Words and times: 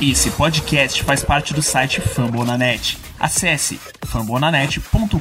Esse 0.00 0.30
podcast 0.30 1.02
faz 1.02 1.24
parte 1.24 1.52
do 1.52 1.60
site 1.60 2.00
Fambonanet. 2.00 2.96
Acesse 3.18 3.78
fambonanet.com.br. 4.06 5.18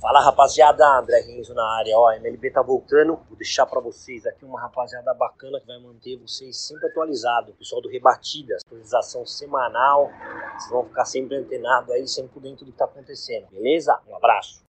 Fala 0.00 0.20
rapaziada, 0.20 0.84
André 0.98 1.20
Renzo 1.20 1.54
na 1.54 1.64
área, 1.76 1.96
ó, 1.96 2.08
a 2.08 2.16
MLB 2.16 2.50
tá 2.50 2.60
voltando, 2.60 3.20
vou 3.28 3.38
deixar 3.38 3.64
para 3.64 3.80
vocês 3.80 4.26
aqui 4.26 4.44
uma 4.44 4.60
rapaziada 4.60 5.14
bacana 5.14 5.60
que 5.60 5.68
vai 5.68 5.78
manter 5.78 6.16
vocês 6.16 6.56
sempre 6.56 6.88
atualizados, 6.88 7.54
pessoal 7.54 7.80
do 7.80 7.88
Rebatidas, 7.88 8.60
atualização 8.66 9.24
semanal, 9.24 10.10
vocês 10.58 10.70
vão 10.72 10.84
ficar 10.84 11.04
sempre 11.04 11.36
antenados 11.36 11.90
aí, 11.92 12.08
sempre 12.08 12.32
por 12.32 12.42
dentro 12.42 12.66
do 12.66 12.72
que 12.72 12.78
tá 12.78 12.86
acontecendo, 12.86 13.46
beleza? 13.52 13.96
Um 14.08 14.16
abraço. 14.16 14.67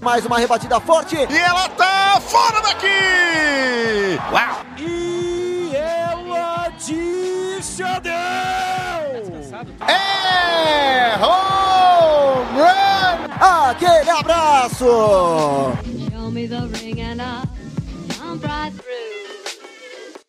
Mais 0.00 0.24
uma 0.24 0.38
rebatida 0.38 0.78
forte. 0.80 1.16
E 1.16 1.36
ela 1.36 1.68
tá 1.70 2.20
fora 2.20 2.60
daqui! 2.62 4.18
Uau! 4.32 4.66
E 4.78 5.70
ela 5.74 6.68
deu! 8.00 8.12
É 9.86 11.16
home 11.16 12.60
run! 12.60 13.68
Aquele 13.70 14.10
abraço! 14.10 14.84
Show 16.10 16.30
me 16.30 16.46
the 16.46 16.60
ring 16.78 17.00
and 17.00 17.20
through. 17.20 17.47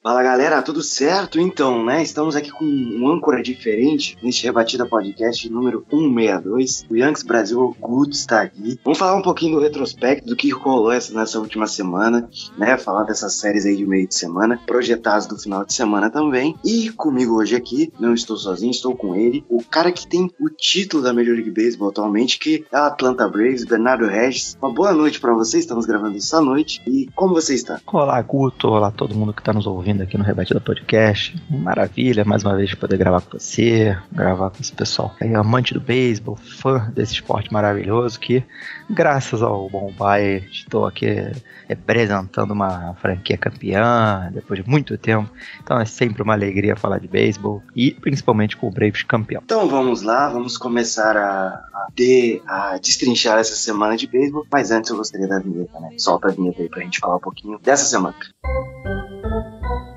Fala 0.10 0.24
galera, 0.24 0.64
tudo 0.64 0.82
certo? 0.82 1.40
Então, 1.40 1.86
né? 1.86 2.02
Estamos 2.02 2.36
aqui 2.36 2.50
com 2.50 2.66
um 2.66 3.08
âncora 3.08 3.44
diferente 3.44 4.18
neste 4.24 4.44
Rebatida 4.44 4.84
Podcast 4.84 5.48
número 5.52 5.86
162. 5.88 6.88
O 6.90 6.96
Yankees 6.96 7.22
Brasil 7.22 7.78
Guto 7.80 8.14
está 8.14 8.42
aqui. 8.42 8.80
Vamos 8.84 8.98
falar 8.98 9.16
um 9.16 9.22
pouquinho 9.22 9.58
do 9.58 9.62
retrospecto 9.62 10.28
do 10.28 10.36
que 10.36 10.50
rolou 10.50 10.92
essa, 10.92 11.14
nessa 11.14 11.40
última 11.40 11.68
semana, 11.68 12.28
né? 12.58 12.76
Falar 12.76 13.04
dessas 13.04 13.36
séries 13.36 13.68
aí 13.68 13.78
de 13.78 13.86
meio 13.86 14.08
de 14.08 14.16
semana, 14.16 14.60
projetadas 14.66 15.28
do 15.28 15.38
final 15.38 15.64
de 15.64 15.76
semana 15.76 16.10
também. 16.10 16.56
E 16.66 16.90
comigo 16.90 17.36
hoje 17.36 17.56
aqui, 17.56 17.94
não 18.00 18.16
estou 18.16 18.36
sozinho, 18.36 18.72
estou 18.72 18.96
com 18.96 19.16
ele, 19.16 19.46
o 19.48 19.64
cara 19.64 19.92
que 19.92 20.08
tem 20.08 20.32
o 20.40 20.50
título 20.50 21.04
da 21.04 21.14
Major 21.14 21.36
League 21.36 21.52
Baseball 21.52 21.90
atualmente, 21.90 22.40
que 22.40 22.66
é 22.72 22.80
o 22.80 22.84
Atlanta 22.86 23.28
Braves, 23.28 23.64
Bernardo 23.64 24.08
Regis. 24.08 24.58
Uma 24.60 24.74
boa 24.74 24.92
noite 24.92 25.20
para 25.20 25.36
você, 25.36 25.60
estamos 25.60 25.86
gravando 25.86 26.18
isso 26.18 26.36
à 26.36 26.42
noite. 26.42 26.82
E 26.88 27.08
como 27.14 27.36
você 27.36 27.54
está? 27.54 27.80
Olá, 27.86 28.20
Guto. 28.24 28.70
Olá, 28.70 28.90
todo 28.90 29.14
mundo 29.14 29.34
que 29.34 29.42
está 29.42 29.54
nos 29.54 29.68
ouvindo 29.68 29.99
aqui 30.04 30.18
no 30.18 30.24
Rebatida 30.24 30.60
Podcast. 30.60 31.36
Maravilha, 31.50 32.24
mais 32.26 32.44
uma 32.44 32.56
vez, 32.56 32.74
poder 32.74 32.98
gravar 32.98 33.22
com 33.22 33.38
você, 33.38 33.98
gravar 34.12 34.50
com 34.50 34.58
esse 34.60 34.72
pessoal 34.72 35.16
aí, 35.20 35.34
amante 35.36 35.74
do 35.74 35.80
beisebol, 35.80 36.36
fã 36.36 36.92
desse 36.94 37.14
esporte 37.14 37.52
maravilhoso 37.52 38.20
que, 38.20 38.44
graças 38.90 39.42
ao 39.42 39.70
Bom 39.70 39.94
Pai, 39.94 40.44
estou 40.52 40.86
aqui 40.86 41.32
representando 41.70 42.52
uma 42.52 42.96
franquia 42.96 43.38
campeã 43.38 44.30
depois 44.34 44.64
de 44.64 44.68
muito 44.68 44.98
tempo. 44.98 45.30
Então 45.62 45.80
é 45.80 45.86
sempre 45.86 46.24
uma 46.24 46.34
alegria 46.34 46.76
falar 46.76 47.00
de 47.00 47.08
beisebol 47.08 47.62
e 47.76 47.92
principalmente 47.92 48.58
com 48.58 48.68
o 48.68 48.72
Braves 48.72 49.04
campeão. 49.04 49.42
Então 49.46 49.70
vamos 49.70 50.02
lá, 50.02 50.30
vamos 50.30 50.58
começar 50.58 51.16
a, 51.16 51.48
a 51.48 51.88
ter, 51.96 52.42
a 52.48 52.78
destrinchar 52.78 53.38
essa 53.38 53.56
semana 53.56 53.96
de 53.96 54.08
beisebol. 54.08 54.46
Mas 54.52 54.72
antes 54.72 54.90
eu 54.90 54.98
gostaria 54.98 55.28
da 55.28 55.40
vinheta, 55.40 55.80
né? 55.80 55.92
Solta 55.98 56.30
a 56.30 56.32
vinheta 56.32 56.62
aí 56.62 56.70
pra 56.70 56.82
gente 56.82 57.00
falar 57.00 57.18
um 57.18 57.22
pouquinho 57.22 57.60
dessa 57.60 57.86
semana. 57.86 58.16
Olá, 58.44 59.89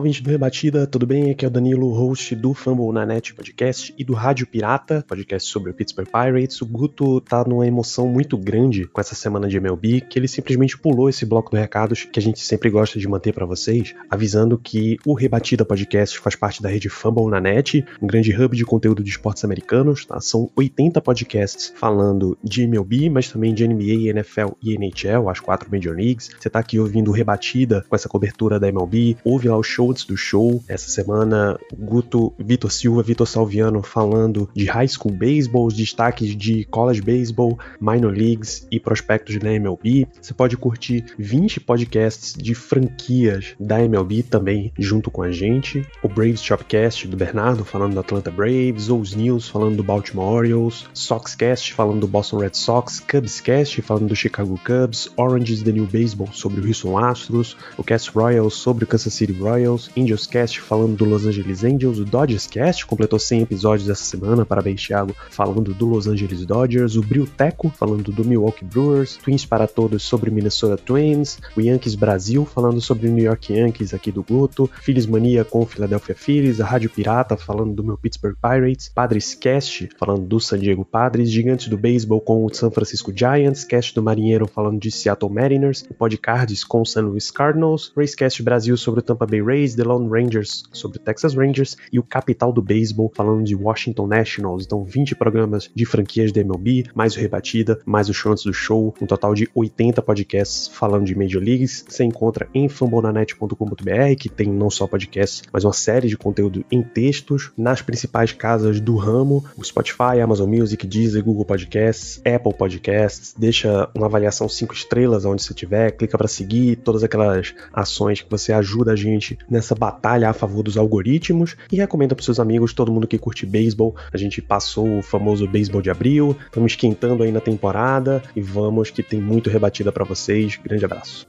ouvinte 0.00 0.22
do 0.22 0.30
Rebatida, 0.30 0.86
tudo 0.86 1.06
bem? 1.06 1.30
Aqui 1.30 1.44
é 1.44 1.48
o 1.48 1.50
Danilo, 1.50 1.92
host 1.92 2.34
do 2.34 2.54
Fumble 2.54 2.90
na 2.90 3.04
Net 3.04 3.34
Podcast 3.34 3.94
e 3.98 4.02
do 4.02 4.14
Rádio 4.14 4.46
Pirata, 4.46 5.04
podcast 5.06 5.46
sobre 5.46 5.70
o 5.70 5.74
Pittsburgh 5.74 6.08
Pirates. 6.08 6.62
O 6.62 6.66
Guto 6.66 7.20
tá 7.20 7.44
numa 7.46 7.66
emoção 7.66 8.08
muito 8.08 8.38
grande 8.38 8.86
com 8.86 8.98
essa 8.98 9.14
semana 9.14 9.46
de 9.46 9.58
MLB, 9.58 10.00
que 10.00 10.18
ele 10.18 10.26
simplesmente 10.26 10.78
pulou 10.78 11.10
esse 11.10 11.26
bloco 11.26 11.54
de 11.54 11.60
recados 11.60 12.04
que 12.10 12.18
a 12.18 12.22
gente 12.22 12.40
sempre 12.40 12.70
gosta 12.70 12.98
de 12.98 13.06
manter 13.06 13.34
para 13.34 13.44
vocês, 13.44 13.94
avisando 14.08 14.56
que 14.56 14.96
o 15.04 15.12
Rebatida 15.12 15.66
Podcast 15.66 16.18
faz 16.18 16.34
parte 16.34 16.62
da 16.62 16.70
rede 16.70 16.88
Fumble 16.88 17.28
na 17.28 17.38
Net, 17.38 17.84
um 18.00 18.06
grande 18.06 18.34
hub 18.34 18.56
de 18.56 18.64
conteúdo 18.64 19.04
de 19.04 19.10
esportes 19.10 19.44
americanos. 19.44 20.06
Tá? 20.06 20.18
São 20.18 20.50
80 20.56 20.98
podcasts 21.02 21.74
falando 21.76 22.38
de 22.42 22.62
MLB, 22.62 23.10
mas 23.10 23.28
também 23.28 23.52
de 23.52 23.68
NBA, 23.68 24.08
NFL 24.08 24.54
e 24.62 24.74
NHL, 24.74 25.28
as 25.28 25.40
quatro 25.40 25.70
Major 25.70 25.94
Leagues. 25.94 26.30
Você 26.40 26.48
tá 26.48 26.58
aqui 26.58 26.78
ouvindo 26.78 27.10
o 27.10 27.14
Rebatida 27.14 27.84
com 27.86 27.94
essa 27.94 28.08
cobertura 28.08 28.58
da 28.58 28.66
MLB, 28.66 29.18
ouve 29.22 29.46
lá 29.46 29.58
o 29.58 29.62
show 29.62 29.89
antes 29.90 30.04
do 30.04 30.16
show. 30.16 30.62
Essa 30.68 30.88
semana, 30.88 31.58
Guto, 31.76 32.32
Vitor 32.38 32.70
Silva, 32.70 33.02
Vitor 33.02 33.26
Salviano 33.26 33.82
falando 33.82 34.48
de 34.54 34.66
high 34.66 34.88
school 34.88 35.12
baseball, 35.12 35.66
os 35.66 35.74
destaques 35.74 36.36
de 36.36 36.64
college 36.64 37.02
baseball, 37.02 37.58
minor 37.80 38.16
leagues 38.16 38.66
e 38.70 38.78
prospectos 38.78 39.38
da 39.38 39.52
MLB. 39.52 40.06
Você 40.20 40.34
pode 40.34 40.56
curtir 40.56 41.04
20 41.18 41.60
podcasts 41.60 42.34
de 42.34 42.54
franquias 42.54 43.54
da 43.58 43.82
MLB 43.82 44.22
também 44.22 44.72
junto 44.78 45.10
com 45.10 45.22
a 45.22 45.30
gente. 45.30 45.86
O 46.02 46.08
Braves 46.08 46.42
Shopcast 46.42 47.06
do 47.08 47.16
Bernardo 47.16 47.64
falando 47.64 47.94
do 47.94 48.00
Atlanta 48.00 48.30
Braves, 48.30 48.88
Os 48.88 49.14
News 49.14 49.48
falando 49.48 49.76
do 49.76 49.82
Baltimore 49.82 50.26
Orioles, 50.26 50.86
Soxcast 50.94 51.72
falando 51.74 52.00
do 52.00 52.08
Boston 52.08 52.38
Red 52.38 52.54
Sox, 52.54 53.00
Cubscast 53.00 53.82
falando 53.82 54.08
do 54.08 54.16
Chicago 54.16 54.58
Cubs, 54.64 55.08
Orange 55.16 55.52
is 55.54 55.62
the 55.62 55.72
New 55.72 55.86
Baseball 55.86 56.28
sobre 56.32 56.60
o 56.60 56.66
Houston 56.66 56.98
Astros, 56.98 57.56
o 57.76 57.84
Cast 57.84 58.10
Royals 58.14 58.54
sobre 58.54 58.84
o 58.84 58.86
Kansas 58.86 59.12
City 59.14 59.32
Royals, 59.32 59.79
Angels 59.96 60.26
Cast 60.26 60.60
falando 60.60 60.96
do 60.96 61.04
Los 61.04 61.24
Angeles 61.24 61.64
Angels, 61.64 61.98
o 61.98 62.04
Dodgers 62.04 62.46
Cast 62.46 62.84
completou 62.84 63.18
100 63.18 63.42
episódios 63.42 63.88
essa 63.88 64.02
semana, 64.02 64.44
parabéns 64.44 64.84
Thiago, 64.84 65.14
falando 65.30 65.72
do 65.72 65.86
Los 65.86 66.08
Angeles 66.08 66.44
Dodgers, 66.44 66.96
o 66.96 67.02
Brilteco 67.02 67.70
falando 67.70 68.12
do 68.12 68.24
Milwaukee 68.24 68.64
Brewers, 68.64 69.16
Twins 69.16 69.46
para 69.46 69.66
Todos 69.66 70.02
sobre 70.02 70.30
Minnesota 70.30 70.76
Twins, 70.76 71.38
o 71.56 71.60
Yankees 71.60 71.94
Brasil 71.94 72.44
falando 72.44 72.80
sobre 72.80 73.08
o 73.08 73.12
New 73.12 73.24
York 73.24 73.52
Yankees 73.52 73.94
aqui 73.94 74.10
do 74.10 74.22
Guto, 74.22 74.68
Phillies 74.82 75.06
Mania 75.06 75.44
com 75.44 75.60
o 75.60 75.66
Philadelphia 75.66 76.14
Phillies, 76.14 76.60
a 76.60 76.66
Rádio 76.66 76.90
Pirata 76.90 77.36
falando 77.36 77.74
do 77.74 77.84
meu 77.84 77.96
Pittsburgh 77.96 78.36
Pirates, 78.40 78.88
Padres 78.88 79.34
Cast 79.34 79.88
falando 79.98 80.26
do 80.26 80.40
San 80.40 80.58
Diego 80.58 80.84
Padres, 80.84 81.30
Gigantes 81.30 81.68
do 81.68 81.78
Beisebol 81.78 82.20
com 82.20 82.44
o 82.44 82.52
San 82.52 82.70
Francisco 82.70 83.12
Giants, 83.14 83.64
Cast 83.64 83.94
do 83.94 84.02
Marinheiro 84.02 84.46
falando 84.46 84.80
de 84.80 84.90
Seattle 84.90 85.30
Mariners, 85.30 85.84
o 85.88 85.94
Podcards 85.94 86.64
com 86.64 86.82
o 86.82 86.86
San 86.86 87.02
Luis 87.02 87.30
Cardinals, 87.30 87.92
Racecast 87.96 88.42
Brasil 88.42 88.76
sobre 88.76 89.00
o 89.00 89.02
Tampa 89.02 89.26
Bay 89.26 89.42
Rays, 89.42 89.69
The 89.76 89.84
Lone 89.84 90.08
Rangers 90.08 90.64
sobre 90.72 90.98
Texas 90.98 91.34
Rangers 91.34 91.76
e 91.92 91.98
o 91.98 92.02
Capital 92.02 92.52
do 92.52 92.62
Beisebol 92.62 93.12
falando 93.14 93.44
de 93.44 93.54
Washington 93.54 94.06
Nationals. 94.06 94.64
Então, 94.64 94.84
20 94.84 95.14
programas 95.14 95.70
de 95.74 95.84
franquias 95.84 96.32
da 96.32 96.40
MLB, 96.40 96.86
mais 96.94 97.16
o 97.16 97.20
Rebatida, 97.20 97.80
mais 97.84 98.08
o 98.08 98.14
show 98.14 98.34
do 98.34 98.52
show, 98.52 98.94
um 99.00 99.06
total 99.06 99.34
de 99.34 99.48
80 99.54 100.00
podcasts 100.02 100.68
falando 100.68 101.04
de 101.04 101.16
Major 101.16 101.42
Leagues. 101.42 101.84
Você 101.88 102.04
encontra 102.04 102.48
em 102.54 102.68
fambonanet.com.br, 102.68 104.16
que 104.18 104.28
tem 104.28 104.48
não 104.48 104.70
só 104.70 104.86
podcasts, 104.86 105.42
mas 105.52 105.64
uma 105.64 105.72
série 105.72 106.08
de 106.08 106.16
conteúdo 106.16 106.64
em 106.70 106.82
textos 106.82 107.50
nas 107.56 107.82
principais 107.82 108.32
casas 108.32 108.80
do 108.80 108.96
ramo, 108.96 109.44
o 109.56 109.64
Spotify, 109.64 110.20
Amazon 110.22 110.48
Music, 110.48 110.86
Deezer, 110.86 111.24
Google 111.24 111.44
Podcasts, 111.44 112.20
Apple 112.24 112.54
Podcasts. 112.54 113.34
Deixa 113.36 113.88
uma 113.94 114.06
avaliação 114.06 114.48
5 114.48 114.74
estrelas 114.74 115.24
onde 115.24 115.42
você 115.42 115.52
estiver, 115.52 115.90
clica 115.92 116.16
para 116.16 116.28
seguir 116.28 116.76
todas 116.76 117.02
aquelas 117.02 117.54
ações 117.72 118.22
que 118.22 118.30
você 118.30 118.52
ajuda 118.52 118.92
a 118.92 118.96
gente 118.96 119.38
nessa 119.48 119.59
batalha 119.74 120.28
a 120.28 120.32
favor 120.32 120.62
dos 120.62 120.76
algoritmos 120.76 121.56
e 121.70 121.76
recomenda 121.76 122.14
para 122.14 122.24
seus 122.24 122.40
amigos, 122.40 122.72
todo 122.72 122.92
mundo 122.92 123.06
que 123.06 123.18
curte 123.18 123.46
beisebol. 123.46 123.94
A 124.12 124.16
gente 124.16 124.40
passou 124.40 124.98
o 124.98 125.02
famoso 125.02 125.46
beisebol 125.46 125.82
de 125.82 125.90
abril, 125.90 126.36
estamos 126.46 126.72
esquentando 126.72 127.22
aí 127.22 127.32
na 127.32 127.40
temporada 127.40 128.22
e 128.34 128.40
vamos 128.40 128.90
que 128.90 129.02
tem 129.02 129.20
muito 129.20 129.50
rebatida 129.50 129.92
para 129.92 130.04
vocês. 130.04 130.58
Grande 130.62 130.84
abraço. 130.84 131.26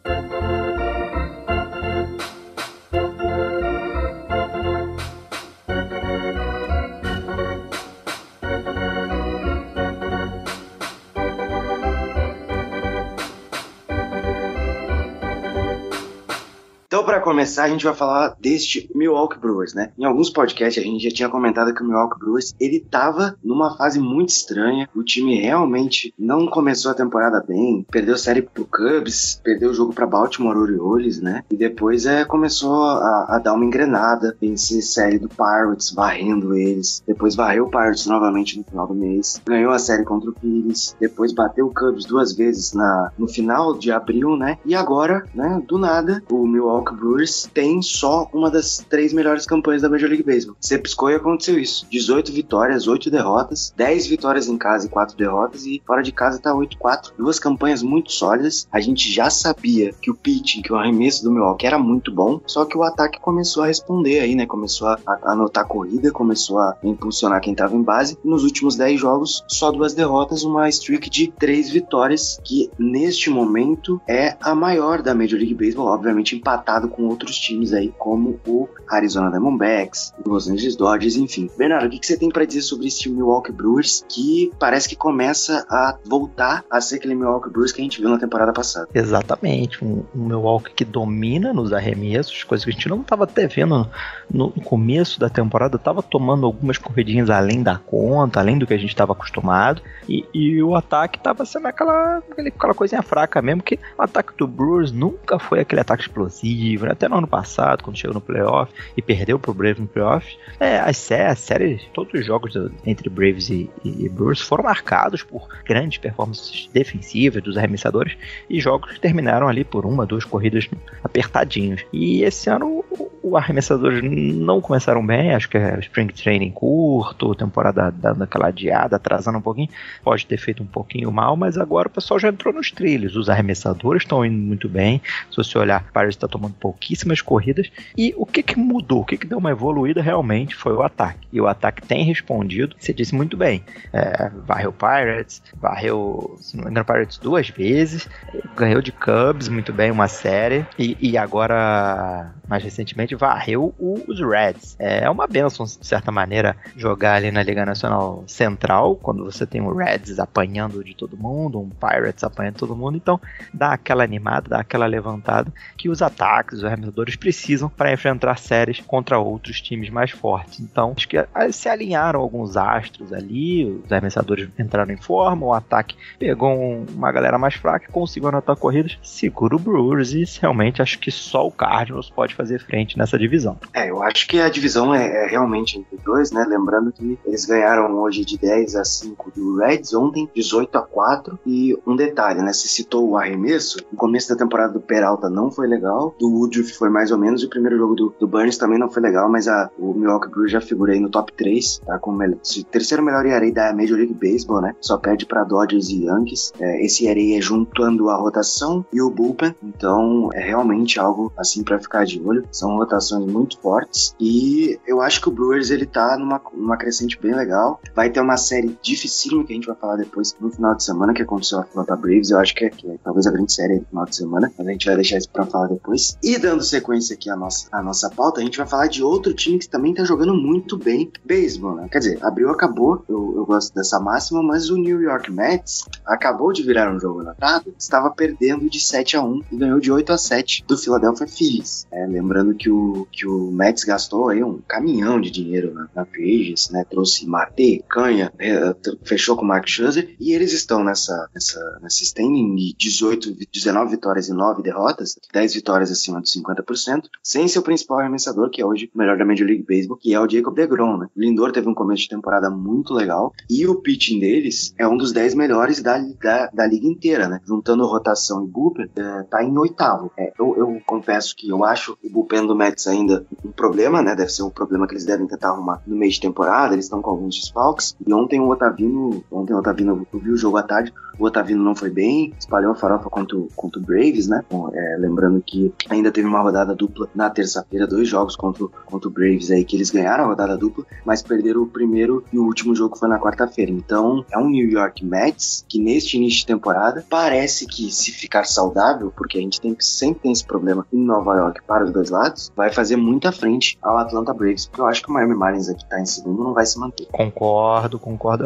Então 17.01 17.11
para 17.11 17.19
começar, 17.19 17.63
a 17.63 17.67
gente 17.67 17.83
vai 17.83 17.95
falar 17.95 18.35
deste 18.39 18.87
Milwaukee 18.93 19.39
Brewers, 19.39 19.73
né? 19.73 19.91
Em 19.97 20.05
alguns 20.05 20.29
podcasts 20.29 20.83
a 20.83 20.85
gente 20.85 21.03
já 21.03 21.09
tinha 21.09 21.29
comentado 21.29 21.73
que 21.73 21.81
o 21.81 21.83
Milwaukee 21.87 22.19
Brewers, 22.19 22.53
ele 22.59 22.79
tava 22.79 23.35
numa 23.43 23.75
fase 23.75 23.99
muito 23.99 24.29
estranha. 24.29 24.87
O 24.95 25.01
time 25.01 25.41
realmente 25.41 26.13
não 26.15 26.45
começou 26.45 26.91
a 26.91 26.93
temporada 26.93 27.43
bem, 27.43 27.83
perdeu 27.89 28.15
série 28.15 28.43
pro 28.43 28.67
Cubs, 28.67 29.41
perdeu 29.43 29.71
o 29.71 29.73
jogo 29.73 29.93
para 29.93 30.05
Baltimore 30.05 30.55
Orioles, 30.55 31.19
né? 31.19 31.43
E 31.49 31.57
depois 31.57 32.05
é, 32.05 32.23
começou 32.23 32.83
a, 32.83 33.25
a 33.29 33.39
dar 33.39 33.55
uma 33.55 33.65
engrenada, 33.65 34.37
vencer 34.39 34.83
série 34.83 35.17
do 35.17 35.27
Pirates, 35.27 35.91
varrendo 35.91 36.53
eles. 36.53 37.01
Depois 37.07 37.33
varreu 37.33 37.65
o 37.65 37.71
Pirates 37.71 38.05
novamente 38.05 38.59
no 38.59 38.63
final 38.63 38.85
do 38.85 38.93
mês. 38.93 39.41
Ganhou 39.43 39.71
a 39.71 39.79
série 39.79 40.03
contra 40.03 40.29
o 40.29 40.33
Pires. 40.33 40.95
Depois 40.99 41.33
bateu 41.33 41.65
o 41.65 41.73
Cubs 41.73 42.05
duas 42.05 42.31
vezes 42.31 42.73
na, 42.73 43.11
no 43.17 43.27
final 43.27 43.75
de 43.75 43.91
abril, 43.91 44.37
né? 44.37 44.59
E 44.63 44.75
agora, 44.75 45.25
né, 45.33 45.59
do 45.67 45.79
nada, 45.79 46.21
o 46.29 46.45
Milwaukee 46.45 46.90
Brewers 46.91 47.49
tem 47.53 47.81
só 47.81 48.29
uma 48.33 48.49
das 48.49 48.85
três 48.89 49.13
melhores 49.13 49.45
campanhas 49.45 49.81
da 49.81 49.89
Major 49.89 50.09
League 50.09 50.23
Baseball. 50.23 50.55
Você 50.59 50.77
piscou 50.77 51.09
e 51.09 51.15
aconteceu 51.15 51.59
isso. 51.59 51.85
18 51.89 52.31
vitórias, 52.31 52.87
8 52.87 53.09
derrotas, 53.09 53.73
10 53.75 54.07
vitórias 54.07 54.47
em 54.47 54.57
casa 54.57 54.87
e 54.87 54.89
4 54.89 55.17
derrotas, 55.17 55.65
e 55.65 55.81
fora 55.85 56.01
de 56.01 56.11
casa 56.11 56.39
tá 56.39 56.51
8-4. 56.53 57.11
Duas 57.17 57.39
campanhas 57.39 57.81
muito 57.81 58.11
sólidas. 58.11 58.67
A 58.71 58.79
gente 58.79 59.11
já 59.11 59.29
sabia 59.29 59.93
que 60.01 60.11
o 60.11 60.15
pitching, 60.15 60.61
que 60.61 60.73
o 60.73 60.75
arremesso 60.75 61.23
do 61.23 61.31
Milwaukee 61.31 61.65
era 61.65 61.77
muito 61.77 62.11
bom, 62.11 62.39
só 62.45 62.65
que 62.65 62.77
o 62.77 62.83
ataque 62.83 63.19
começou 63.19 63.63
a 63.63 63.67
responder 63.67 64.19
aí, 64.19 64.35
né? 64.35 64.45
Começou 64.45 64.87
a, 64.87 64.99
anotar 65.23 65.67
corrida, 65.67 66.11
começou 66.11 66.59
a 66.59 66.77
impulsionar 66.83 67.41
quem 67.41 67.55
tava 67.55 67.75
em 67.75 67.81
base. 67.81 68.17
Nos 68.23 68.43
últimos 68.43 68.75
10 68.75 68.99
jogos, 68.99 69.43
só 69.47 69.71
duas 69.71 69.93
derrotas, 69.93 70.43
uma 70.43 70.67
streak 70.69 71.09
de 71.09 71.31
3 71.31 71.69
vitórias, 71.69 72.39
que 72.43 72.69
neste 72.77 73.29
momento 73.29 74.01
é 74.07 74.35
a 74.41 74.53
maior 74.53 75.01
da 75.01 75.15
Major 75.15 75.39
League 75.39 75.53
Baseball, 75.53 75.87
obviamente 75.87 76.35
empatado 76.81 76.87
com 76.87 77.07
outros 77.07 77.37
times 77.37 77.73
aí, 77.73 77.93
como 77.97 78.39
o 78.45 78.67
Arizona 78.89 79.29
Diamondbacks, 79.29 80.13
Los 80.25 80.49
Angeles 80.49 80.75
Dodgers, 80.75 81.15
enfim. 81.15 81.49
Bernardo, 81.57 81.87
o 81.87 81.89
que, 81.89 82.05
você 82.05 82.17
tem 82.17 82.29
para 82.29 82.45
dizer 82.45 82.61
sobre 82.61 82.87
esse 82.87 83.09
Milwaukee 83.09 83.51
Brewers 83.51 84.03
que 84.09 84.51
parece 84.59 84.89
que 84.89 84.95
começa 84.95 85.65
a 85.69 85.97
voltar 86.05 86.63
a 86.69 86.81
ser 86.81 86.95
aquele 86.95 87.15
Milwaukee 87.15 87.49
Brewers 87.49 87.71
que 87.71 87.81
a 87.81 87.83
gente 87.83 87.99
viu 87.99 88.09
na 88.09 88.17
temporada 88.17 88.51
passada? 88.51 88.87
Exatamente, 88.93 89.83
um, 89.83 90.03
um 90.15 90.25
Milwaukee 90.25 90.73
que 90.73 90.85
domina 90.85 91.53
nos 91.53 91.71
arremessos, 91.73 92.43
coisa 92.43 92.63
que 92.63 92.71
a 92.71 92.73
gente 92.73 92.89
não 92.89 93.01
estava 93.01 93.23
até 93.23 93.47
vendo 93.47 93.87
no 94.29 94.51
começo 94.51 95.19
da 95.19 95.29
temporada, 95.29 95.75
estava 95.75 96.01
tomando 96.01 96.45
algumas 96.45 96.77
corridinhas 96.77 97.29
além 97.29 97.61
da 97.61 97.77
conta, 97.77 98.39
além 98.39 98.57
do 98.57 98.65
que 98.65 98.73
a 98.73 98.77
gente 98.77 98.89
estava 98.89 99.13
acostumado, 99.13 99.81
e, 100.07 100.25
e, 100.33 100.63
o 100.63 100.75
ataque 100.75 101.17
estava 101.17 101.45
sendo 101.45 101.67
aquela, 101.67 102.21
aquela 102.37 102.73
coisinha 102.73 103.01
fraca 103.01 103.41
mesmo, 103.41 103.61
que 103.61 103.79
o 103.97 104.01
ataque 104.01 104.33
do 104.37 104.47
Brewers 104.47 104.91
nunca 104.91 105.39
foi 105.39 105.59
aquele 105.61 105.81
ataque 105.81 106.03
explosivo, 106.03 106.31
né? 106.79 106.91
até 106.91 107.07
no 107.07 107.17
ano 107.17 107.27
passado, 107.27 107.83
quando 107.83 107.97
chegou 107.97 108.13
no 108.13 108.21
playoff 108.21 108.71
e 108.95 109.01
perdeu 109.01 109.39
pro 109.39 109.53
Braves 109.53 109.79
no 109.79 109.87
playoff, 109.87 110.37
é, 110.59 110.79
as, 110.79 110.97
séries, 110.97 111.81
todos 111.93 112.13
os 112.13 112.25
jogos 112.25 112.53
do, 112.53 112.71
entre 112.85 113.09
Braves 113.09 113.49
e, 113.49 113.69
e, 113.83 114.09
Brewers 114.09 114.41
foram 114.41 114.63
marcados 114.63 115.23
por 115.23 115.47
grandes 115.65 115.97
performances 115.97 116.69
defensivas 116.73 117.43
dos 117.43 117.57
arremessadores 117.57 118.17
e 118.49 118.59
jogos 118.59 118.93
que 118.93 118.99
terminaram 118.99 119.47
ali 119.47 119.63
por 119.63 119.85
uma, 119.85 120.05
duas 120.05 120.23
corridas 120.23 120.69
apertadinhos. 121.03 121.83
E 121.91 122.23
esse 122.23 122.49
ano 122.49 122.83
os 123.23 123.35
arremessadores 123.35 124.01
não 124.03 124.59
começaram 124.61 125.05
bem, 125.05 125.33
acho 125.33 125.47
que 125.47 125.57
é 125.57 125.79
Spring 125.79 126.07
Training 126.07 126.51
curto, 126.51 127.35
temporada 127.35 127.91
dando 127.91 128.23
aquela 128.23 128.47
adiada, 128.47 128.95
atrasando 128.95 129.37
um 129.37 129.41
pouquinho, 129.41 129.69
pode 130.03 130.25
ter 130.25 130.37
feito 130.37 130.63
um 130.63 130.65
pouquinho 130.65 131.11
mal, 131.11 131.35
mas 131.35 131.57
agora 131.57 131.87
o 131.87 131.91
pessoal 131.91 132.19
já 132.19 132.29
entrou 132.29 132.53
nos 132.53 132.71
trilhos, 132.71 133.15
os 133.15 133.29
arremessadores 133.29 134.03
estão 134.03 134.25
indo 134.25 134.37
muito 134.37 134.67
bem, 134.67 135.01
se 135.29 135.37
você 135.37 135.57
olhar, 135.57 135.83
Paris 135.91 136.15
está 136.15 136.27
tomando 136.27 136.53
pouquíssimas 136.61 137.21
corridas, 137.21 137.71
e 137.97 138.13
o 138.15 138.25
que 138.25 138.43
que 138.43 138.57
mudou, 138.57 139.01
o 139.01 139.05
que 139.05 139.17
que 139.17 139.27
deu 139.27 139.39
uma 139.39 139.51
evoluída 139.51 140.01
realmente 140.01 140.55
foi 140.55 140.73
o 140.73 140.83
ataque, 140.83 141.27
e 141.33 141.41
o 141.41 141.47
ataque 141.47 141.81
tem 141.81 142.05
respondido, 142.05 142.75
você 142.79 142.93
disse 142.93 143.15
muito 143.15 143.35
bem, 143.35 143.63
é, 143.91 144.29
varreu 144.45 144.71
Pirates, 144.71 145.41
varreu, 145.59 146.37
se 146.39 146.55
não 146.55 146.65
me 146.65 146.71
engano, 146.71 146.85
Pirates 146.85 147.17
duas 147.17 147.49
vezes, 147.49 148.07
ganhou 148.55 148.81
de 148.81 148.91
Cubs 148.91 149.49
muito 149.49 149.73
bem 149.73 149.89
uma 149.89 150.07
série, 150.07 150.65
e, 150.77 150.95
e 151.01 151.17
agora, 151.17 152.31
mais 152.47 152.63
recentemente, 152.63 153.15
varreu 153.15 153.73
os 153.79 154.19
Reds. 154.19 154.75
É 154.77 155.09
uma 155.09 155.25
benção, 155.25 155.65
de 155.65 155.85
certa 155.85 156.11
maneira, 156.11 156.55
jogar 156.77 157.15
ali 157.15 157.31
na 157.31 157.41
Liga 157.41 157.65
Nacional 157.65 158.23
Central, 158.27 158.95
quando 158.95 159.23
você 159.23 159.45
tem 159.47 159.61
um 159.61 159.73
Reds 159.73 160.19
apanhando 160.19 160.83
de 160.83 160.95
todo 160.95 161.17
mundo, 161.17 161.59
um 161.59 161.69
Pirates 161.69 162.23
apanhando 162.23 162.55
todo 162.55 162.75
mundo, 162.75 162.97
então 162.97 163.19
dá 163.51 163.73
aquela 163.73 164.03
animada, 164.03 164.49
dá 164.49 164.59
aquela 164.59 164.85
levantada 164.85 165.51
que 165.77 165.89
os 165.89 166.01
ataques, 166.01 166.50
os 166.51 166.63
arremessadores 166.63 167.15
precisam 167.15 167.69
para 167.69 167.93
enfrentar 167.93 168.37
séries 168.37 168.79
contra 168.79 169.19
outros 169.19 169.61
times 169.61 169.89
mais 169.89 170.11
fortes. 170.11 170.59
Então, 170.59 170.93
acho 170.95 171.07
que 171.07 171.17
se 171.51 171.69
alinharam 171.69 172.19
alguns 172.19 172.57
astros 172.57 173.13
ali, 173.13 173.65
os 173.65 173.91
arremessadores 173.91 174.49
entraram 174.57 174.93
em 174.93 174.97
forma, 174.97 175.45
o 175.45 175.53
ataque 175.53 175.95
pegou 176.17 176.85
uma 176.89 177.11
galera 177.11 177.37
mais 177.37 177.55
fraca, 177.55 177.91
conseguiu 177.91 178.29
anotar 178.29 178.55
corridas, 178.55 178.97
segura 179.01 179.55
o 179.55 179.59
Brewers 179.59 180.13
e 180.13 180.23
realmente 180.39 180.81
acho 180.81 180.99
que 180.99 181.11
só 181.11 181.45
o 181.45 181.51
Cardinals 181.51 182.09
pode 182.09 182.35
fazer 182.35 182.59
frente 182.59 182.97
nessa 182.97 183.17
divisão. 183.17 183.57
É, 183.73 183.89
eu 183.89 184.01
acho 184.03 184.27
que 184.27 184.39
a 184.39 184.49
divisão 184.49 184.93
é, 184.93 185.25
é 185.25 185.27
realmente 185.27 185.77
entre 185.77 185.97
dois, 185.97 186.31
né? 186.31 186.45
Lembrando 186.47 186.91
que 186.91 187.17
eles 187.25 187.45
ganharam 187.45 187.93
hoje 187.95 188.25
de 188.25 188.37
10 188.37 188.75
a 188.75 188.83
5 188.83 189.31
do 189.31 189.57
Reds, 189.57 189.93
ontem 189.93 190.29
18 190.35 190.77
a 190.77 190.81
4 190.81 191.39
e 191.45 191.77
um 191.85 191.95
detalhe, 191.95 192.41
né? 192.41 192.53
Você 192.53 192.67
citou 192.67 193.09
o 193.09 193.17
arremesso, 193.17 193.79
no 193.91 193.97
começo 193.97 194.29
da 194.29 194.35
temporada 194.35 194.73
do 194.73 194.81
Peralta 194.81 195.29
não 195.29 195.51
foi 195.51 195.67
legal, 195.67 196.15
do 196.19 196.40
Woodruff 196.41 196.73
foi 196.73 196.89
mais 196.89 197.11
ou 197.11 197.17
menos, 197.17 197.43
o 197.43 197.49
primeiro 197.49 197.77
jogo 197.77 197.95
do, 197.95 198.15
do 198.19 198.27
Burns 198.27 198.57
também 198.57 198.79
não 198.79 198.89
foi 198.89 199.01
legal, 199.01 199.29
mas 199.29 199.47
a, 199.47 199.69
o 199.77 199.93
Milwaukee 199.93 200.29
Brewers 200.29 200.51
já 200.51 200.61
figura 200.61 200.93
aí 200.93 200.99
no 200.99 201.09
top 201.09 201.31
3, 201.33 201.81
tá? 201.85 201.99
Com 201.99 202.11
o 202.11 202.63
terceiro 202.71 203.03
melhor 203.03 203.25
ERA 203.25 203.51
da 203.51 203.73
Major 203.73 203.97
League 203.97 204.13
Baseball, 204.13 204.61
né? 204.61 204.75
Só 204.81 204.97
perde 204.97 205.25
para 205.25 205.43
Dodgers 205.43 205.89
e 205.89 206.05
Yankees. 206.05 206.53
É, 206.59 206.85
esse 206.85 207.07
ERA 207.07 207.37
é 207.37 207.41
juntando 207.41 208.09
a 208.09 208.15
rotação 208.15 208.85
e 208.91 209.01
o 209.01 209.09
bullpen, 209.09 209.55
então 209.63 210.29
é 210.33 210.39
realmente 210.39 210.99
algo 210.99 211.31
assim 211.37 211.63
para 211.63 211.79
ficar 211.79 212.05
de 212.05 212.21
olho. 212.21 212.47
São 212.51 212.75
rotações 212.77 213.25
muito 213.25 213.59
fortes 213.59 214.15
e 214.19 214.79
eu 214.87 215.01
acho 215.01 215.21
que 215.21 215.29
o 215.29 215.31
Brewers 215.31 215.69
ele 215.69 215.85
tá 215.85 216.17
numa, 216.17 216.41
numa 216.53 216.77
crescente 216.77 217.19
bem 217.21 217.33
legal. 217.33 217.79
Vai 217.95 218.09
ter 218.09 218.19
uma 218.19 218.37
série 218.37 218.77
dificílima 218.81 219.43
que 219.43 219.53
a 219.53 219.55
gente 219.55 219.67
vai 219.67 219.75
falar 219.75 219.97
depois 219.97 220.35
no 220.39 220.49
final 220.49 220.75
de 220.75 220.83
semana 220.83 221.13
que 221.13 221.21
aconteceu 221.21 221.59
a 221.59 221.61
Atlanta 221.61 221.95
Braves. 221.95 222.31
Eu 222.31 222.39
acho 222.39 222.55
que 222.55 222.65
é, 222.65 222.69
que 222.69 222.87
é 222.87 222.95
talvez 223.03 223.27
a 223.27 223.31
grande 223.31 223.53
série 223.53 223.79
no 223.79 223.85
final 223.85 224.05
de 224.05 224.15
semana, 224.15 224.51
mas 224.57 224.67
a 224.67 224.71
gente 224.71 224.85
vai 224.85 224.95
deixar 224.95 225.17
isso 225.17 225.29
para 225.29 225.45
falar 225.45 225.67
depois. 225.67 226.17
E 226.23 226.30
dando 226.37 226.63
sequência 226.63 227.13
aqui 227.15 227.29
à 227.29 227.35
nossa, 227.35 227.67
à 227.71 227.81
nossa 227.81 228.09
pauta, 228.09 228.39
a 228.39 228.43
gente 228.43 228.57
vai 228.57 228.67
falar 228.67 228.87
de 228.87 229.03
outro 229.03 229.33
time 229.33 229.59
que 229.59 229.69
também 229.69 229.93
tá 229.93 230.03
jogando 230.03 230.33
muito 230.33 230.77
bem 230.77 231.11
beisebol, 231.23 231.75
né? 231.75 231.87
Quer 231.91 231.99
dizer, 231.99 232.19
abriu, 232.23 232.49
acabou. 232.49 233.03
Eu, 233.07 233.33
eu 233.37 233.45
gosto 233.45 233.73
dessa 233.73 233.99
máxima, 233.99 234.41
mas 234.43 234.69
o 234.69 234.77
New 234.77 235.01
York 235.01 235.31
Mets 235.31 235.85
acabou 236.05 236.51
de 236.51 236.63
virar 236.63 236.93
um 236.93 236.99
jogo 236.99 237.23
na 237.23 237.33
tarde, 237.33 237.73
estava 237.77 238.09
perdendo 238.11 238.69
de 238.69 238.79
7 238.79 239.17
a 239.17 239.23
1 239.23 239.41
e 239.51 239.57
ganhou 239.57 239.79
de 239.79 239.91
8 239.91 240.11
a 240.11 240.17
7 240.17 240.63
do 240.67 240.77
Philadelphia 240.77 241.27
Phillies. 241.27 241.87
É, 241.91 242.05
lembrando 242.05 242.55
que 242.55 242.69
o, 242.69 243.07
que 243.11 243.27
o 243.27 243.51
Mets 243.51 243.83
gastou 243.83 244.29
aí 244.29 244.43
um 244.43 244.59
caminhão 244.67 245.19
de 245.19 245.31
dinheiro 245.31 245.73
na, 245.73 245.87
na 245.95 246.05
free 246.05 246.41
né? 246.71 246.85
Trouxe 246.89 247.25
Mate, 247.27 247.83
Canha, 247.87 248.31
é, 248.39 248.75
fechou 249.03 249.35
com 249.35 249.43
o 249.43 249.47
Mark 249.47 249.67
Scherzer 249.67 250.15
e 250.19 250.33
eles 250.33 250.53
estão 250.53 250.83
nessa, 250.83 251.29
nessa, 251.33 251.79
nessa 251.81 252.03
standing 252.03 252.55
de 252.55 252.73
18, 252.77 253.35
19 253.51 253.91
vitórias 253.91 254.27
e 254.27 254.33
9 254.33 254.61
derrotas, 254.61 255.17
10 255.33 255.53
vitórias 255.53 255.91
acima 255.91 256.20
dos 256.21 256.33
50%, 256.35 257.03
sem 257.23 257.47
seu 257.47 257.61
principal 257.61 257.99
arremessador, 257.99 258.49
que 258.49 258.61
é 258.61 258.65
hoje 258.65 258.89
o 258.93 258.97
melhor 258.97 259.17
da 259.17 259.25
Major 259.25 259.47
League 259.47 259.65
Baseball, 259.67 259.97
que 259.97 260.13
é 260.13 260.19
o 260.19 260.29
Jacob 260.29 260.55
DeGrom, 260.55 260.97
né? 260.97 261.07
O 261.15 261.19
Lindor 261.19 261.51
teve 261.51 261.67
um 261.67 261.73
começo 261.73 262.03
de 262.03 262.09
temporada 262.09 262.49
muito 262.49 262.93
legal 262.93 263.33
e 263.49 263.67
o 263.67 263.75
pitching 263.75 264.19
deles 264.19 264.73
é 264.77 264.87
um 264.87 264.97
dos 264.97 265.11
10 265.11 265.35
melhores 265.35 265.81
da, 265.81 265.97
da, 265.97 266.47
da 266.47 266.65
liga 266.65 266.87
inteira, 266.87 267.27
né? 267.27 267.39
Juntando 267.45 267.85
rotação 267.85 268.45
e 268.45 268.47
bullpen, 268.47 268.89
é, 268.95 269.23
tá 269.23 269.43
em 269.43 269.57
oitavo. 269.57 270.11
É, 270.17 270.33
eu, 270.39 270.55
eu 270.57 270.81
confesso 270.85 271.35
que 271.35 271.49
eu 271.49 271.63
acho 271.63 271.97
o 272.03 272.09
bullpen 272.09 272.45
do 272.45 272.55
Mets 272.55 272.87
ainda 272.87 273.25
um 273.43 273.51
problema, 273.51 274.01
né? 274.01 274.15
Deve 274.15 274.29
ser 274.29 274.43
um 274.43 274.49
problema 274.49 274.87
que 274.87 274.93
eles 274.93 275.05
devem 275.05 275.27
tentar 275.27 275.49
arrumar 275.49 275.81
no 275.85 275.95
meio 275.95 276.11
de 276.11 276.19
temporada, 276.19 276.73
eles 276.73 276.85
estão 276.85 277.01
com 277.01 277.09
alguns 277.09 277.39
desfalques. 277.39 277.95
E 278.05 278.13
ontem 278.13 278.39
o 278.39 278.49
Otavino, 278.49 279.23
ontem 279.31 279.53
o 279.53 279.57
Otavino, 279.57 280.07
eu 280.11 280.19
vi 280.19 280.31
o 280.31 280.37
jogo 280.37 280.57
à 280.57 280.63
tarde, 280.63 280.93
o 281.17 281.25
Otavino 281.25 281.63
não 281.63 281.75
foi 281.75 281.89
bem, 281.89 282.33
espalhou 282.39 282.71
a 282.71 282.75
farofa 282.75 283.09
contra, 283.09 283.37
o, 283.37 283.47
contra 283.55 283.79
o 283.79 283.83
Braves, 283.83 284.27
né? 284.27 284.43
É, 284.73 284.97
lembrando 284.97 285.41
que 285.41 285.73
ainda 286.01 286.11
teve 286.11 286.27
uma 286.27 286.41
rodada 286.41 286.75
dupla 286.75 287.07
na 287.15 287.29
terça-feira, 287.29 287.87
dois 287.87 288.07
jogos 288.07 288.35
contra, 288.35 288.67
contra 288.85 289.07
o 289.07 289.11
Braves 289.11 289.49
aí, 289.51 289.63
que 289.63 289.75
eles 289.75 289.89
ganharam 289.89 290.25
a 290.25 290.27
rodada 290.27 290.57
dupla, 290.57 290.85
mas 291.05 291.21
perderam 291.21 291.61
o 291.61 291.67
primeiro 291.67 292.23
e 292.33 292.37
o 292.37 292.43
último 292.43 292.75
jogo 292.75 292.97
foi 292.97 293.07
na 293.07 293.19
quarta-feira. 293.19 293.71
Então, 293.71 294.25
é 294.31 294.37
um 294.37 294.49
New 294.49 294.69
York 294.69 295.05
Mets 295.05 295.65
que 295.67 295.79
neste 295.79 296.17
início 296.17 296.39
de 296.39 296.47
temporada 296.47 297.05
parece 297.09 297.65
que 297.65 297.91
se 297.91 298.11
ficar 298.11 298.45
saudável, 298.45 299.13
porque 299.15 299.37
a 299.37 299.41
gente 299.41 299.61
tem, 299.61 299.75
sempre 299.79 300.23
tem 300.23 300.31
esse 300.31 300.45
problema 300.45 300.85
em 300.91 300.97
Nova 300.97 301.35
York 301.35 301.61
para 301.65 301.85
os 301.85 301.91
dois 301.91 302.09
lados, 302.09 302.51
vai 302.55 302.71
fazer 302.71 302.95
muita 302.95 303.31
frente 303.31 303.77
ao 303.81 303.97
Atlanta 303.97 304.33
Braves, 304.33 304.65
porque 304.65 304.81
eu 304.81 304.87
acho 304.87 305.01
que 305.01 305.09
o 305.09 305.13
Miami 305.13 305.35
Marlins 305.35 305.69
aqui 305.69 305.87
tá 305.87 305.99
em 305.99 306.05
segundo 306.05 306.43
não 306.43 306.53
vai 306.53 306.65
se 306.65 306.79
manter. 306.79 307.07
Concordo, 307.11 307.99
concordo. 307.99 308.45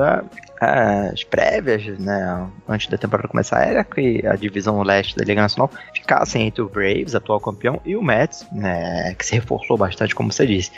É, 0.61 1.09
as 1.13 1.23
prévias, 1.23 1.99
né, 1.99 2.47
antes 2.67 2.87
da 2.87 2.97
temporada 2.97 3.27
começar, 3.27 3.61
era 3.61 3.83
que 3.83 4.25
a 4.25 4.35
divisão 4.35 4.81
leste 4.81 5.15
da 5.15 5.23
Liga 5.23 5.41
Nacional 5.41 5.69
ficasse 5.93 6.39
entre 6.39 6.61
o 6.61 6.69
Braves, 6.69 7.15
atual 7.15 7.39
campeão, 7.45 7.79
e 7.85 7.95
o 7.95 8.01
Mets, 8.01 8.47
né, 8.51 9.13
que 9.13 9.25
se 9.25 9.35
reforçou 9.35 9.77
bastante, 9.77 10.15
como 10.15 10.31
você 10.31 10.47
disse. 10.47 10.71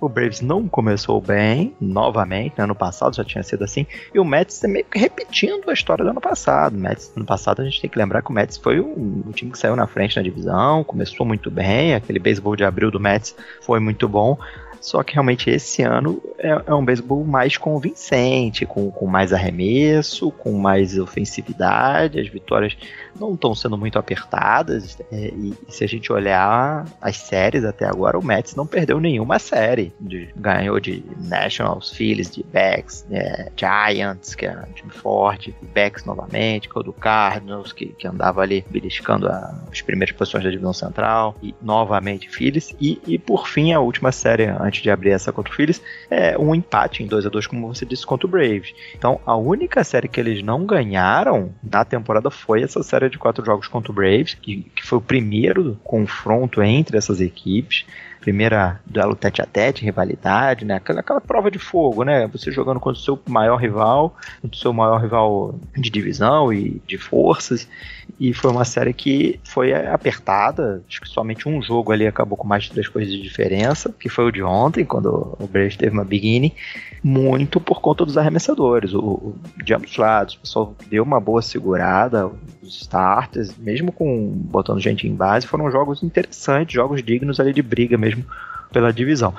O 0.00 0.08
Braves 0.08 0.40
não 0.40 0.66
começou 0.66 1.20
bem, 1.20 1.74
novamente, 1.80 2.54
né, 2.56 2.64
ano 2.64 2.74
passado 2.74 3.14
já 3.14 3.24
tinha 3.24 3.42
sido 3.42 3.62
assim, 3.62 3.86
e 4.14 4.18
o 4.18 4.24
Mets 4.24 4.64
é 4.64 4.68
meio 4.68 4.84
que 4.86 4.98
repetindo 4.98 5.68
a 5.68 5.72
história 5.72 6.04
do 6.04 6.10
ano 6.10 6.20
passado. 6.20 6.76
Mets, 6.76 7.12
ano 7.14 7.26
passado 7.26 7.60
a 7.60 7.64
gente 7.64 7.80
tem 7.80 7.90
que 7.90 7.98
lembrar 7.98 8.22
que 8.22 8.30
o 8.30 8.32
Mets 8.32 8.56
foi 8.56 8.80
o 8.80 9.30
time 9.34 9.50
que 9.50 9.58
saiu 9.58 9.76
na 9.76 9.86
frente 9.86 10.16
na 10.16 10.22
divisão, 10.22 10.82
começou 10.82 11.26
muito 11.26 11.50
bem, 11.50 11.94
aquele 11.94 12.18
beisebol 12.18 12.56
de 12.56 12.64
abril 12.64 12.90
do 12.90 12.98
Mets 12.98 13.36
foi 13.60 13.78
muito 13.78 14.08
bom, 14.08 14.38
só 14.84 15.02
que 15.02 15.14
realmente 15.14 15.48
esse 15.48 15.80
ano 15.80 16.22
é, 16.38 16.62
é 16.66 16.74
um 16.74 16.84
beisebol 16.84 17.24
mais 17.24 17.56
convincente, 17.56 18.66
com, 18.66 18.90
com 18.90 19.06
mais 19.06 19.32
arremesso, 19.32 20.30
com 20.30 20.52
mais 20.52 20.98
ofensividade. 20.98 22.20
As 22.20 22.28
vitórias 22.28 22.76
não 23.18 23.34
estão 23.34 23.54
sendo 23.54 23.78
muito 23.78 23.98
apertadas. 23.98 24.98
É, 25.10 25.28
e, 25.28 25.54
se 25.68 25.84
a 25.84 25.86
gente 25.86 26.12
olhar 26.12 26.86
as 27.00 27.16
séries 27.16 27.64
até 27.64 27.86
agora, 27.86 28.18
o 28.18 28.24
Mets 28.24 28.54
não 28.54 28.66
perdeu 28.66 29.00
nenhuma 29.00 29.38
série. 29.38 29.92
De, 29.98 30.28
ganhou 30.36 30.78
de 30.78 31.02
Nationals, 31.22 31.90
Phillies, 31.90 32.30
de 32.30 32.42
Becks, 32.42 33.06
é, 33.10 33.50
Giants, 33.56 34.34
que 34.34 34.46
era 34.46 34.66
um 34.68 34.72
time 34.72 34.90
forte, 34.90 35.54
Becks 35.72 36.04
novamente, 36.04 36.68
que 36.68 36.76
é 36.76 36.80
o 36.80 36.84
do 36.84 36.92
Cardinals, 36.92 37.72
que, 37.72 37.86
que 37.86 38.06
andava 38.06 38.42
ali 38.42 38.64
beliscando 38.68 39.28
a, 39.28 39.62
as 39.70 39.80
primeiras 39.80 40.14
posições 40.14 40.44
da 40.44 40.50
divisão 40.50 40.72
central, 40.72 41.34
e 41.42 41.54
novamente 41.62 42.28
Phillies. 42.28 42.74
E, 42.80 43.00
e 43.06 43.18
por 43.18 43.48
fim, 43.48 43.72
a 43.72 43.80
última 43.80 44.12
série 44.12 44.44
antes 44.44 44.74
antes 44.74 44.82
de 44.82 44.90
abrir 44.90 45.10
essa 45.10 45.32
contra 45.32 45.52
o 45.52 45.56
Phillies, 45.56 45.80
é 46.10 46.36
um 46.36 46.54
empate 46.54 47.02
em 47.02 47.06
2 47.06 47.26
a 47.26 47.28
2 47.28 47.46
como 47.46 47.72
você 47.72 47.86
disse, 47.86 48.04
contra 48.04 48.26
o 48.26 48.30
Braves. 48.30 48.74
Então, 48.96 49.20
a 49.24 49.36
única 49.36 49.84
série 49.84 50.08
que 50.08 50.18
eles 50.18 50.42
não 50.42 50.66
ganharam 50.66 51.54
na 51.62 51.84
temporada 51.84 52.30
foi 52.30 52.62
essa 52.62 52.82
série 52.82 53.03
de 53.08 53.18
quatro 53.18 53.44
jogos 53.44 53.68
contra 53.68 53.90
o 53.92 53.94
Braves, 53.94 54.34
que, 54.34 54.62
que 54.74 54.84
foi 54.84 54.98
o 54.98 55.02
primeiro 55.02 55.78
confronto 55.82 56.62
entre 56.62 56.96
essas 56.96 57.20
equipes 57.20 57.86
primeira 58.24 58.80
duelo 58.86 59.14
tete 59.14 59.42
a 59.42 59.46
tete, 59.46 59.84
rivalidade, 59.84 60.64
né? 60.64 60.76
Aquela, 60.76 61.00
aquela 61.00 61.20
prova 61.20 61.50
de 61.50 61.58
fogo, 61.58 62.04
né? 62.04 62.26
Você 62.28 62.50
jogando 62.50 62.80
contra 62.80 62.98
o 62.98 63.04
seu 63.04 63.20
maior 63.28 63.56
rival, 63.56 64.16
contra 64.40 64.56
o 64.56 64.60
seu 64.60 64.72
maior 64.72 64.98
rival 64.98 65.54
de 65.76 65.90
divisão 65.90 66.50
e 66.50 66.80
de 66.86 66.96
forças. 66.96 67.68
E 68.18 68.32
foi 68.32 68.50
uma 68.50 68.64
série 68.64 68.92
que 68.92 69.40
foi 69.44 69.72
apertada. 69.72 70.82
Acho 70.88 71.00
que 71.00 71.08
somente 71.08 71.48
um 71.48 71.60
jogo 71.62 71.92
ali 71.92 72.06
acabou 72.06 72.36
com 72.36 72.46
mais 72.46 72.64
de 72.64 72.70
três 72.70 72.88
coisas 72.88 73.12
de 73.12 73.20
diferença, 73.20 73.94
que 73.98 74.08
foi 74.08 74.26
o 74.26 74.30
de 74.30 74.42
ontem, 74.42 74.84
quando 74.84 75.36
o 75.38 75.46
Braves 75.46 75.76
teve 75.76 75.92
uma 75.92 76.04
beginning, 76.04 76.52
muito 77.02 77.60
por 77.60 77.80
conta 77.80 78.04
dos 78.04 78.16
arremessadores. 78.16 78.94
O, 78.94 79.00
o, 79.00 79.34
de 79.62 79.74
ambos 79.74 79.96
lados, 79.96 80.34
o 80.34 80.40
pessoal 80.40 80.74
deu 80.88 81.02
uma 81.02 81.20
boa 81.20 81.42
segurada, 81.42 82.30
os 82.62 82.82
starters, 82.82 83.56
mesmo 83.58 83.90
com 83.90 84.30
botando 84.34 84.80
gente 84.80 85.06
em 85.06 85.14
base, 85.14 85.46
foram 85.46 85.70
jogos 85.70 86.02
interessantes, 86.02 86.74
jogos 86.74 87.02
dignos 87.02 87.40
ali 87.40 87.52
de 87.52 87.62
briga 87.62 87.98
mesmo 87.98 88.24
pela 88.72 88.92
divisão. 88.92 89.34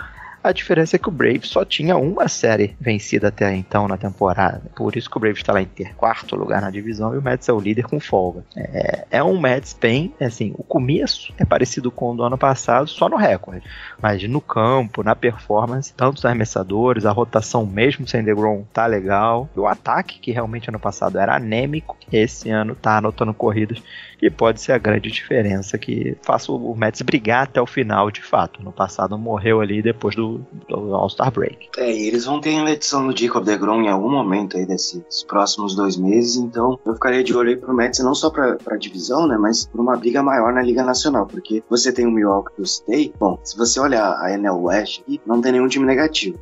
A 0.45 0.51
diferença 0.51 0.95
é 0.95 0.99
que 0.99 1.09
o 1.09 1.11
Braves 1.11 1.49
só 1.49 1.65
tinha 1.65 1.97
uma 1.97 2.27
série 2.27 2.75
vencida 2.79 3.29
até 3.29 3.55
então 3.55 3.87
na 3.87 3.97
temporada. 3.97 4.61
Por 4.75 4.95
isso 4.95 5.09
que 5.09 5.17
o 5.17 5.19
Braves 5.19 5.39
está 5.39 5.51
lá 5.51 5.59
em 5.59 5.65
ter 5.65 5.95
quarto 5.95 6.35
lugar 6.35 6.61
na 6.61 6.69
divisão 6.69 7.15
e 7.15 7.17
o 7.17 7.21
Mets 7.21 7.49
é 7.49 7.51
o 7.51 7.59
líder 7.59 7.85
com 7.87 7.99
folga. 7.99 8.45
É, 8.55 9.07
é 9.09 9.23
um 9.23 9.41
Mets 9.41 9.73
bem, 9.73 10.13
assim, 10.21 10.53
o 10.55 10.61
começo 10.61 11.33
é 11.39 11.43
parecido 11.43 11.89
com 11.89 12.11
o 12.11 12.15
do 12.15 12.21
ano 12.21 12.37
passado, 12.37 12.87
só 12.87 13.09
no 13.09 13.15
recorde. 13.15 13.63
Mas 13.99 14.21
no 14.29 14.39
campo, 14.39 15.01
na 15.01 15.15
performance, 15.15 15.91
tanto 15.91 16.19
os 16.19 16.25
arremessadores, 16.25 17.07
a 17.07 17.11
rotação 17.11 17.65
mesmo 17.65 18.07
sem 18.07 18.23
DeGrom 18.23 18.65
tá 18.71 18.85
legal. 18.85 19.49
E 19.57 19.59
o 19.59 19.65
ataque, 19.65 20.19
que 20.19 20.31
realmente 20.31 20.69
ano 20.69 20.79
passado 20.79 21.17
era 21.17 21.35
anêmico, 21.35 21.97
esse 22.11 22.51
ano 22.51 22.75
tá 22.75 22.97
anotando 22.97 23.33
corridas 23.33 23.81
e 24.21 24.29
pode 24.29 24.61
ser 24.61 24.71
a 24.71 24.77
grande 24.77 25.11
diferença 25.11 25.77
que 25.77 26.17
faça 26.21 26.51
o 26.51 26.75
Mets 26.75 27.01
brigar 27.01 27.43
até 27.43 27.61
o 27.61 27.65
final, 27.65 28.09
de 28.09 28.21
fato. 28.21 28.63
No 28.63 28.71
passado 28.71 29.17
morreu 29.17 29.61
ali 29.61 29.81
depois 29.81 30.15
do, 30.15 30.34
do 30.67 30.95
All-Star 30.95 31.31
Break. 31.31 31.69
É, 31.77 31.91
e 31.91 32.07
eles 32.07 32.25
vão 32.25 32.39
ter 32.39 32.53
eleição 32.53 33.07
do 33.07 33.17
Jacob 33.17 33.43
DeGrom 33.43 33.81
em 33.81 33.89
algum 33.89 34.09
momento 34.09 34.57
aí 34.57 34.65
desses 34.65 35.23
próximos 35.27 35.75
dois 35.75 35.97
meses, 35.97 36.35
então 36.35 36.79
eu 36.85 36.93
ficaria 36.93 37.23
de 37.23 37.35
olho 37.35 37.49
aí 37.49 37.57
pro 37.57 37.73
Mets 37.73 37.99
não 37.99 38.15
só 38.15 38.29
pra, 38.29 38.55
pra 38.55 38.77
divisão, 38.77 39.27
né, 39.27 39.37
mas 39.37 39.65
por 39.65 39.79
uma 39.79 39.95
briga 39.95 40.21
maior 40.21 40.53
na 40.53 40.61
Liga 40.61 40.83
Nacional, 40.83 41.25
porque 41.25 41.63
você 41.69 41.91
tem 41.91 42.05
o 42.05 42.11
Milwaukee 42.11 42.53
do 42.57 42.63
State, 42.63 43.13
bom, 43.19 43.39
se 43.43 43.57
você 43.57 43.79
olhar 43.79 44.17
a 44.21 44.31
NL 44.31 44.55
West, 44.55 45.01
não 45.25 45.41
tem 45.41 45.51
nenhum 45.51 45.67
time 45.67 45.85
negativo. 45.85 46.37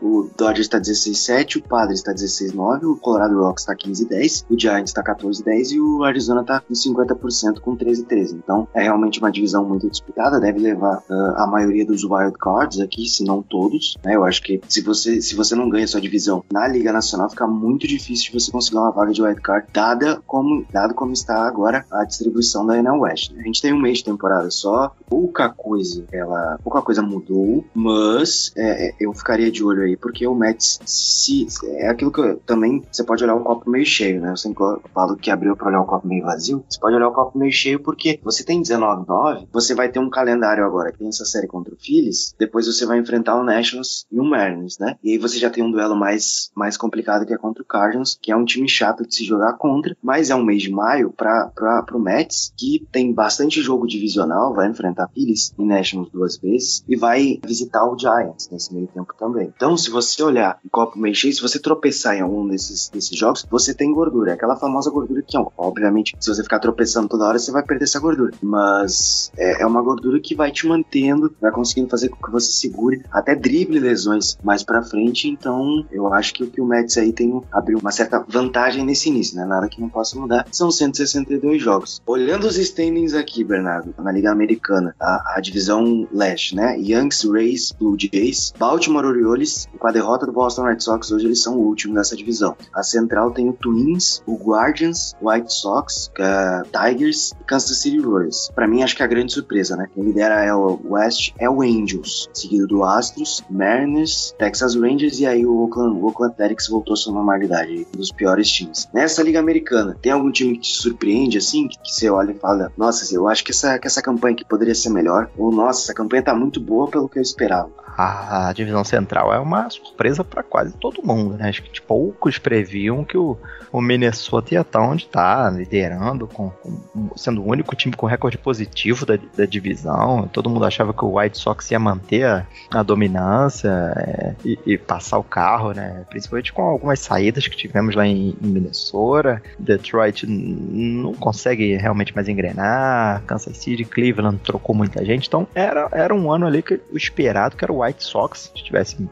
O 0.00 0.28
Dodgers 0.36 0.68
tá 0.68 0.80
16-7, 0.80 1.56
o 1.56 1.62
Padres 1.62 2.02
tá 2.02 2.12
16-9, 2.12 2.84
o 2.84 2.96
Colorado 2.96 3.38
Rocks 3.40 3.64
tá 3.64 3.74
15-10, 3.74 4.46
o 4.50 4.58
Giants 4.58 4.92
tá 4.92 5.02
14-10 5.02 5.72
e 5.72 5.80
o 5.80 6.04
Arizona 6.04 6.44
tá 6.44 6.60
com 6.60 6.74
50% 6.74 7.16
40% 7.16 7.60
com 7.60 7.76
13 7.76 8.04
13. 8.04 8.34
Então 8.36 8.68
é 8.74 8.82
realmente 8.82 9.18
uma 9.18 9.30
divisão 9.30 9.64
muito 9.64 9.88
disputada, 9.88 10.40
deve 10.40 10.58
levar 10.58 10.98
uh, 11.08 11.34
a 11.36 11.46
maioria 11.46 11.84
dos 11.84 12.04
wild 12.04 12.36
cards 12.38 12.80
aqui, 12.80 13.06
se 13.06 13.24
não 13.24 13.35
todos. 13.42 13.96
Né? 14.04 14.16
Eu 14.16 14.24
acho 14.24 14.42
que 14.42 14.60
se 14.68 14.80
você, 14.80 15.20
se 15.20 15.34
você 15.34 15.54
não 15.54 15.68
ganha 15.68 15.86
sua 15.86 16.00
divisão 16.00 16.44
na 16.52 16.66
Liga 16.66 16.92
Nacional, 16.92 17.30
fica 17.30 17.46
muito 17.46 17.86
difícil 17.86 18.32
de 18.32 18.40
você 18.40 18.50
conseguir 18.50 18.78
uma 18.78 18.90
vaga 18.90 19.12
de 19.12 19.22
wild 19.22 19.40
card, 19.40 19.66
dada 19.72 20.20
como, 20.26 20.64
dado 20.72 20.94
como 20.94 21.12
está 21.12 21.46
agora 21.46 21.84
a 21.90 22.04
distribuição 22.04 22.66
da 22.66 22.76
NL 22.78 23.00
West. 23.00 23.32
Né? 23.32 23.42
A 23.42 23.46
gente 23.46 23.62
tem 23.62 23.72
um 23.72 23.80
mês 23.80 23.98
de 23.98 24.04
temporada 24.04 24.50
só, 24.50 24.94
pouca 25.08 25.48
coisa, 25.48 26.04
ela, 26.12 26.58
pouca 26.62 26.82
coisa 26.82 27.02
mudou, 27.02 27.64
mas 27.74 28.52
é, 28.56 28.88
é 28.88 28.94
eu 29.00 29.12
ficaria 29.12 29.50
de 29.50 29.64
olho 29.64 29.82
aí, 29.82 29.96
porque 29.96 30.26
o 30.26 30.34
Mets, 30.34 30.80
se, 30.84 31.46
é 31.64 31.88
aquilo 31.88 32.10
que 32.10 32.20
eu, 32.20 32.36
também 32.38 32.82
você 32.90 33.04
pode 33.04 33.22
olhar 33.24 33.34
o 33.34 33.42
copo 33.42 33.70
meio 33.70 33.84
cheio, 33.86 34.20
né? 34.20 34.30
Eu 34.30 34.36
sempre 34.36 34.62
falo 34.94 35.16
que 35.16 35.30
abriu 35.30 35.56
para 35.56 35.68
olhar 35.68 35.80
o 35.80 35.86
copo 35.86 36.06
meio 36.06 36.24
vazio, 36.24 36.64
você 36.68 36.78
pode 36.78 36.96
olhar 36.96 37.08
o 37.08 37.12
copo 37.12 37.38
meio 37.38 37.52
cheio 37.52 37.80
porque 37.80 38.18
você 38.22 38.44
tem 38.44 38.62
19-9, 38.62 39.46
você 39.52 39.74
vai 39.74 39.88
ter 39.88 39.98
um 39.98 40.10
calendário 40.10 40.64
agora. 40.64 40.92
Tem 40.92 41.08
essa 41.08 41.24
série 41.24 41.46
contra 41.46 41.74
o 41.74 41.76
Phillies, 41.76 42.34
depois 42.38 42.66
você 42.66 42.86
vai 42.86 42.98
enfrentar 42.98 43.25
o 43.34 43.44
Nationals 43.44 44.06
e 44.10 44.20
o 44.20 44.24
Mariners, 44.24 44.78
né? 44.78 44.96
E 45.02 45.12
aí 45.12 45.18
você 45.18 45.38
já 45.38 45.50
tem 45.50 45.64
um 45.64 45.70
duelo 45.70 45.96
mais, 45.96 46.50
mais 46.54 46.76
complicado 46.76 47.26
que 47.26 47.32
é 47.32 47.38
contra 47.38 47.62
o 47.62 47.66
Cardinals, 47.66 48.18
que 48.20 48.30
é 48.30 48.36
um 48.36 48.44
time 48.44 48.68
chato 48.68 49.06
de 49.06 49.14
se 49.14 49.24
jogar 49.24 49.54
contra, 49.54 49.96
mas 50.02 50.30
é 50.30 50.34
um 50.34 50.44
mês 50.44 50.62
de 50.62 50.70
maio 50.70 51.12
para 51.12 51.50
pro 51.86 51.98
Mets, 51.98 52.52
que 52.56 52.86
tem 52.92 53.12
bastante 53.12 53.60
jogo 53.62 53.86
divisional, 53.86 54.54
vai 54.54 54.68
enfrentar 54.68 55.08
Phillies 55.08 55.54
e 55.58 55.64
Nationals 55.64 56.10
duas 56.10 56.36
vezes, 56.36 56.84
e 56.88 56.96
vai 56.96 57.40
visitar 57.44 57.84
o 57.84 57.98
Giants 57.98 58.48
nesse 58.50 58.74
meio 58.74 58.86
tempo 58.88 59.14
também. 59.18 59.52
Então, 59.56 59.76
se 59.76 59.90
você 59.90 60.22
olhar 60.22 60.58
o 60.64 60.70
copo 60.70 60.98
meio 60.98 61.14
cheio, 61.14 61.32
se 61.32 61.42
você 61.42 61.58
tropeçar 61.58 62.16
em 62.16 62.20
algum 62.20 62.46
desses, 62.46 62.88
desses 62.88 63.16
jogos, 63.16 63.46
você 63.50 63.74
tem 63.74 63.92
gordura. 63.92 64.32
É 64.32 64.34
aquela 64.34 64.56
famosa 64.56 64.90
gordura 64.90 65.22
que, 65.22 65.36
obviamente, 65.56 66.14
se 66.18 66.28
você 66.28 66.42
ficar 66.42 66.58
tropeçando 66.58 67.08
toda 67.08 67.26
hora 67.26 67.38
você 67.38 67.52
vai 67.52 67.62
perder 67.62 67.84
essa 67.84 68.00
gordura. 68.00 68.32
Mas 68.42 69.30
é, 69.36 69.62
é 69.62 69.66
uma 69.66 69.82
gordura 69.82 70.20
que 70.20 70.34
vai 70.34 70.50
te 70.50 70.66
mantendo, 70.66 71.34
vai 71.40 71.50
conseguindo 71.50 71.88
fazer 71.88 72.08
com 72.08 72.24
que 72.24 72.30
você 72.30 72.50
segure 72.52 73.02
até 73.10 73.34
drible 73.34 73.78
lesões 73.78 74.36
mais 74.42 74.62
pra 74.62 74.82
frente. 74.82 75.28
Então, 75.28 75.86
eu 75.90 76.12
acho 76.12 76.34
que 76.34 76.44
o 76.44 76.50
que 76.50 76.60
o 76.60 76.66
Mets 76.66 76.96
aí 76.96 77.12
tem 77.12 77.40
abriu 77.50 77.78
uma 77.78 77.90
certa 77.90 78.24
vantagem 78.26 78.84
nesse 78.84 79.08
início, 79.08 79.36
né? 79.36 79.44
Nada 79.44 79.68
que 79.68 79.80
não 79.80 79.88
possa 79.88 80.18
mudar. 80.18 80.46
São 80.50 80.70
162 80.70 81.62
jogos. 81.62 82.00
Olhando 82.06 82.46
os 82.46 82.56
standings 82.56 83.14
aqui, 83.14 83.44
Bernardo, 83.44 83.94
na 83.98 84.12
Liga 84.12 84.30
Americana, 84.30 84.94
a, 85.00 85.34
a 85.36 85.40
divisão 85.40 86.06
leste, 86.12 86.54
né? 86.54 86.78
Yankees, 86.78 87.24
Rays, 87.24 87.72
Blue 87.72 87.96
Jays, 87.98 88.52
Baltimore 88.58 89.04
Orioles, 89.04 89.66
com 89.78 89.86
a 89.86 89.92
derrota 89.92 90.26
do 90.26 90.32
Boston 90.32 90.64
Red 90.64 90.80
Sox, 90.80 91.10
hoje 91.10 91.26
eles 91.26 91.42
são 91.42 91.56
o 91.56 91.66
último 91.66 91.94
nessa 91.94 92.16
divisão. 92.16 92.56
A 92.74 92.82
central 92.82 93.30
tem 93.30 93.48
o 93.48 93.52
Twins, 93.52 94.22
o 94.26 94.36
Guardians, 94.36 95.14
White 95.20 95.52
Sox, 95.52 96.10
uh, 96.18 96.66
Tigers 96.70 97.32
e 97.40 97.44
Kansas 97.44 97.80
City 97.80 97.98
Royals. 97.98 98.50
Para 98.54 98.66
mim, 98.66 98.82
acho 98.82 98.96
que 98.96 99.02
é 99.02 99.04
a 99.04 99.08
grande 99.08 99.32
surpresa, 99.32 99.76
né? 99.76 99.88
Quem 99.94 100.04
lidera 100.04 100.44
é 100.44 100.54
o 100.54 100.80
West 100.84 101.32
é 101.38 101.48
o 101.48 101.62
Angels, 101.62 102.28
seguido 102.32 102.66
do 102.66 102.84
Astros, 102.96 103.44
Mariners, 103.50 104.34
Texas 104.38 104.74
Rangers 104.74 105.20
e 105.20 105.26
aí 105.26 105.44
o 105.44 105.62
Oakland, 105.62 105.98
o 105.98 106.06
Oakland 106.06 106.32
Athletics 106.32 106.68
voltou 106.68 106.94
à 106.94 106.96
sua 106.96 107.12
normalidade, 107.12 107.86
um 107.94 107.98
dos 107.98 108.10
piores 108.10 108.50
times. 108.50 108.88
Nessa 108.92 109.22
liga 109.22 109.38
americana, 109.38 109.96
tem 110.00 110.12
algum 110.12 110.30
time 110.30 110.54
que 110.54 110.60
te 110.60 110.78
surpreende 110.78 111.38
assim, 111.38 111.68
que, 111.68 111.78
que 111.78 111.92
você 111.92 112.08
olha 112.10 112.32
e 112.32 112.38
fala, 112.38 112.72
nossa, 112.76 113.14
eu 113.14 113.28
acho 113.28 113.44
que 113.44 113.50
essa, 113.50 113.78
que 113.78 113.86
essa 113.86 114.02
campanha 114.02 114.34
aqui 114.34 114.44
poderia 114.44 114.74
ser 114.74 114.90
melhor, 114.90 115.30
ou 115.36 115.52
nossa, 115.52 115.82
essa 115.82 115.94
campanha 115.94 116.22
tá 116.22 116.34
muito 116.34 116.60
boa 116.60 116.88
pelo 116.88 117.08
que 117.08 117.18
eu 117.18 117.22
esperava 117.22 117.70
a 117.96 118.52
divisão 118.54 118.84
central 118.84 119.32
é 119.32 119.38
uma 119.38 119.70
surpresa 119.70 120.22
para 120.22 120.42
quase 120.42 120.74
todo 120.74 121.02
mundo, 121.02 121.36
né? 121.36 121.48
Acho 121.48 121.62
que 121.62 121.70
tipo, 121.70 121.86
poucos 121.86 122.36
previam 122.36 123.02
que 123.02 123.16
o, 123.16 123.38
o 123.76 123.82
Minnesota 123.82 124.54
ia 124.54 124.62
estar 124.62 124.80
onde 124.80 125.04
está, 125.04 125.50
liderando, 125.50 126.26
com, 126.26 126.48
com, 126.48 127.10
sendo 127.14 127.42
o 127.42 127.46
único 127.46 127.76
time 127.76 127.94
com 127.94 128.06
recorde 128.06 128.38
positivo 128.38 129.04
da, 129.04 129.18
da, 129.36 129.44
divisão. 129.44 130.26
Todo 130.32 130.48
mundo 130.48 130.64
achava 130.64 130.94
que 130.94 131.04
o 131.04 131.18
White 131.18 131.36
Sox 131.36 131.70
ia 131.70 131.78
manter 131.78 132.24
a, 132.24 132.46
a 132.70 132.82
dominância 132.82 133.68
é, 133.68 134.34
e, 134.42 134.58
e, 134.64 134.78
passar 134.78 135.18
o 135.18 135.22
carro, 135.22 135.72
né? 135.72 136.06
Principalmente 136.08 136.54
com 136.54 136.62
algumas 136.62 137.00
saídas 137.00 137.46
que 137.48 137.54
tivemos 137.54 137.94
lá 137.94 138.06
em, 138.06 138.34
em 138.42 138.46
Minnesota. 138.46 139.42
Detroit 139.58 140.26
não 140.26 141.12
consegue 141.12 141.76
realmente 141.76 142.14
mais 142.14 142.28
engrenar. 142.28 143.24
Kansas 143.26 143.58
City, 143.58 143.84
Cleveland 143.84 144.38
trocou 144.38 144.74
muita 144.74 145.04
gente. 145.04 145.28
Então 145.28 145.46
era, 145.54 145.86
era 145.92 146.14
um 146.14 146.32
ano 146.32 146.46
ali 146.46 146.62
que 146.62 146.80
o 146.90 146.96
esperado, 146.96 147.54
que 147.54 147.62
era 147.62 147.72
o 147.72 147.84
White 147.84 148.02
Sox 148.02 148.50
estivesse 148.54 149.06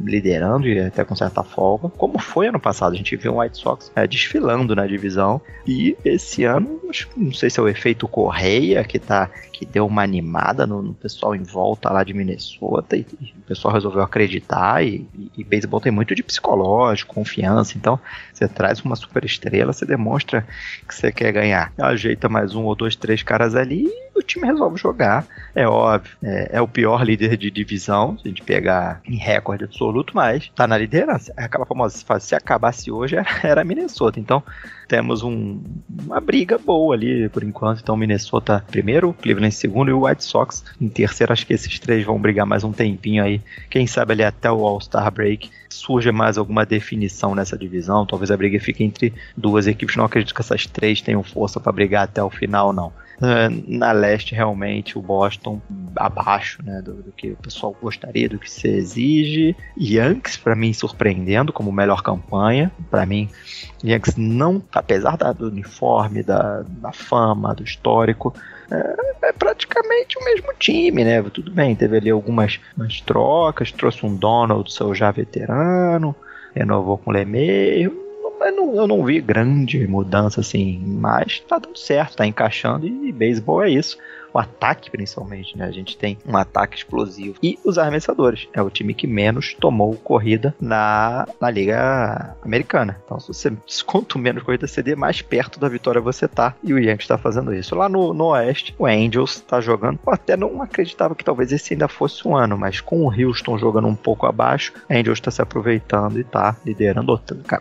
liderando 0.00 0.68
e 0.68 0.78
até 0.78 1.04
com 1.04 1.14
certa 1.14 1.42
folga, 1.42 1.88
como 1.88 2.18
foi 2.18 2.48
ano 2.48 2.60
passado. 2.60 2.92
A 2.92 2.96
gente 2.96 3.16
viu 3.16 3.34
o 3.34 3.40
White 3.40 3.58
Sox 3.58 3.90
é, 3.94 4.06
desfilando 4.06 4.74
na 4.74 4.86
divisão 4.86 5.40
e 5.66 5.96
esse 6.04 6.44
ano, 6.44 6.80
não 7.16 7.32
sei 7.32 7.50
se 7.50 7.60
é 7.60 7.62
o 7.62 7.68
efeito 7.68 8.08
Correia 8.08 8.84
que 8.84 8.98
tá 8.98 9.30
que 9.52 9.66
deu 9.66 9.86
uma 9.86 10.02
animada 10.02 10.66
no, 10.66 10.82
no 10.82 10.94
pessoal 10.94 11.36
em 11.36 11.42
volta 11.42 11.88
lá 11.90 12.02
de 12.02 12.12
Minnesota 12.12 12.96
e, 12.96 13.06
e 13.20 13.26
o 13.38 13.42
pessoal 13.46 13.72
resolveu 13.72 14.02
acreditar 14.02 14.84
e, 14.84 15.06
e, 15.16 15.30
e 15.38 15.44
beisebol 15.44 15.80
tem 15.80 15.92
muito 15.92 16.14
de 16.14 16.22
psicológico, 16.22 17.14
confiança, 17.14 17.76
então 17.76 17.98
você 18.32 18.48
traz 18.48 18.80
uma 18.80 18.96
super 18.96 19.24
estrela, 19.24 19.72
você 19.72 19.86
demonstra 19.86 20.46
que 20.88 20.94
você 20.94 21.12
quer 21.12 21.30
ganhar. 21.32 21.72
Ajeita 21.78 22.28
mais 22.28 22.54
um 22.54 22.64
ou 22.64 22.74
dois, 22.74 22.96
três 22.96 23.22
caras 23.22 23.54
ali 23.54 23.88
o 24.14 24.22
time 24.22 24.46
resolve 24.46 24.78
jogar. 24.78 25.26
É 25.54 25.66
óbvio, 25.66 26.16
é, 26.22 26.50
é, 26.52 26.60
o 26.60 26.68
pior 26.68 27.02
líder 27.04 27.36
de 27.36 27.50
divisão, 27.50 28.16
se 28.18 28.26
a 28.26 28.28
gente 28.28 28.42
pegar 28.42 29.00
em 29.04 29.16
recorde 29.16 29.64
absoluto, 29.64 30.14
mas 30.14 30.50
tá 30.54 30.66
na 30.66 30.78
liderança. 30.78 31.32
É 31.36 31.44
aquela 31.44 31.66
famosa 31.66 32.04
fase, 32.04 32.26
se 32.26 32.34
acabasse 32.34 32.90
hoje 32.90 33.16
era, 33.16 33.28
era 33.42 33.64
Minnesota. 33.64 34.18
Então 34.18 34.42
temos 34.88 35.22
um, 35.22 35.60
uma 36.04 36.20
briga 36.20 36.58
boa 36.58 36.94
ali 36.94 37.28
por 37.28 37.42
enquanto. 37.42 37.80
Então 37.80 37.96
Minnesota 37.96 38.64
primeiro, 38.70 39.12
Cleveland 39.14 39.54
segundo 39.54 39.90
e 39.90 39.92
o 39.92 40.06
White 40.06 40.24
Sox 40.24 40.64
em 40.80 40.88
terceiro. 40.88 41.32
Acho 41.32 41.46
que 41.46 41.54
esses 41.54 41.78
três 41.78 42.04
vão 42.04 42.20
brigar 42.20 42.46
mais 42.46 42.64
um 42.64 42.72
tempinho 42.72 43.22
aí. 43.22 43.40
Quem 43.70 43.86
sabe 43.86 44.12
ali 44.12 44.24
até 44.24 44.50
o 44.50 44.66
All-Star 44.66 45.10
Break 45.10 45.50
surge 45.68 46.12
mais 46.12 46.36
alguma 46.36 46.64
definição 46.66 47.34
nessa 47.34 47.56
divisão. 47.56 48.06
Talvez 48.06 48.30
a 48.30 48.36
briga 48.36 48.60
fique 48.60 48.84
entre 48.84 49.12
duas 49.36 49.66
equipes. 49.66 49.96
Não 49.96 50.04
acredito 50.04 50.34
que 50.34 50.40
essas 50.40 50.66
três 50.66 51.00
tenham 51.00 51.22
força 51.22 51.58
para 51.58 51.72
brigar 51.72 52.04
até 52.04 52.22
o 52.22 52.30
final, 52.30 52.72
não. 52.72 52.92
Na 53.68 53.92
leste, 53.92 54.34
realmente, 54.34 54.98
o 54.98 55.02
Boston 55.02 55.60
abaixo 55.94 56.60
né, 56.64 56.82
do, 56.82 56.94
do, 56.94 57.12
que 57.12 57.30
o 57.30 57.36
pessoal 57.36 57.76
gostaria, 57.80 58.28
do 58.28 58.38
que 58.38 58.50
se 58.50 58.66
exige. 58.66 59.56
Yankees, 59.78 60.36
para 60.36 60.56
mim, 60.56 60.72
surpreendendo 60.72 61.52
como 61.52 61.70
melhor 61.70 62.02
campanha. 62.02 62.72
Para 62.90 63.06
mim, 63.06 63.28
Yankees 63.84 64.16
não, 64.16 64.60
apesar 64.72 65.16
da, 65.16 65.32
do 65.32 65.48
uniforme, 65.48 66.22
da, 66.22 66.64
da 66.66 66.92
fama, 66.92 67.54
do 67.54 67.62
histórico, 67.62 68.34
é, 68.72 69.28
é, 69.28 69.32
praticamente 69.32 70.18
o 70.18 70.24
mesmo 70.24 70.48
time, 70.58 71.04
né? 71.04 71.22
Tudo 71.22 71.52
bem, 71.52 71.76
teve 71.76 71.98
ali 71.98 72.10
algumas 72.10 72.58
trocas, 73.06 73.70
trouxe 73.70 74.04
um 74.04 74.16
Donald, 74.16 74.72
seu 74.72 74.94
já 74.94 75.10
veterano, 75.10 76.14
renovou 76.54 76.98
com 76.98 77.10
o 77.10 77.12
LeMahieu, 77.12 78.02
eu 78.44 78.56
não, 78.56 78.74
eu 78.74 78.86
não 78.86 79.04
vi 79.04 79.20
grande 79.20 79.86
mudança 79.86 80.40
assim, 80.40 80.80
mas 80.84 81.40
tá 81.40 81.58
dando 81.58 81.78
certo, 81.78 82.16
tá 82.16 82.26
encaixando 82.26 82.86
e 82.86 83.12
beisebol 83.12 83.62
é 83.62 83.70
isso 83.70 83.98
o 84.32 84.38
ataque 84.38 84.90
principalmente, 84.90 85.56
né? 85.56 85.66
A 85.66 85.70
gente 85.70 85.96
tem 85.96 86.18
um 86.26 86.36
ataque 86.36 86.76
explosivo. 86.76 87.36
E 87.42 87.58
os 87.64 87.78
arremessadores. 87.78 88.48
É 88.52 88.62
o 88.62 88.70
time 88.70 88.94
que 88.94 89.06
menos 89.06 89.54
tomou 89.54 89.94
corrida 89.96 90.54
na, 90.60 91.26
na 91.40 91.50
Liga 91.50 92.36
Americana. 92.42 92.98
Então, 93.04 93.20
se 93.20 93.28
você 93.28 93.52
quanto 93.86 94.18
menos 94.18 94.42
corrida 94.42 94.66
você 94.66 94.82
der, 94.82 94.96
mais 94.96 95.22
perto 95.22 95.60
da 95.60 95.68
vitória 95.68 96.00
você 96.00 96.26
tá. 96.26 96.54
E 96.62 96.72
o 96.72 96.78
Yankees 96.78 97.04
está 97.04 97.18
fazendo 97.18 97.52
isso. 97.54 97.74
Lá 97.74 97.88
no, 97.88 98.14
no 98.14 98.26
Oeste, 98.26 98.74
o 98.78 98.86
Angels 98.86 99.36
está 99.36 99.60
jogando. 99.60 99.98
Eu 100.06 100.12
até 100.12 100.36
não 100.36 100.62
acreditava 100.62 101.14
que 101.14 101.24
talvez 101.24 101.52
esse 101.52 101.74
ainda 101.74 101.88
fosse 101.88 102.26
um 102.26 102.36
ano, 102.36 102.56
mas 102.56 102.80
com 102.80 103.06
o 103.06 103.12
Houston 103.12 103.58
jogando 103.58 103.88
um 103.88 103.94
pouco 103.94 104.26
abaixo, 104.26 104.72
o 104.88 104.92
Angels 104.92 105.18
está 105.18 105.30
se 105.30 105.42
aproveitando 105.42 106.18
e 106.18 106.24
tá 106.24 106.56
liderando 106.64 107.12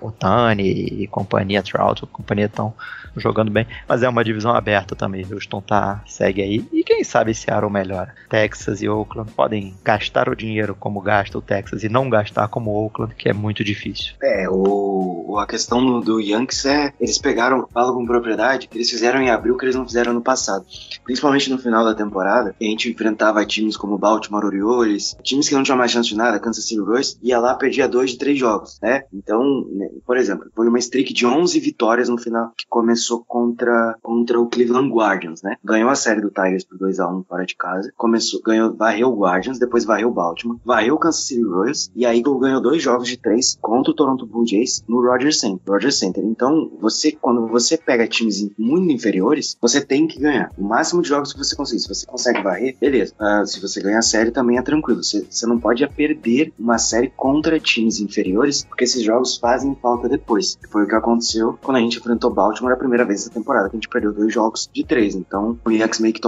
o 0.01 0.11
Tani 0.11 0.63
e 0.63 1.07
companhia, 1.07 1.63
Trout, 1.63 2.05
companhia 2.07 2.45
estão 2.45 2.73
jogando 3.17 3.51
bem. 3.51 3.67
Mas 3.87 4.03
é 4.03 4.09
uma 4.09 4.23
divisão 4.23 4.53
aberta 4.53 4.95
também. 4.95 5.25
Houston 5.29 5.61
tá, 5.61 6.01
segue 6.05 6.41
aí 6.41 6.60
e 6.71 6.83
quem 6.83 7.03
sabe 7.03 7.33
Seattle 7.33 7.71
melhora. 7.71 8.13
Texas 8.29 8.81
e 8.81 8.89
Oakland 8.89 9.31
podem 9.31 9.75
gastar 9.83 10.29
o 10.29 10.35
dinheiro 10.35 10.75
como 10.77 11.01
gasta 11.01 11.37
o 11.37 11.41
Texas 11.41 11.83
e 11.83 11.89
não 11.89 12.09
gastar 12.09 12.47
como 12.47 12.71
Oakland, 12.71 13.15
que 13.15 13.29
é 13.29 13.33
muito 13.33 13.63
difícil. 13.63 14.13
É, 14.21 14.47
o, 14.49 15.37
a 15.37 15.45
questão 15.45 15.83
do, 15.85 16.01
do 16.01 16.19
Yankees 16.19 16.65
é, 16.65 16.93
eles 16.99 17.17
pegaram, 17.17 17.67
falo 17.73 17.93
com 17.93 18.05
propriedade, 18.05 18.69
eles 18.73 18.89
fizeram 18.89 19.21
em 19.21 19.29
abril 19.29 19.57
que 19.57 19.65
eles 19.65 19.75
não 19.75 19.85
fizeram 19.85 20.13
no 20.13 20.21
passado. 20.21 20.65
Principalmente 21.03 21.49
no 21.49 21.57
final 21.57 21.83
da 21.83 21.93
temporada, 21.93 22.55
a 22.59 22.63
gente 22.63 22.89
enfrentava 22.89 23.45
times 23.45 23.77
como 23.77 23.97
Baltimore 23.97 24.45
Orioles, 24.45 25.15
times 25.23 25.47
que 25.47 25.55
não 25.55 25.63
tinham 25.63 25.77
mais 25.77 25.91
chance 25.91 26.09
de 26.09 26.15
nada, 26.15 26.39
Kansas 26.39 26.65
City 26.65 26.79
Royals, 26.79 27.17
ia 27.21 27.39
lá 27.39 27.55
perdia 27.55 27.87
dois 27.87 28.11
de 28.11 28.17
três 28.17 28.37
jogos, 28.37 28.79
né? 28.81 29.03
Então, 29.13 29.65
né, 29.71 29.89
por 30.05 30.17
exemplo, 30.17 30.49
foi 30.55 30.67
uma 30.67 30.79
streak 30.79 31.13
de 31.13 31.25
11 31.25 31.59
vitórias 31.59 32.09
no 32.09 32.17
final, 32.17 32.51
que 32.57 32.65
começou 32.69 33.23
contra, 33.25 33.95
contra 34.01 34.39
o 34.39 34.47
Cleveland 34.47 34.89
Guardians, 34.89 35.41
né? 35.41 35.55
Ganhou 35.63 35.89
a 35.89 35.95
série 35.95 36.21
do 36.21 36.29
Tigers 36.29 36.50
Tigers 36.51 36.63
por 36.65 36.77
2x1 36.77 37.25
fora 37.27 37.45
de 37.45 37.55
casa. 37.55 37.91
Começou, 37.95 38.41
ganhou, 38.41 38.73
varreu 38.73 39.09
o 39.09 39.19
Guardians, 39.19 39.59
depois 39.59 39.85
varreu 39.85 40.09
o 40.09 40.13
Baltimore, 40.13 40.59
varreu 40.63 40.95
o 40.95 40.99
Kansas 40.99 41.25
City 41.25 41.43
Royals 41.43 41.91
e 41.95 42.05
a 42.05 42.15
Eagle 42.15 42.39
ganhou 42.39 42.61
dois 42.61 42.81
jogos 42.81 43.07
de 43.07 43.17
três 43.17 43.57
contra 43.61 43.91
o 43.91 43.95
Toronto 43.95 44.25
Blue 44.25 44.45
Jays 44.45 44.83
no 44.87 45.01
Rogers 45.01 45.39
Center. 45.39 45.61
Rogers 45.67 45.97
Center. 45.97 46.23
Então, 46.23 46.71
você, 46.79 47.11
quando 47.11 47.47
você 47.47 47.77
pega 47.77 48.07
times 48.07 48.49
muito 48.57 48.91
inferiores, 48.91 49.57
você 49.61 49.81
tem 49.81 50.07
que 50.07 50.19
ganhar. 50.19 50.51
O 50.57 50.63
máximo 50.63 51.01
de 51.01 51.09
jogos 51.09 51.33
que 51.33 51.39
você 51.39 51.55
conseguir. 51.55 51.81
Se 51.81 51.87
você 51.87 52.05
consegue 52.05 52.41
varrer, 52.41 52.75
beleza. 52.79 53.13
Uh, 53.19 53.45
se 53.45 53.59
você 53.59 53.81
ganha 53.81 53.99
a 53.99 54.03
série, 54.03 54.31
também 54.31 54.57
é 54.57 54.61
tranquilo. 54.61 55.03
Você, 55.03 55.25
você 55.29 55.45
não 55.45 55.59
pode 55.59 55.87
perder 55.87 56.53
uma 56.59 56.77
série 56.77 57.09
contra 57.09 57.59
times 57.59 57.99
inferiores, 57.99 58.63
porque 58.63 58.83
esses 58.83 59.03
jogos 59.03 59.37
fazem 59.37 59.75
falta 59.81 60.09
depois. 60.09 60.57
Foi 60.69 60.83
o 60.83 60.87
que 60.87 60.95
aconteceu 60.95 61.57
quando 61.61 61.77
a 61.77 61.79
gente 61.79 61.97
enfrentou 61.97 62.31
Baltimore 62.31 62.73
a 62.73 62.77
primeira 62.77 63.05
vez 63.05 63.25
da 63.25 63.33
temporada, 63.33 63.69
que 63.69 63.75
a 63.75 63.77
gente 63.77 63.89
perdeu 63.89 64.13
dois 64.13 64.33
jogos 64.33 64.69
de 64.73 64.83
três. 64.83 65.15
Então, 65.15 65.57
o 65.65 65.71
Yankees 65.71 65.99
meio 65.99 66.13
que 66.13 66.21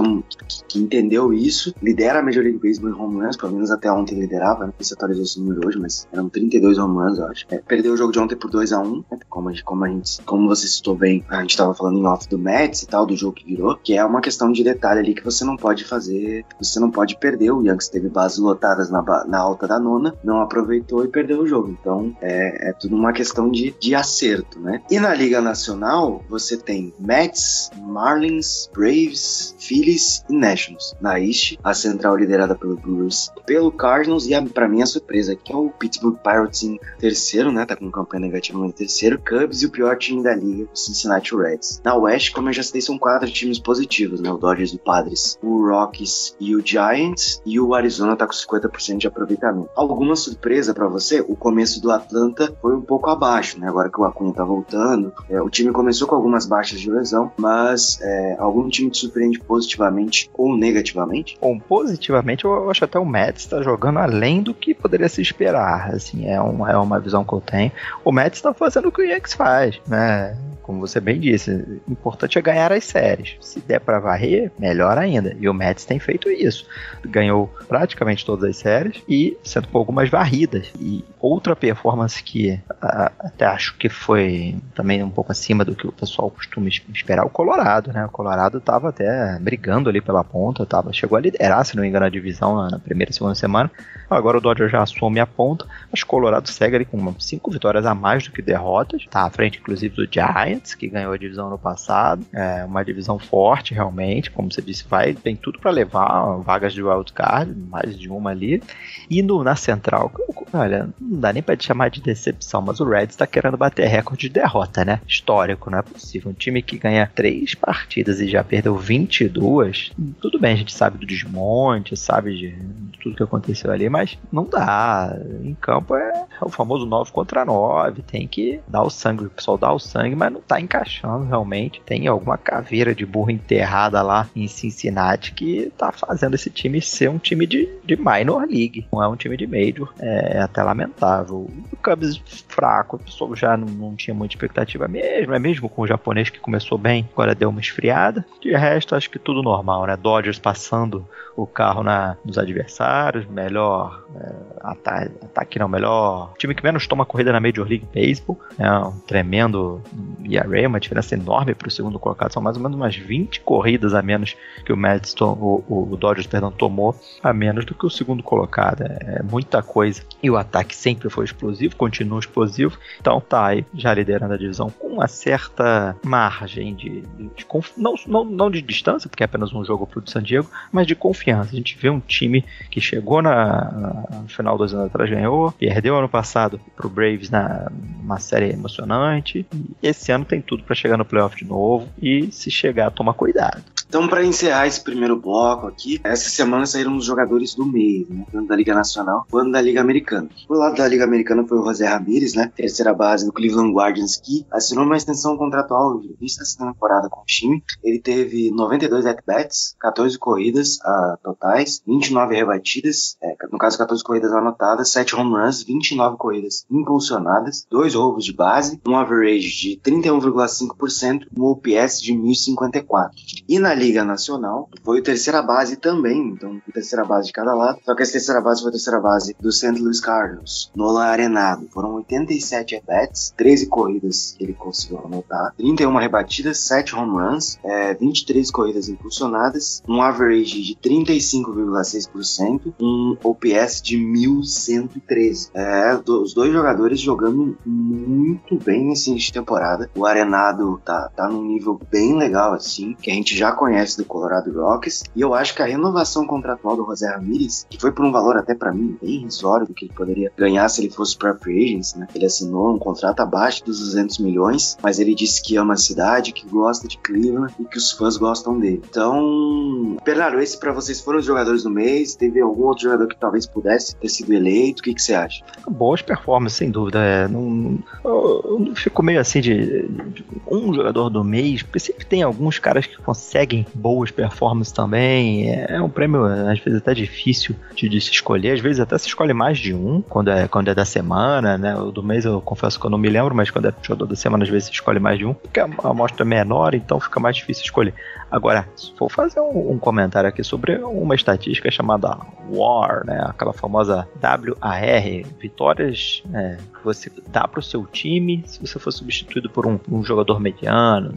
que, 0.68 0.78
entendeu 0.78 1.32
isso, 1.32 1.74
lidera 1.82 2.20
a 2.20 2.22
Major 2.22 2.42
League 2.42 2.58
Baseball 2.58 2.90
em 2.90 2.94
home 2.94 3.24
runs, 3.24 3.36
pelo 3.36 3.52
menos 3.52 3.70
até 3.70 3.90
ontem 3.90 4.18
liderava, 4.18 4.66
não 4.66 4.74
sei 4.78 4.86
se 4.86 4.94
atualizou 4.94 5.24
esse 5.24 5.40
número 5.40 5.66
hoje, 5.66 5.78
mas 5.78 6.06
eram 6.12 6.28
32 6.28 6.78
home 6.78 6.96
runs, 6.96 7.18
eu 7.18 7.26
acho. 7.26 7.46
É, 7.50 7.58
perdeu 7.58 7.94
o 7.94 7.96
jogo 7.96 8.12
de 8.12 8.18
ontem 8.18 8.36
por 8.36 8.50
2 8.50 8.72
a 8.72 8.80
1 8.80 9.04
né, 9.10 9.18
como, 9.28 9.48
a 9.48 9.52
como 9.64 9.84
a 9.84 9.88
gente, 9.88 10.22
como 10.22 10.48
você 10.48 10.66
citou 10.66 10.94
bem, 10.94 11.24
a 11.28 11.40
gente 11.40 11.56
tava 11.56 11.74
falando 11.74 11.98
em 11.98 12.06
off 12.06 12.28
do 12.28 12.38
Mets 12.38 12.82
e 12.82 12.86
tal, 12.86 13.06
do 13.06 13.16
jogo 13.16 13.34
que 13.34 13.46
virou, 13.46 13.76
que 13.76 13.96
é 13.96 14.04
uma 14.04 14.20
questão 14.20 14.52
de 14.52 14.62
detalhe 14.62 15.00
ali 15.00 15.14
que 15.14 15.24
você 15.24 15.44
não 15.44 15.56
pode 15.56 15.84
fazer, 15.84 16.44
você 16.58 16.78
não 16.78 16.90
pode 16.90 17.16
perder. 17.18 17.50
O 17.50 17.62
Yankees 17.62 17.88
teve 17.88 18.08
bases 18.08 18.38
lotadas 18.38 18.90
na, 18.90 19.02
na 19.26 19.38
alta 19.38 19.66
da 19.66 19.78
nona, 19.78 20.14
não 20.22 20.40
aproveitou 20.40 21.04
e 21.04 21.08
perdeu 21.08 21.40
o 21.40 21.46
jogo. 21.46 21.76
Então 21.80 22.16
é, 22.20 22.70
é 22.70 22.72
tudo 22.72 22.96
uma 22.96 23.12
questão 23.12 23.50
de, 23.50 23.74
de 23.78 23.94
acerto, 23.94 24.58
né? 24.60 24.82
E 24.90 24.98
na 24.98 25.14
Liga 25.14 25.40
Nacional, 25.40 26.22
você 26.28 26.56
tem 26.56 26.92
Mets, 26.98 27.70
Marlins, 27.80 28.68
Braves, 28.72 29.54
Phillies 29.58 30.03
e 30.28 30.34
Nationals. 30.34 30.94
Na 31.00 31.20
East, 31.20 31.56
a 31.62 31.74
central 31.74 32.16
liderada 32.16 32.54
pelo 32.54 32.76
Brewers, 32.76 33.30
pelo 33.46 33.70
Cardinals 33.70 34.26
e 34.26 34.34
para 34.48 34.68
mim 34.68 34.82
a 34.82 34.86
surpresa 34.86 35.36
que 35.36 35.52
é 35.52 35.56
o 35.56 35.70
Pittsburgh 35.70 36.18
Pirates 36.18 36.62
em 36.62 36.78
terceiro, 36.98 37.52
né? 37.52 37.64
Tá 37.64 37.76
com 37.76 37.90
campanha 37.90 38.22
negativa 38.22 38.58
no 38.58 38.72
terceiro, 38.72 39.18
Cubs 39.18 39.62
e 39.62 39.66
o 39.66 39.70
pior 39.70 39.96
time 39.96 40.22
da 40.22 40.34
liga, 40.34 40.68
o 40.72 40.76
Cincinnati 40.76 41.34
Reds. 41.34 41.80
Na 41.84 41.94
West, 41.94 42.32
como 42.32 42.48
eu 42.48 42.52
já 42.52 42.62
citei, 42.62 42.80
são 42.80 42.98
quatro 42.98 43.30
times 43.30 43.58
positivos, 43.58 44.20
né? 44.20 44.30
O 44.30 44.38
Dodgers 44.38 44.72
e 44.72 44.76
o 44.76 44.78
Padres, 44.78 45.38
o 45.42 45.66
Rockies 45.68 46.36
e 46.40 46.54
o 46.54 46.64
Giants 46.64 47.40
e 47.44 47.58
o 47.60 47.74
Arizona 47.74 48.16
tá 48.16 48.26
com 48.26 48.32
50% 48.32 48.98
de 48.98 49.06
aproveitamento. 49.06 49.70
Alguma 49.74 50.16
surpresa 50.16 50.74
para 50.74 50.88
você? 50.88 51.24
O 51.26 51.36
começo 51.36 51.80
do 51.80 51.90
Atlanta 51.90 52.54
foi 52.60 52.74
um 52.74 52.80
pouco 52.80 53.10
abaixo, 53.10 53.58
né? 53.58 53.68
Agora 53.68 53.90
que 53.90 54.00
o 54.00 54.04
Acunha 54.04 54.32
tá 54.32 54.44
voltando, 54.44 55.12
é, 55.28 55.40
o 55.40 55.50
time 55.50 55.72
começou 55.72 56.06
com 56.08 56.14
algumas 56.14 56.46
baixas 56.46 56.80
de 56.80 56.90
lesão, 56.90 57.32
mas 57.36 58.00
é, 58.00 58.36
algum 58.38 58.68
time 58.68 58.90
te 58.90 58.98
surpreende 58.98 59.38
positivamente 59.40 59.93
ou 60.34 60.56
negativamente? 60.56 61.36
Bom, 61.40 61.58
positivamente 61.58 62.44
eu 62.44 62.70
acho 62.70 62.84
até 62.84 62.98
o 62.98 63.04
Mets 63.04 63.42
está 63.42 63.62
jogando 63.62 63.98
além 63.98 64.42
do 64.42 64.54
que 64.54 64.74
poderia 64.74 65.08
se 65.08 65.22
esperar. 65.22 65.94
Assim, 65.94 66.26
é, 66.26 66.40
um, 66.40 66.66
é 66.66 66.76
uma 66.76 67.00
visão 67.00 67.24
que 67.24 67.32
eu 67.32 67.40
tenho. 67.40 67.72
O 68.04 68.12
Mets 68.12 68.38
está 68.38 68.52
fazendo 68.52 68.88
o 68.88 68.92
que 68.92 69.02
o 69.02 69.04
Yankees 69.04 69.34
faz, 69.34 69.80
né? 69.86 70.36
Como 70.64 70.80
você 70.80 70.98
bem 70.98 71.20
disse, 71.20 71.50
o 71.86 71.92
importante 71.92 72.38
é 72.38 72.42
ganhar 72.42 72.72
as 72.72 72.84
séries. 72.84 73.36
Se 73.38 73.60
der 73.60 73.80
para 73.80 74.00
varrer, 74.00 74.50
melhor 74.58 74.96
ainda. 74.96 75.36
E 75.38 75.46
o 75.46 75.52
Mets 75.52 75.84
tem 75.84 75.98
feito 75.98 76.30
isso. 76.30 76.66
Ganhou 77.04 77.54
praticamente 77.68 78.24
todas 78.24 78.48
as 78.48 78.56
séries 78.56 79.02
e 79.06 79.36
sendo 79.44 79.68
com 79.68 79.76
algumas 79.76 80.08
varridas. 80.08 80.72
E 80.80 81.04
outra 81.20 81.54
performance 81.54 82.22
que 82.22 82.58
até 82.80 83.44
acho 83.44 83.76
que 83.76 83.90
foi 83.90 84.56
também 84.74 85.02
um 85.02 85.10
pouco 85.10 85.32
acima 85.32 85.66
do 85.66 85.74
que 85.74 85.86
o 85.86 85.92
pessoal 85.92 86.30
costuma 86.30 86.66
esperar, 86.68 87.26
o 87.26 87.30
Colorado, 87.30 87.92
né? 87.92 88.06
O 88.06 88.10
Colorado 88.10 88.56
estava 88.56 88.88
até 88.88 89.38
brigando 89.38 89.90
ali 89.90 90.00
pela 90.00 90.24
ponta, 90.24 90.64
tava, 90.64 90.94
chegou 90.94 91.18
a 91.18 91.20
liderar, 91.20 91.62
se 91.66 91.76
não 91.76 91.82
me 91.82 91.90
engano, 91.90 92.06
a 92.06 92.10
divisão 92.10 92.56
na, 92.56 92.70
na 92.70 92.78
primeira 92.78 93.10
e 93.10 93.14
segunda 93.14 93.34
semana. 93.34 93.70
Agora 94.08 94.38
o 94.38 94.40
Dodger 94.40 94.70
já 94.70 94.82
assume 94.82 95.20
a 95.20 95.26
ponta, 95.26 95.66
mas 95.92 96.00
o 96.00 96.06
Colorado 96.06 96.48
segue 96.48 96.76
ali 96.76 96.84
com 96.86 97.14
cinco 97.20 97.50
vitórias 97.50 97.84
a 97.84 97.94
mais 97.94 98.24
do 98.24 98.32
que 98.32 98.40
derrotas, 98.40 99.04
tá 99.10 99.24
à 99.24 99.30
frente 99.30 99.58
inclusive 99.58 99.94
do 99.94 100.08
Giants 100.10 100.53
Giants, 100.54 100.74
que 100.74 100.88
ganhou 100.88 101.12
a 101.12 101.16
divisão 101.16 101.50
no 101.50 101.58
passado. 101.58 102.24
É 102.32 102.64
uma 102.64 102.84
divisão 102.84 103.18
forte, 103.18 103.74
realmente. 103.74 104.30
Como 104.30 104.50
você 104.50 104.62
disse, 104.62 104.84
vai, 104.88 105.14
tem 105.14 105.36
tudo 105.36 105.58
para 105.58 105.70
levar 105.70 106.36
vagas 106.38 106.72
de 106.72 106.82
wildcard, 106.82 107.54
mais 107.68 107.98
de 107.98 108.08
uma 108.08 108.30
ali. 108.30 108.62
E 109.10 109.22
no, 109.22 109.42
na 109.42 109.56
central, 109.56 110.10
olha, 110.52 110.88
não 111.00 111.20
dá 111.20 111.32
nem 111.32 111.42
pra 111.42 111.56
te 111.56 111.66
chamar 111.66 111.90
de 111.90 112.00
decepção, 112.00 112.62
mas 112.62 112.80
o 112.80 112.88
Reds 112.88 113.16
tá 113.16 113.26
querendo 113.26 113.56
bater 113.56 113.86
recorde 113.86 114.28
de 114.28 114.34
derrota, 114.34 114.84
né? 114.84 115.00
Histórico, 115.06 115.70
não 115.70 115.78
é 115.78 115.82
possível. 115.82 116.30
Um 116.30 116.34
time 116.34 116.62
que 116.62 116.78
ganha 116.78 117.10
três 117.14 117.54
partidas 117.54 118.20
e 118.20 118.28
já 118.28 118.42
perdeu 118.42 118.76
22, 118.76 119.92
tudo 120.20 120.38
bem, 120.38 120.52
a 120.52 120.56
gente 120.56 120.72
sabe 120.72 120.98
do 120.98 121.06
desmonte, 121.06 121.96
sabe 121.96 122.36
de 122.36 122.54
tudo 123.02 123.16
que 123.16 123.22
aconteceu 123.22 123.70
ali, 123.70 123.88
mas 123.88 124.18
não 124.32 124.44
dá. 124.44 125.16
Em 125.42 125.54
campo 125.54 125.94
é 125.94 126.26
o 126.40 126.48
famoso 126.48 126.86
9 126.86 127.12
contra 127.12 127.44
9, 127.44 128.02
tem 128.02 128.26
que 128.26 128.60
dar 128.68 128.82
o 128.82 128.90
sangue, 128.90 129.24
o 129.24 129.30
pessoal 129.30 129.58
dá 129.58 129.72
o 129.72 129.78
sangue, 129.78 130.14
mas 130.14 130.32
não 130.32 130.40
tá 130.46 130.60
encaixando 130.60 131.24
realmente. 131.24 131.80
Tem 131.84 132.06
alguma 132.06 132.36
caveira 132.38 132.94
de 132.94 133.04
burro 133.04 133.30
enterrada 133.30 134.02
lá 134.02 134.28
em 134.34 134.46
Cincinnati 134.46 135.32
que 135.32 135.72
tá 135.76 135.92
fazendo 135.92 136.34
esse 136.34 136.50
time 136.50 136.80
ser 136.80 137.10
um 137.10 137.18
time 137.18 137.46
de, 137.46 137.68
de 137.84 137.96
minor 137.96 138.46
league, 138.46 138.86
não 138.92 139.02
é 139.02 139.08
um 139.08 139.16
time 139.16 139.36
de 139.36 139.46
major. 139.46 139.92
É, 139.98 140.38
é 140.38 140.40
até 140.40 140.62
lamentável. 140.62 141.48
O 141.72 141.76
Cubs 141.82 142.20
fraco, 142.48 142.96
o 142.96 142.98
pessoal 142.98 143.34
já 143.34 143.56
não, 143.56 143.66
não 143.66 143.96
tinha 143.96 144.14
muita 144.14 144.34
expectativa 144.34 144.86
mesmo, 144.86 145.34
é 145.34 145.38
mesmo 145.38 145.68
com 145.68 145.82
o 145.82 145.86
japonês 145.86 146.30
que 146.30 146.38
começou 146.38 146.78
bem, 146.78 147.08
agora 147.12 147.34
deu 147.34 147.48
uma 147.48 147.60
esfriada. 147.60 148.24
De 148.40 148.52
resto, 148.52 148.94
acho 148.94 149.10
que 149.10 149.18
tudo 149.18 149.42
normal, 149.42 149.86
né? 149.86 149.96
Dodgers 149.96 150.38
passando 150.38 151.06
o 151.36 151.46
carro 151.46 151.82
na, 151.82 152.16
nos 152.24 152.38
adversários, 152.38 153.26
melhor 153.26 154.04
é, 154.14 154.32
ataque, 154.60 155.10
ataque 155.24 155.58
não, 155.58 155.68
melhor 155.68 156.32
time 156.38 156.54
que 156.54 156.62
menos 156.62 156.86
toma 156.86 157.04
corrida 157.04 157.32
na 157.32 157.40
Major 157.40 157.66
League 157.66 157.86
Baseball, 157.92 158.38
é 158.58 158.70
um 158.70 158.98
tremendo 159.00 159.82
ERA, 160.24 160.68
uma 160.68 160.78
diferença 160.78 161.14
enorme 161.14 161.54
para 161.54 161.68
o 161.68 161.70
segundo 161.70 161.98
colocado, 161.98 162.32
são 162.32 162.42
mais 162.42 162.56
ou 162.56 162.62
menos 162.62 162.76
umas 162.76 162.96
20 162.96 163.40
corridas 163.40 163.94
a 163.94 164.02
menos 164.02 164.36
que 164.64 164.72
o 164.72 164.76
Mets, 164.76 165.14
o, 165.20 165.64
o 165.66 165.96
Dodgers, 165.96 166.26
perdão, 166.26 166.50
tomou 166.50 166.94
a 167.22 167.32
menos 167.32 167.64
do 167.64 167.74
que 167.74 167.86
o 167.86 167.90
segundo 167.90 168.22
colocado, 168.22 168.82
é, 168.82 169.18
é 169.18 169.22
muita 169.22 169.62
coisa. 169.62 170.02
E 170.22 170.30
o 170.30 170.36
ataque 170.36 170.74
sempre 170.74 171.10
foi 171.10 171.24
explosivo, 171.24 171.76
continua 171.76 172.18
explosivo, 172.18 172.78
então 173.00 173.20
tá 173.20 173.46
aí 173.46 173.66
já 173.74 173.92
liderando 173.92 174.34
a 174.34 174.36
divisão 174.36 174.70
com 174.70 174.88
uma 174.88 175.08
certa 175.08 175.96
margem 176.04 176.74
de, 176.74 177.00
de, 177.00 177.28
de 177.34 177.46
não, 177.76 177.94
não, 178.06 178.24
não 178.24 178.50
de 178.50 178.62
distância, 178.62 179.08
porque 179.08 179.22
é 179.22 179.26
apenas 179.26 179.52
um 179.52 179.64
jogo 179.64 179.86
pro 179.86 180.08
San 180.08 180.22
Diego, 180.22 180.48
mas 180.72 180.86
de 180.86 180.94
confiança. 180.94 181.23
A 181.32 181.44
gente 181.44 181.76
vê 181.78 181.90
um 181.90 182.00
time 182.00 182.44
que 182.70 182.80
chegou 182.80 183.22
na, 183.22 184.06
na 184.10 184.24
final 184.28 184.56
dos 184.58 184.74
anos 184.74 184.86
atrás, 184.86 185.10
ganhou, 185.10 185.52
perdeu 185.52 185.96
ano 185.96 186.08
passado 186.08 186.60
pro 186.76 186.88
Braves 186.88 187.30
na 187.30 187.70
uma 188.00 188.18
série 188.18 188.50
emocionante. 188.50 189.46
E 189.52 189.86
esse 189.86 190.12
ano 190.12 190.24
tem 190.24 190.40
tudo 190.40 190.62
para 190.62 190.74
chegar 190.74 190.96
no 190.96 191.04
playoff 191.04 191.36
de 191.36 191.44
novo 191.44 191.88
e 192.00 192.30
se 192.30 192.50
chegar, 192.50 192.90
tomar 192.90 193.14
cuidado. 193.14 193.73
Então, 193.94 194.08
para 194.08 194.24
encerrar 194.24 194.66
esse 194.66 194.80
primeiro 194.80 195.14
bloco 195.14 195.68
aqui, 195.68 196.00
essa 196.02 196.28
semana 196.28 196.66
saíram 196.66 196.96
os 196.96 197.04
jogadores 197.04 197.54
do 197.54 197.64
mês, 197.64 198.08
né? 198.08 198.26
Tanto 198.32 198.48
da 198.48 198.56
Liga 198.56 198.74
Nacional 198.74 199.24
quanto 199.30 199.52
da 199.52 199.60
Liga 199.60 199.80
Americana. 199.80 200.28
Pro 200.48 200.58
lado 200.58 200.74
da 200.74 200.88
Liga 200.88 201.04
Americana 201.04 201.46
foi 201.46 201.56
o 201.60 201.64
José 201.64 201.86
Ramírez, 201.86 202.34
né? 202.34 202.50
Terceira 202.56 202.92
base 202.92 203.24
do 203.24 203.32
Cleveland 203.32 203.72
Guardians, 203.72 204.16
que 204.16 204.44
assinou 204.50 204.84
uma 204.84 204.96
extensão 204.96 205.36
contratual 205.36 206.02
vista 206.20 206.42
essa 206.42 206.58
temporada 206.58 207.08
com 207.08 207.20
o 207.20 207.24
time. 207.24 207.62
Ele 207.84 208.00
teve 208.00 208.50
92 208.50 209.06
at-bats, 209.06 209.76
14 209.78 210.18
corridas 210.18 210.78
uh, 210.78 211.16
totais, 211.22 211.80
29 211.86 212.34
rebatidas, 212.34 213.16
é, 213.22 213.36
no 213.52 213.58
caso 213.58 213.78
14 213.78 214.02
corridas 214.02 214.32
anotadas, 214.32 214.90
7 214.90 215.14
home 215.14 215.36
runs, 215.36 215.62
29 215.62 216.16
corridas 216.16 216.66
impulsionadas, 216.68 217.64
2 217.70 217.94
roubos 217.94 218.24
de 218.24 218.32
base, 218.32 218.80
um 218.84 218.96
average 218.96 219.50
de 219.50 219.80
31,5%, 219.88 221.28
um 221.38 221.44
OPS 221.44 222.02
de 222.02 222.12
1054. 222.12 223.16
E 223.48 223.60
na 223.60 223.72
Liga 223.72 223.83
Nacional 224.04 224.68
foi 224.82 225.02
terceira 225.02 225.42
base 225.42 225.76
também, 225.76 226.28
então 226.28 226.60
terceira 226.72 227.04
base 227.04 227.28
de 227.28 227.32
cada 227.32 227.54
lado, 227.54 227.78
só 227.84 227.94
que 227.94 228.02
essa 228.02 228.12
terceira 228.12 228.40
base 228.40 228.60
foi 228.60 228.70
a 228.70 228.72
terceira 228.72 229.00
base 229.00 229.36
do 229.38 229.52
St. 229.52 229.80
Louis 229.80 230.00
Cardinals, 230.00 230.70
Nolan 230.74 231.04
Arenado. 231.04 231.68
Foram 231.72 231.94
87 231.94 232.76
at-bats, 232.76 233.32
13 233.36 233.66
corridas 233.66 234.34
que 234.36 234.44
ele 234.44 234.54
conseguiu 234.54 234.98
anotar, 235.04 235.54
31 235.56 235.96
rebatidas, 235.96 236.58
7 236.60 236.96
home 236.96 237.12
runs, 237.12 237.58
é, 237.64 237.94
23 237.94 238.50
corridas 238.50 238.88
impulsionadas, 238.88 239.82
um 239.88 240.02
average 240.02 240.62
de 240.62 240.74
35,6%, 240.76 242.74
um 242.80 243.16
OPS 243.22 243.80
de 243.80 243.96
1113. 243.96 245.50
É, 245.54 245.98
os 246.06 246.34
dois 246.34 246.52
jogadores 246.52 247.00
jogando 247.00 247.56
muito 247.64 248.56
bem 248.58 248.86
nesse 248.86 249.10
início 249.10 249.28
de 249.28 249.34
temporada. 249.34 249.90
O 249.94 250.04
Arenado 250.04 250.80
tá, 250.84 251.10
tá 251.14 251.28
num 251.28 251.44
nível 251.44 251.80
bem 251.90 252.16
legal, 252.16 252.52
assim, 252.52 252.94
que 253.00 253.10
a 253.10 253.14
gente 253.14 253.36
já 253.36 253.52
conhece 253.64 253.96
do 253.96 254.04
Colorado 254.04 254.52
Rockies. 254.52 255.04
E 255.16 255.22
eu 255.22 255.32
acho 255.32 255.54
que 255.54 255.62
a 255.62 255.66
renovação 255.66 256.26
contratual 256.26 256.76
do 256.76 256.84
José 256.84 257.10
Ramirez, 257.10 257.66
que 257.70 257.80
foi 257.80 257.90
por 257.90 258.04
um 258.04 258.12
valor 258.12 258.36
até 258.36 258.54
para 258.54 258.72
mim 258.72 258.98
bem 259.00 259.14
irrisório 259.14 259.66
do 259.66 259.72
que 259.72 259.86
ele 259.86 259.94
poderia 259.94 260.30
ganhar 260.36 260.68
se 260.68 260.82
ele 260.82 260.90
fosse 260.90 261.16
para 261.16 261.34
free 261.34 261.64
agents, 261.64 261.94
né? 261.94 262.06
Ele 262.14 262.26
assinou 262.26 262.74
um 262.74 262.78
contrato 262.78 263.20
abaixo 263.20 263.64
dos 263.64 263.78
200 263.78 264.18
milhões, 264.18 264.76
mas 264.82 264.98
ele 264.98 265.14
disse 265.14 265.42
que 265.42 265.56
ama 265.56 265.74
a 265.74 265.78
cidade, 265.78 266.32
que 266.32 266.46
gosta 266.46 266.86
de 266.86 266.98
Cleveland 266.98 267.54
e 267.58 267.64
que 267.64 267.78
os 267.78 267.90
fãs 267.92 268.18
gostam 268.18 268.58
dele. 268.58 268.82
Então, 268.88 269.96
Bernardo, 270.04 270.38
esse 270.40 270.58
para 270.58 270.72
vocês 270.72 271.00
foram 271.00 271.20
os 271.20 271.24
jogadores 271.24 271.62
do 271.62 271.70
mês? 271.70 272.14
Teve 272.14 272.40
algum 272.40 272.64
outro 272.64 272.84
jogador 272.84 273.06
que 273.06 273.16
talvez 273.16 273.46
pudesse 273.46 273.96
ter 273.96 274.08
sido 274.10 274.34
eleito? 274.34 274.80
O 274.80 274.82
que, 274.82 274.94
que 274.94 275.02
você 275.02 275.14
acha? 275.14 275.42
Boas 275.66 276.02
performances, 276.02 276.58
sem 276.58 276.70
dúvida. 276.70 276.98
É, 276.98 277.28
não, 277.28 277.78
eu, 278.04 278.66
eu 278.68 278.76
fico 278.76 279.02
meio 279.02 279.20
assim 279.20 279.40
de, 279.40 279.88
de, 279.88 280.24
um 280.50 280.74
jogador 280.74 281.08
do 281.08 281.24
mês, 281.24 281.62
porque 281.62 281.78
sempre 281.78 282.04
tem 282.04 282.22
alguns 282.22 282.58
caras 282.58 282.86
que 282.86 282.96
conseguem 282.98 283.53
boas 283.74 284.10
performances 284.10 284.72
também. 284.72 285.50
É, 285.50 285.74
é 285.74 285.82
um 285.82 285.88
prêmio, 285.88 286.24
às 286.24 286.58
vezes, 286.58 286.80
até 286.80 286.94
difícil 286.94 287.54
de, 287.74 287.88
de, 287.88 288.00
se 288.00 288.10
escolher. 288.10 288.52
Às 288.52 288.60
vezes 288.60 288.80
até 288.80 288.96
se 288.98 289.06
escolhe 289.06 289.32
mais 289.32 289.58
de 289.58 289.74
um 289.74 290.02
quando 290.02 290.30
é, 290.30 290.48
quando 290.48 290.68
é 290.68 290.74
da 290.74 290.84
semana, 290.84 291.56
né? 291.58 291.76
O 291.76 291.90
do 291.90 292.02
mês 292.02 292.24
eu 292.24 292.40
confesso 292.40 292.80
que 292.80 292.86
eu 292.86 292.90
não 292.90 292.98
me 292.98 293.08
lembro, 293.08 293.34
mas 293.34 293.50
quando 293.50 293.68
é 293.68 293.74
jogador 293.82 294.06
da 294.06 294.16
semana, 294.16 294.44
às 294.44 294.50
vezes 294.50 294.68
se 294.68 294.72
escolhe 294.72 294.98
mais 294.98 295.18
de 295.18 295.26
um, 295.26 295.34
porque 295.34 295.60
a 295.60 295.68
amostra 295.82 296.24
é 296.24 296.26
menor, 296.26 296.74
então 296.74 296.98
fica 296.98 297.20
mais 297.20 297.36
difícil 297.36 297.64
escolher. 297.64 297.94
Agora, 298.30 298.66
vou 298.98 299.08
fazer 299.08 299.38
um, 299.38 299.72
um, 299.72 299.78
comentário 299.78 300.28
aqui 300.28 300.42
sobre 300.42 300.76
uma 300.78 301.14
estatística 301.14 301.70
chamada 301.70 302.18
WAR, 302.50 303.06
né? 303.06 303.24
Aquela 303.28 303.52
famosa 303.52 304.08
WAR, 304.20 305.24
vitórias 305.38 306.22
é, 306.32 306.56
que 306.56 306.84
você 306.84 307.10
dá 307.28 307.46
para 307.46 307.60
o 307.60 307.62
seu 307.62 307.86
time 307.86 308.42
se 308.46 308.60
você 308.60 308.78
for 308.78 308.90
substituído 308.90 309.48
por 309.48 309.66
um, 309.66 309.78
um, 309.88 310.02
jogador 310.02 310.40
mediano, 310.40 311.14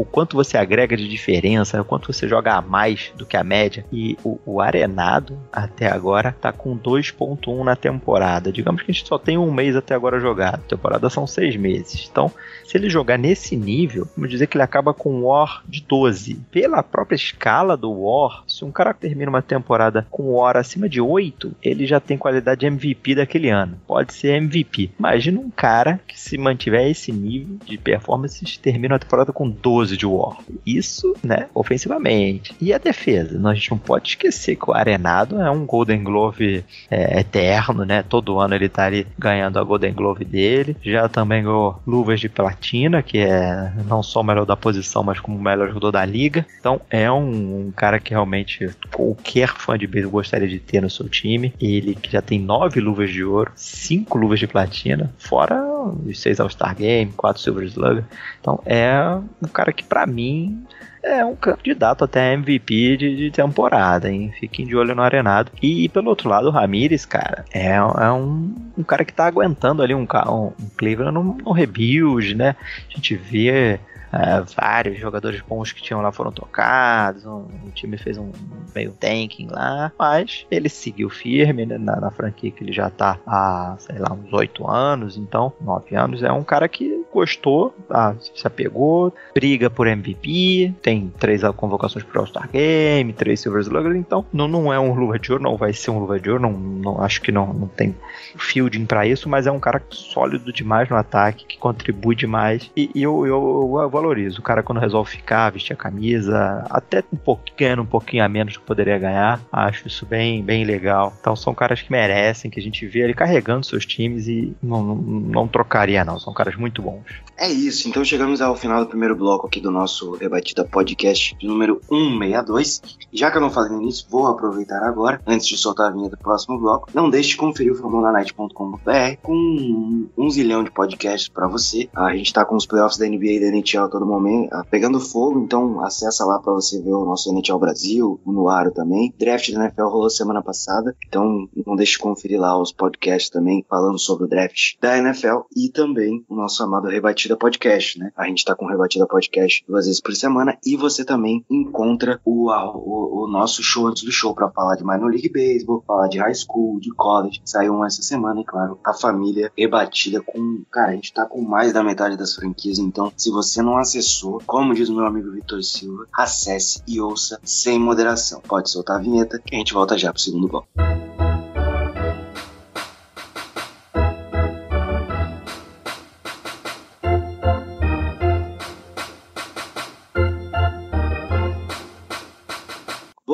o 0.00 0.04
quanto 0.04 0.34
você 0.34 0.56
agrega 0.56 0.96
de 0.96 1.06
diferença, 1.06 1.78
o 1.78 1.84
quanto 1.84 2.10
você 2.10 2.26
joga 2.26 2.54
a 2.54 2.62
mais 2.62 3.12
do 3.18 3.26
que 3.26 3.36
a 3.36 3.44
média. 3.44 3.84
E 3.92 4.16
o, 4.24 4.38
o 4.46 4.58
Arenado, 4.58 5.38
até 5.52 5.88
agora, 5.92 6.34
tá 6.40 6.50
com 6.50 6.74
2.1 6.74 7.62
na 7.62 7.76
temporada. 7.76 8.50
Digamos 8.50 8.80
que 8.80 8.90
a 8.90 8.94
gente 8.94 9.06
só 9.06 9.18
tem 9.18 9.36
um 9.36 9.52
mês 9.52 9.76
até 9.76 9.94
agora 9.94 10.18
jogado. 10.18 10.54
A 10.54 10.68
temporada 10.68 11.10
são 11.10 11.26
seis 11.26 11.54
meses. 11.54 12.08
Então, 12.10 12.32
se 12.64 12.78
ele 12.78 12.88
jogar 12.88 13.18
nesse 13.18 13.54
nível, 13.54 14.08
vamos 14.16 14.30
dizer 14.30 14.46
que 14.46 14.56
ele 14.56 14.64
acaba 14.64 14.94
com 14.94 15.12
um 15.12 15.24
War 15.26 15.62
de 15.68 15.82
12 15.82 16.46
pela 16.50 16.82
própria 16.82 17.16
escala 17.16 17.76
do 17.76 17.92
War, 17.92 18.42
se 18.48 18.64
um 18.64 18.72
cara 18.72 18.94
termina 18.94 19.28
uma 19.28 19.42
temporada 19.42 20.06
com 20.10 20.32
War 20.32 20.56
acima 20.56 20.88
de 20.88 21.00
8, 21.00 21.56
ele 21.62 21.86
já 21.86 22.00
tem 22.00 22.16
qualidade 22.16 22.60
de 22.60 22.66
MVP 22.66 23.16
daquele 23.16 23.50
ano. 23.50 23.78
Pode 23.86 24.14
ser 24.14 24.36
MVP. 24.36 24.92
Imagina 24.98 25.40
um 25.40 25.50
cara 25.50 26.00
que 26.08 26.18
se 26.18 26.38
mantiver 26.38 26.88
esse 26.88 27.12
nível 27.12 27.58
de 27.66 27.76
performance 27.76 28.58
termina 28.58 28.96
a 28.96 28.98
temporada 28.98 29.30
com 29.30 29.50
12 29.50 29.89
de 29.96 30.06
War. 30.06 30.36
Isso, 30.64 31.14
né, 31.22 31.46
ofensivamente. 31.54 32.54
E 32.60 32.72
a 32.72 32.78
defesa? 32.78 33.38
Nós, 33.38 33.52
a 33.52 33.54
gente 33.54 33.70
não 33.70 33.78
pode 33.78 34.10
esquecer 34.10 34.56
que 34.56 34.70
o 34.70 34.74
Arenado 34.74 35.40
é 35.40 35.50
um 35.50 35.64
Golden 35.64 36.02
Glove 36.02 36.64
é, 36.90 37.20
eterno, 37.20 37.84
né? 37.84 38.02
Todo 38.02 38.38
ano 38.38 38.54
ele 38.54 38.68
tá 38.68 38.86
ali 38.86 39.06
ganhando 39.18 39.58
a 39.58 39.64
Golden 39.64 39.92
Glove 39.92 40.24
dele. 40.24 40.76
Já 40.82 41.08
também 41.08 41.42
ganhou 41.42 41.80
luvas 41.86 42.20
de 42.20 42.28
platina, 42.28 43.02
que 43.02 43.18
é 43.18 43.72
não 43.86 44.02
só 44.02 44.20
o 44.20 44.24
melhor 44.24 44.46
da 44.46 44.56
posição, 44.56 45.02
mas 45.02 45.20
como 45.20 45.36
o 45.36 45.42
melhor 45.42 45.68
jogador 45.68 45.90
da 45.90 46.04
liga. 46.04 46.46
Então 46.58 46.80
é 46.90 47.10
um, 47.10 47.66
um, 47.66 47.72
cara 47.74 47.98
que 47.98 48.10
realmente 48.10 48.70
qualquer 48.92 49.48
fã 49.48 49.78
de 49.78 49.86
beisebol 49.86 50.20
gostaria 50.20 50.48
de 50.48 50.58
ter 50.58 50.80
no 50.80 50.90
seu 50.90 51.08
time. 51.08 51.52
Ele 51.60 51.94
que 51.94 52.10
já 52.10 52.22
tem 52.22 52.38
nove 52.38 52.80
luvas 52.80 53.10
de 53.10 53.24
ouro, 53.24 53.52
cinco 53.54 54.18
luvas 54.18 54.38
de 54.38 54.46
platina, 54.46 55.12
fora 55.18 55.60
os 56.06 56.20
seis 56.20 56.40
All-Star 56.40 56.76
Game, 56.76 57.12
quatro 57.12 57.42
Silver 57.42 57.64
Slugger. 57.64 58.04
Então 58.40 58.60
é 58.64 59.18
um 59.42 59.48
cara 59.48 59.72
que 59.72 59.79
para 59.84 60.06
mim 60.06 60.64
é 61.02 61.24
um 61.24 61.34
candidato 61.34 62.04
até 62.04 62.34
MVP 62.34 62.96
de, 62.96 63.16
de, 63.16 63.30
temporada, 63.30 64.10
hein? 64.10 64.32
Fiquem 64.38 64.66
de 64.66 64.76
olho 64.76 64.94
no 64.94 65.02
Arenado. 65.02 65.50
E, 65.62 65.88
pelo 65.88 66.10
outro 66.10 66.28
lado, 66.28 66.48
o 66.48 66.50
Ramirez, 66.50 67.06
cara, 67.06 67.44
é, 67.52 67.76
é 67.76 68.12
um, 68.12 68.54
um, 68.76 68.82
cara 68.82 69.04
que 69.04 69.12
tá 69.12 69.26
aguentando 69.26 69.82
ali 69.82 69.94
um, 69.94 70.02
um, 70.02 70.46
um 70.46 70.68
Cleveland 70.76 71.14
no, 71.14 71.34
no 71.34 71.52
rebuild, 71.52 72.34
né? 72.34 72.54
A 72.88 72.94
gente 72.94 73.16
vê 73.16 73.80
Uh, 74.10 74.42
vários 74.60 74.98
jogadores 74.98 75.40
bons 75.40 75.70
que 75.70 75.80
tinham 75.80 76.02
lá 76.02 76.10
foram 76.10 76.32
tocados, 76.32 77.24
um, 77.24 77.46
o 77.64 77.70
time 77.72 77.96
fez 77.96 78.18
um 78.18 78.32
meio 78.74 78.90
tanking 78.90 79.46
lá, 79.46 79.92
mas 79.96 80.44
ele 80.50 80.68
seguiu 80.68 81.08
firme 81.08 81.64
né, 81.64 81.78
na, 81.78 81.94
na, 82.00 82.10
franquia 82.10 82.50
que 82.50 82.64
ele 82.64 82.72
já 82.72 82.90
tá 82.90 83.20
há, 83.24 83.76
sei 83.78 83.98
lá, 84.00 84.12
uns 84.12 84.32
oito 84.32 84.68
anos, 84.68 85.16
então, 85.16 85.52
nove 85.60 85.94
anos, 85.94 86.24
é 86.24 86.32
um 86.32 86.42
cara 86.42 86.68
que 86.68 86.99
gostou, 87.12 87.74
ah, 87.90 88.14
se 88.34 88.46
apegou, 88.46 89.12
briga 89.34 89.68
por 89.68 89.86
MVP, 89.86 90.74
tem 90.82 91.12
três 91.18 91.42
convocações 91.56 92.04
para 92.04 92.20
All-Star 92.20 92.48
Game, 92.50 93.12
três 93.12 93.40
Silver 93.40 93.62
Slugger, 93.62 93.96
então 93.96 94.24
não, 94.32 94.46
não 94.46 94.72
é 94.72 94.78
um 94.78 94.94
luva 94.94 95.18
de 95.18 95.32
ouro, 95.32 95.42
não 95.42 95.56
vai 95.56 95.72
ser 95.72 95.90
um 95.90 95.98
luva 95.98 96.18
de 96.20 96.30
ouro, 96.30 96.42
não, 96.42 96.52
não 96.52 97.02
acho 97.02 97.20
que 97.20 97.32
não, 97.32 97.52
não 97.52 97.68
tem 97.68 97.94
fielding 98.36 98.86
para 98.86 99.06
isso, 99.06 99.28
mas 99.28 99.46
é 99.46 99.50
um 99.50 99.60
cara 99.60 99.82
sólido 99.90 100.52
demais 100.52 100.88
no 100.88 100.96
ataque, 100.96 101.44
que 101.44 101.58
contribui 101.58 102.14
demais 102.14 102.70
e, 102.76 102.90
e 102.94 103.02
eu, 103.02 103.26
eu, 103.26 103.78
eu, 103.80 103.90
valorizo. 103.90 104.40
O 104.40 104.42
cara 104.42 104.62
quando 104.62 104.78
resolve 104.78 105.10
ficar, 105.10 105.50
vestir 105.50 105.72
a 105.72 105.76
camisa, 105.76 106.64
até 106.70 107.02
um 107.12 107.16
pouquinho, 107.16 107.82
um 107.82 107.86
pouquinho 107.86 108.24
a 108.24 108.28
menos 108.28 108.56
que 108.56 108.64
poderia 108.64 108.98
ganhar, 108.98 109.40
acho 109.52 109.86
isso 109.86 110.06
bem, 110.06 110.42
bem 110.42 110.64
legal. 110.64 111.12
Então 111.20 111.34
são 111.34 111.54
caras 111.54 111.82
que 111.82 111.90
merecem, 111.90 112.50
que 112.50 112.60
a 112.60 112.62
gente 112.62 112.86
vê 112.86 113.00
ele 113.00 113.14
carregando 113.14 113.66
seus 113.66 113.84
times 113.84 114.28
e 114.28 114.54
não, 114.62 114.82
não, 114.82 114.96
não 114.96 115.48
trocaria 115.48 116.04
não, 116.04 116.18
são 116.18 116.32
caras 116.32 116.56
muito 116.56 116.82
bons. 116.82 116.99
É 117.40 117.50
isso, 117.50 117.88
então 117.88 118.04
chegamos 118.04 118.42
ao 118.42 118.54
final 118.54 118.84
do 118.84 118.88
primeiro 118.90 119.16
bloco 119.16 119.46
aqui 119.46 119.62
do 119.62 119.70
nosso 119.70 120.12
Rebatida 120.12 120.62
Podcast 120.62 121.34
número 121.42 121.80
162. 121.88 122.82
Já 123.10 123.30
que 123.30 123.38
eu 123.38 123.40
não 123.40 123.48
falei 123.48 123.72
no 123.72 123.80
início, 123.80 124.04
vou 124.10 124.26
aproveitar 124.26 124.82
agora, 124.82 125.22
antes 125.26 125.46
de 125.46 125.56
soltar 125.56 125.88
a 125.88 125.90
vinheta 125.90 126.16
do 126.16 126.22
próximo 126.22 126.58
bloco. 126.58 126.90
Não 126.92 127.08
deixe 127.08 127.30
de 127.30 127.36
conferir 127.38 127.72
o 127.72 127.76
formulanite.com.br 127.76 129.16
com 129.22 130.06
um 130.18 130.30
zilhão 130.30 130.62
de 130.62 130.70
podcasts 130.70 131.30
para 131.30 131.48
você. 131.48 131.88
A 131.96 132.14
gente 132.14 132.30
tá 132.30 132.44
com 132.44 132.56
os 132.56 132.66
playoffs 132.66 132.98
da 132.98 133.06
NBA 133.06 133.32
e 133.32 133.40
da 133.40 133.46
NHL 133.46 133.84
a 133.84 133.88
todo 133.88 134.04
momento, 134.04 134.52
ah, 134.52 134.62
pegando 134.70 135.00
fogo, 135.00 135.40
então 135.40 135.82
acessa 135.82 136.26
lá 136.26 136.38
para 136.40 136.52
você 136.52 136.78
ver 136.82 136.92
o 136.92 137.06
nosso 137.06 137.30
NHL 137.32 137.58
Brasil, 137.58 138.20
o 138.22 138.32
Nuaro 138.32 138.70
também. 138.70 139.14
Draft 139.18 139.50
da 139.52 139.64
NFL 139.64 139.84
rolou 139.84 140.10
semana 140.10 140.42
passada, 140.42 140.94
então 141.06 141.48
não 141.66 141.74
deixe 141.74 141.92
de 141.92 142.00
conferir 142.00 142.38
lá 142.38 142.60
os 142.60 142.70
podcasts 142.70 143.30
também 143.30 143.64
falando 143.66 143.98
sobre 143.98 144.24
o 144.24 144.28
draft 144.28 144.74
da 144.78 144.98
NFL 144.98 145.40
e 145.56 145.70
também 145.70 146.22
o 146.28 146.36
nosso 146.36 146.62
amado 146.62 146.89
Rebatida 146.90 147.36
Podcast, 147.36 147.98
né? 147.98 148.12
A 148.16 148.26
gente 148.26 148.44
tá 148.44 148.54
com 148.54 148.66
o 148.66 148.68
Rebatida 148.68 149.06
Podcast 149.06 149.64
duas 149.66 149.86
vezes 149.86 150.00
por 150.00 150.14
semana 150.14 150.56
e 150.64 150.76
você 150.76 151.04
também 151.04 151.44
encontra 151.48 152.20
o, 152.24 152.50
o, 152.50 153.24
o 153.24 153.28
nosso 153.28 153.62
show 153.62 153.86
antes 153.86 154.02
do 154.02 154.12
show 154.12 154.34
para 154.34 154.50
falar 154.50 154.76
de 154.76 154.84
Minor 154.84 155.10
League 155.10 155.28
Baseball, 155.28 155.82
falar 155.86 156.08
de 156.08 156.18
high 156.18 156.34
school, 156.34 156.80
de 156.80 156.90
college. 156.90 157.40
Saiu 157.44 157.74
um 157.74 157.84
essa 157.84 158.02
semana 158.02 158.40
e, 158.40 158.44
claro, 158.44 158.78
a 158.84 158.92
família 158.92 159.52
rebatida 159.56 160.20
com. 160.20 160.62
Cara, 160.70 160.92
a 160.92 160.94
gente 160.94 161.12
tá 161.12 161.24
com 161.24 161.40
mais 161.40 161.72
da 161.72 161.82
metade 161.82 162.16
das 162.16 162.34
franquias, 162.34 162.78
então 162.78 163.12
se 163.16 163.30
você 163.30 163.62
não 163.62 163.76
acessou, 163.76 164.42
como 164.46 164.74
diz 164.74 164.88
o 164.88 164.94
meu 164.94 165.06
amigo 165.06 165.30
Vitor 165.30 165.62
Silva, 165.62 166.06
acesse 166.12 166.82
e 166.86 167.00
ouça 167.00 167.40
sem 167.42 167.78
moderação. 167.78 168.40
Pode 168.40 168.70
soltar 168.70 168.96
a 168.96 169.02
vinheta 169.02 169.40
que 169.44 169.54
a 169.54 169.58
gente 169.58 169.72
volta 169.72 169.96
já 169.96 170.12
pro 170.12 170.20
segundo 170.20 170.48
bloco. 170.48 170.68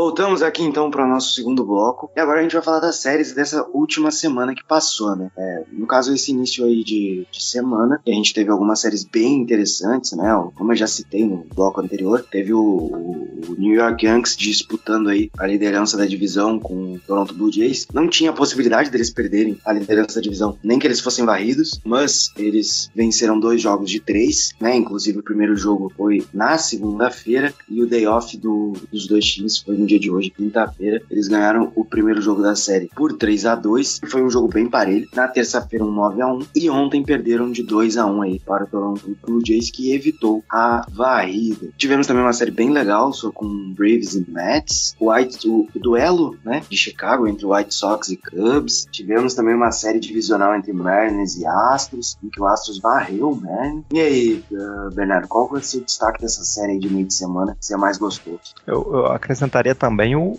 Voltamos 0.07 0.41
aqui 0.41 0.63
então 0.63 0.89
para 0.89 1.05
o 1.05 1.09
nosso 1.09 1.35
segundo 1.35 1.65
bloco. 1.65 2.09
E 2.15 2.21
agora 2.21 2.39
a 2.39 2.43
gente 2.45 2.53
vai 2.53 2.63
falar 2.63 2.79
das 2.79 2.95
séries 2.95 3.35
dessa 3.35 3.67
última 3.75 4.13
semana 4.13 4.55
que 4.55 4.63
passou, 4.63 5.17
né? 5.17 5.33
É, 5.37 5.65
no 5.73 5.85
caso, 5.85 6.15
esse 6.15 6.31
início 6.31 6.65
aí 6.65 6.85
de, 6.85 7.27
de 7.29 7.43
semana, 7.43 8.01
a 8.07 8.11
gente 8.13 8.33
teve 8.33 8.49
algumas 8.49 8.79
séries 8.79 9.03
bem 9.03 9.35
interessantes, 9.35 10.13
né? 10.13 10.29
Como 10.55 10.71
eu 10.71 10.77
já 10.77 10.87
citei 10.87 11.25
no 11.25 11.45
bloco 11.53 11.81
anterior, 11.81 12.25
teve 12.31 12.55
o, 12.55 12.61
o 12.61 13.57
New 13.59 13.75
York 13.75 14.07
Yankees 14.07 14.37
disputando 14.37 15.09
aí 15.09 15.29
a 15.37 15.45
liderança 15.45 15.97
da 15.97 16.07
divisão 16.07 16.61
com 16.61 16.95
o 16.95 17.01
Toronto 17.01 17.35
Blue 17.35 17.51
Jays. 17.51 17.89
Não 17.93 18.09
tinha 18.09 18.33
possibilidade 18.33 18.91
deles 18.91 19.11
perderem 19.11 19.59
a 19.65 19.73
liderança 19.73 20.15
da 20.15 20.21
divisão, 20.21 20.57
nem 20.63 20.79
que 20.79 20.87
eles 20.87 21.01
fossem 21.01 21.25
varridos, 21.25 21.81
mas 21.85 22.31
eles 22.37 22.89
venceram 22.95 23.41
dois 23.41 23.61
jogos 23.61 23.91
de 23.91 23.99
três, 23.99 24.53
né? 24.61 24.77
Inclusive 24.77 25.19
o 25.19 25.25
primeiro 25.25 25.57
jogo 25.57 25.93
foi 25.97 26.25
na 26.33 26.57
segunda-feira 26.59 27.53
e 27.69 27.83
o 27.83 27.87
day 27.89 28.07
off 28.07 28.37
do, 28.37 28.73
dos 28.93 29.09
dois 29.09 29.25
times 29.25 29.59
foi 29.59 29.77
no 29.77 29.85
dia 29.85 29.96
de 29.99 30.11
hoje, 30.11 30.31
quinta-feira, 30.31 31.03
eles 31.11 31.29
ganharam 31.29 31.73
o 31.75 31.85
primeiro 31.85 32.21
jogo 32.21 32.43
da 32.43 32.55
série 32.55 32.91
por 32.95 33.13
3 33.13 33.47
a 33.47 33.55
2 33.55 34.01
Foi 34.07 34.23
um 34.23 34.31
jogo 34.31 34.49
bem 34.49 34.69
parelho. 34.69 35.09
Na 35.15 35.29
terça-feira, 35.29 35.85
um 35.85 35.91
9 35.91 36.23
a 36.23 36.27
1 36.27 36.47
E 36.55 36.71
ontem 36.71 37.03
perderam 37.03 37.51
de 37.51 37.63
2 37.63 37.97
a 37.97 38.07
1 38.07 38.23
aí 38.23 38.41
para 38.41 38.65
o 38.65 38.67
Toronto 38.67 39.17
Blue 39.25 39.43
Jays, 39.45 39.71
que 39.71 39.93
evitou 39.93 40.43
a 40.51 40.87
varrida. 40.91 41.69
Tivemos 41.77 42.07
também 42.07 42.23
uma 42.23 42.33
série 42.33 42.51
bem 42.51 42.71
legal, 42.71 43.13
só 43.13 43.31
com 43.31 43.73
Braves 43.75 44.15
e 44.15 44.25
Mets. 44.29 44.95
White, 45.01 45.49
o, 45.49 45.69
o 45.75 45.79
duelo 45.79 46.37
né, 46.45 46.63
de 46.69 46.77
Chicago 46.77 47.27
entre 47.27 47.47
White 47.47 47.75
Sox 47.75 48.09
e 48.09 48.17
Cubs. 48.17 48.87
Tivemos 48.91 49.35
também 49.35 49.55
uma 49.55 49.71
série 49.71 50.01
divisional 50.01 50.55
entre 50.55 50.73
Mariners 50.73 51.37
e 51.37 51.47
Astros, 51.47 52.17
em 52.23 52.29
que 52.29 52.41
o 52.41 52.47
Astros 52.47 52.81
varreu 52.81 53.31
o 53.31 53.41
Mariners. 53.41 53.85
E 53.93 54.01
aí, 54.01 54.45
uh, 54.53 54.95
Bernardo, 54.95 55.29
qual 55.29 55.49
foi 55.49 55.61
o 55.61 55.63
seu 55.63 55.81
destaque 55.81 56.21
dessa 56.21 56.45
série 56.45 56.79
de 56.79 56.93
meio 56.93 57.07
de 57.07 57.15
semana 57.15 57.57
que 57.59 57.65
você 57.65 57.77
mais 57.77 57.99
gostou? 57.99 58.39
Eu, 58.67 58.89
eu 58.93 59.07
acrescentaria 59.07 59.75
também 59.87 60.17
o, 60.17 60.35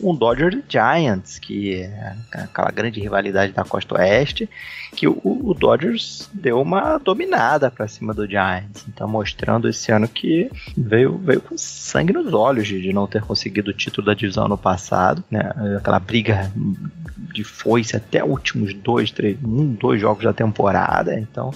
um 0.00 0.14
Dodgers 0.14 0.62
Giants, 0.68 1.40
que 1.40 1.74
é 1.74 2.14
aquela 2.30 2.70
grande 2.70 3.00
rivalidade 3.00 3.52
da 3.52 3.64
costa 3.64 3.96
oeste, 3.96 4.48
que 4.94 5.08
o, 5.08 5.20
o 5.24 5.52
Dodgers 5.54 6.30
deu 6.32 6.62
uma 6.62 6.98
dominada 6.98 7.68
para 7.68 7.88
cima 7.88 8.14
do 8.14 8.24
Giants. 8.24 8.84
Então 8.88 9.08
mostrando 9.08 9.68
esse 9.68 9.90
ano 9.90 10.06
que 10.06 10.48
veio, 10.76 11.18
veio 11.18 11.40
com 11.40 11.58
sangue 11.58 12.12
nos 12.12 12.32
olhos 12.32 12.68
de, 12.68 12.80
de 12.80 12.92
não 12.92 13.08
ter 13.08 13.22
conseguido 13.22 13.72
o 13.72 13.74
título 13.74 14.06
da 14.06 14.14
divisão 14.14 14.46
no 14.46 14.56
passado, 14.56 15.24
né? 15.28 15.50
Aquela 15.76 15.98
briga 15.98 16.52
de 17.32 17.44
foice 17.44 17.96
até 17.96 18.22
últimos 18.22 18.74
dois, 18.74 19.10
três, 19.10 19.36
um, 19.42 19.72
dois 19.72 20.00
jogos 20.00 20.24
da 20.24 20.32
temporada. 20.32 21.18
Então 21.18 21.52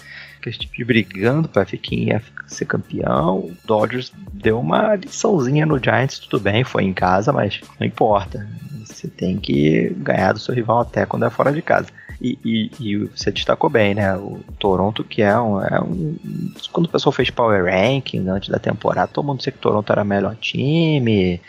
esse 0.49 0.61
tipo 0.61 0.77
de 0.77 0.85
brigando 0.85 1.49
para 1.49 1.65
ver 1.65 1.79
quem 1.79 2.05
ia 2.05 2.23
ser 2.47 2.65
campeão. 2.65 3.39
O 3.39 3.57
Dodgers 3.65 4.13
deu 4.33 4.61
uma 4.61 4.95
liçãozinha 4.95 5.67
no 5.67 5.83
Giants, 5.83 6.19
tudo 6.19 6.41
bem, 6.41 6.65
foi 6.65 6.85
em 6.85 6.93
casa, 6.93 7.33
mas 7.33 7.61
não 7.79 7.87
importa. 7.87 8.47
Você 8.85 9.09
tem 9.09 9.37
que 9.39 9.91
ganhar 9.97 10.33
do 10.33 10.39
seu 10.39 10.55
rival 10.55 10.81
até 10.81 11.05
quando 11.05 11.25
é 11.25 11.31
fora 11.31 11.53
de 11.53 11.63
casa. 11.63 11.89
E, 12.21 12.39
e, 12.43 12.71
e, 12.81 12.97
você 12.97 13.31
destacou 13.31 13.69
bem, 13.69 13.95
né? 13.95 14.17
O 14.17 14.41
Toronto, 14.59 15.05
que 15.05 15.21
é 15.21 15.39
um, 15.39 15.61
é 15.61 15.81
um, 15.81 16.17
Quando 16.73 16.87
o 16.87 16.89
pessoal 16.89 17.13
fez 17.13 17.29
Power 17.29 17.65
Ranking 17.65 18.27
antes 18.29 18.49
da 18.49 18.59
temporada, 18.59 19.09
todo 19.13 19.27
mundo 19.27 19.39
disse 19.39 19.53
que 19.53 19.59
o 19.59 19.61
Toronto 19.61 19.93
era 19.93 20.03
o 20.03 20.07
melhor 20.07 20.35
time. 20.37 21.41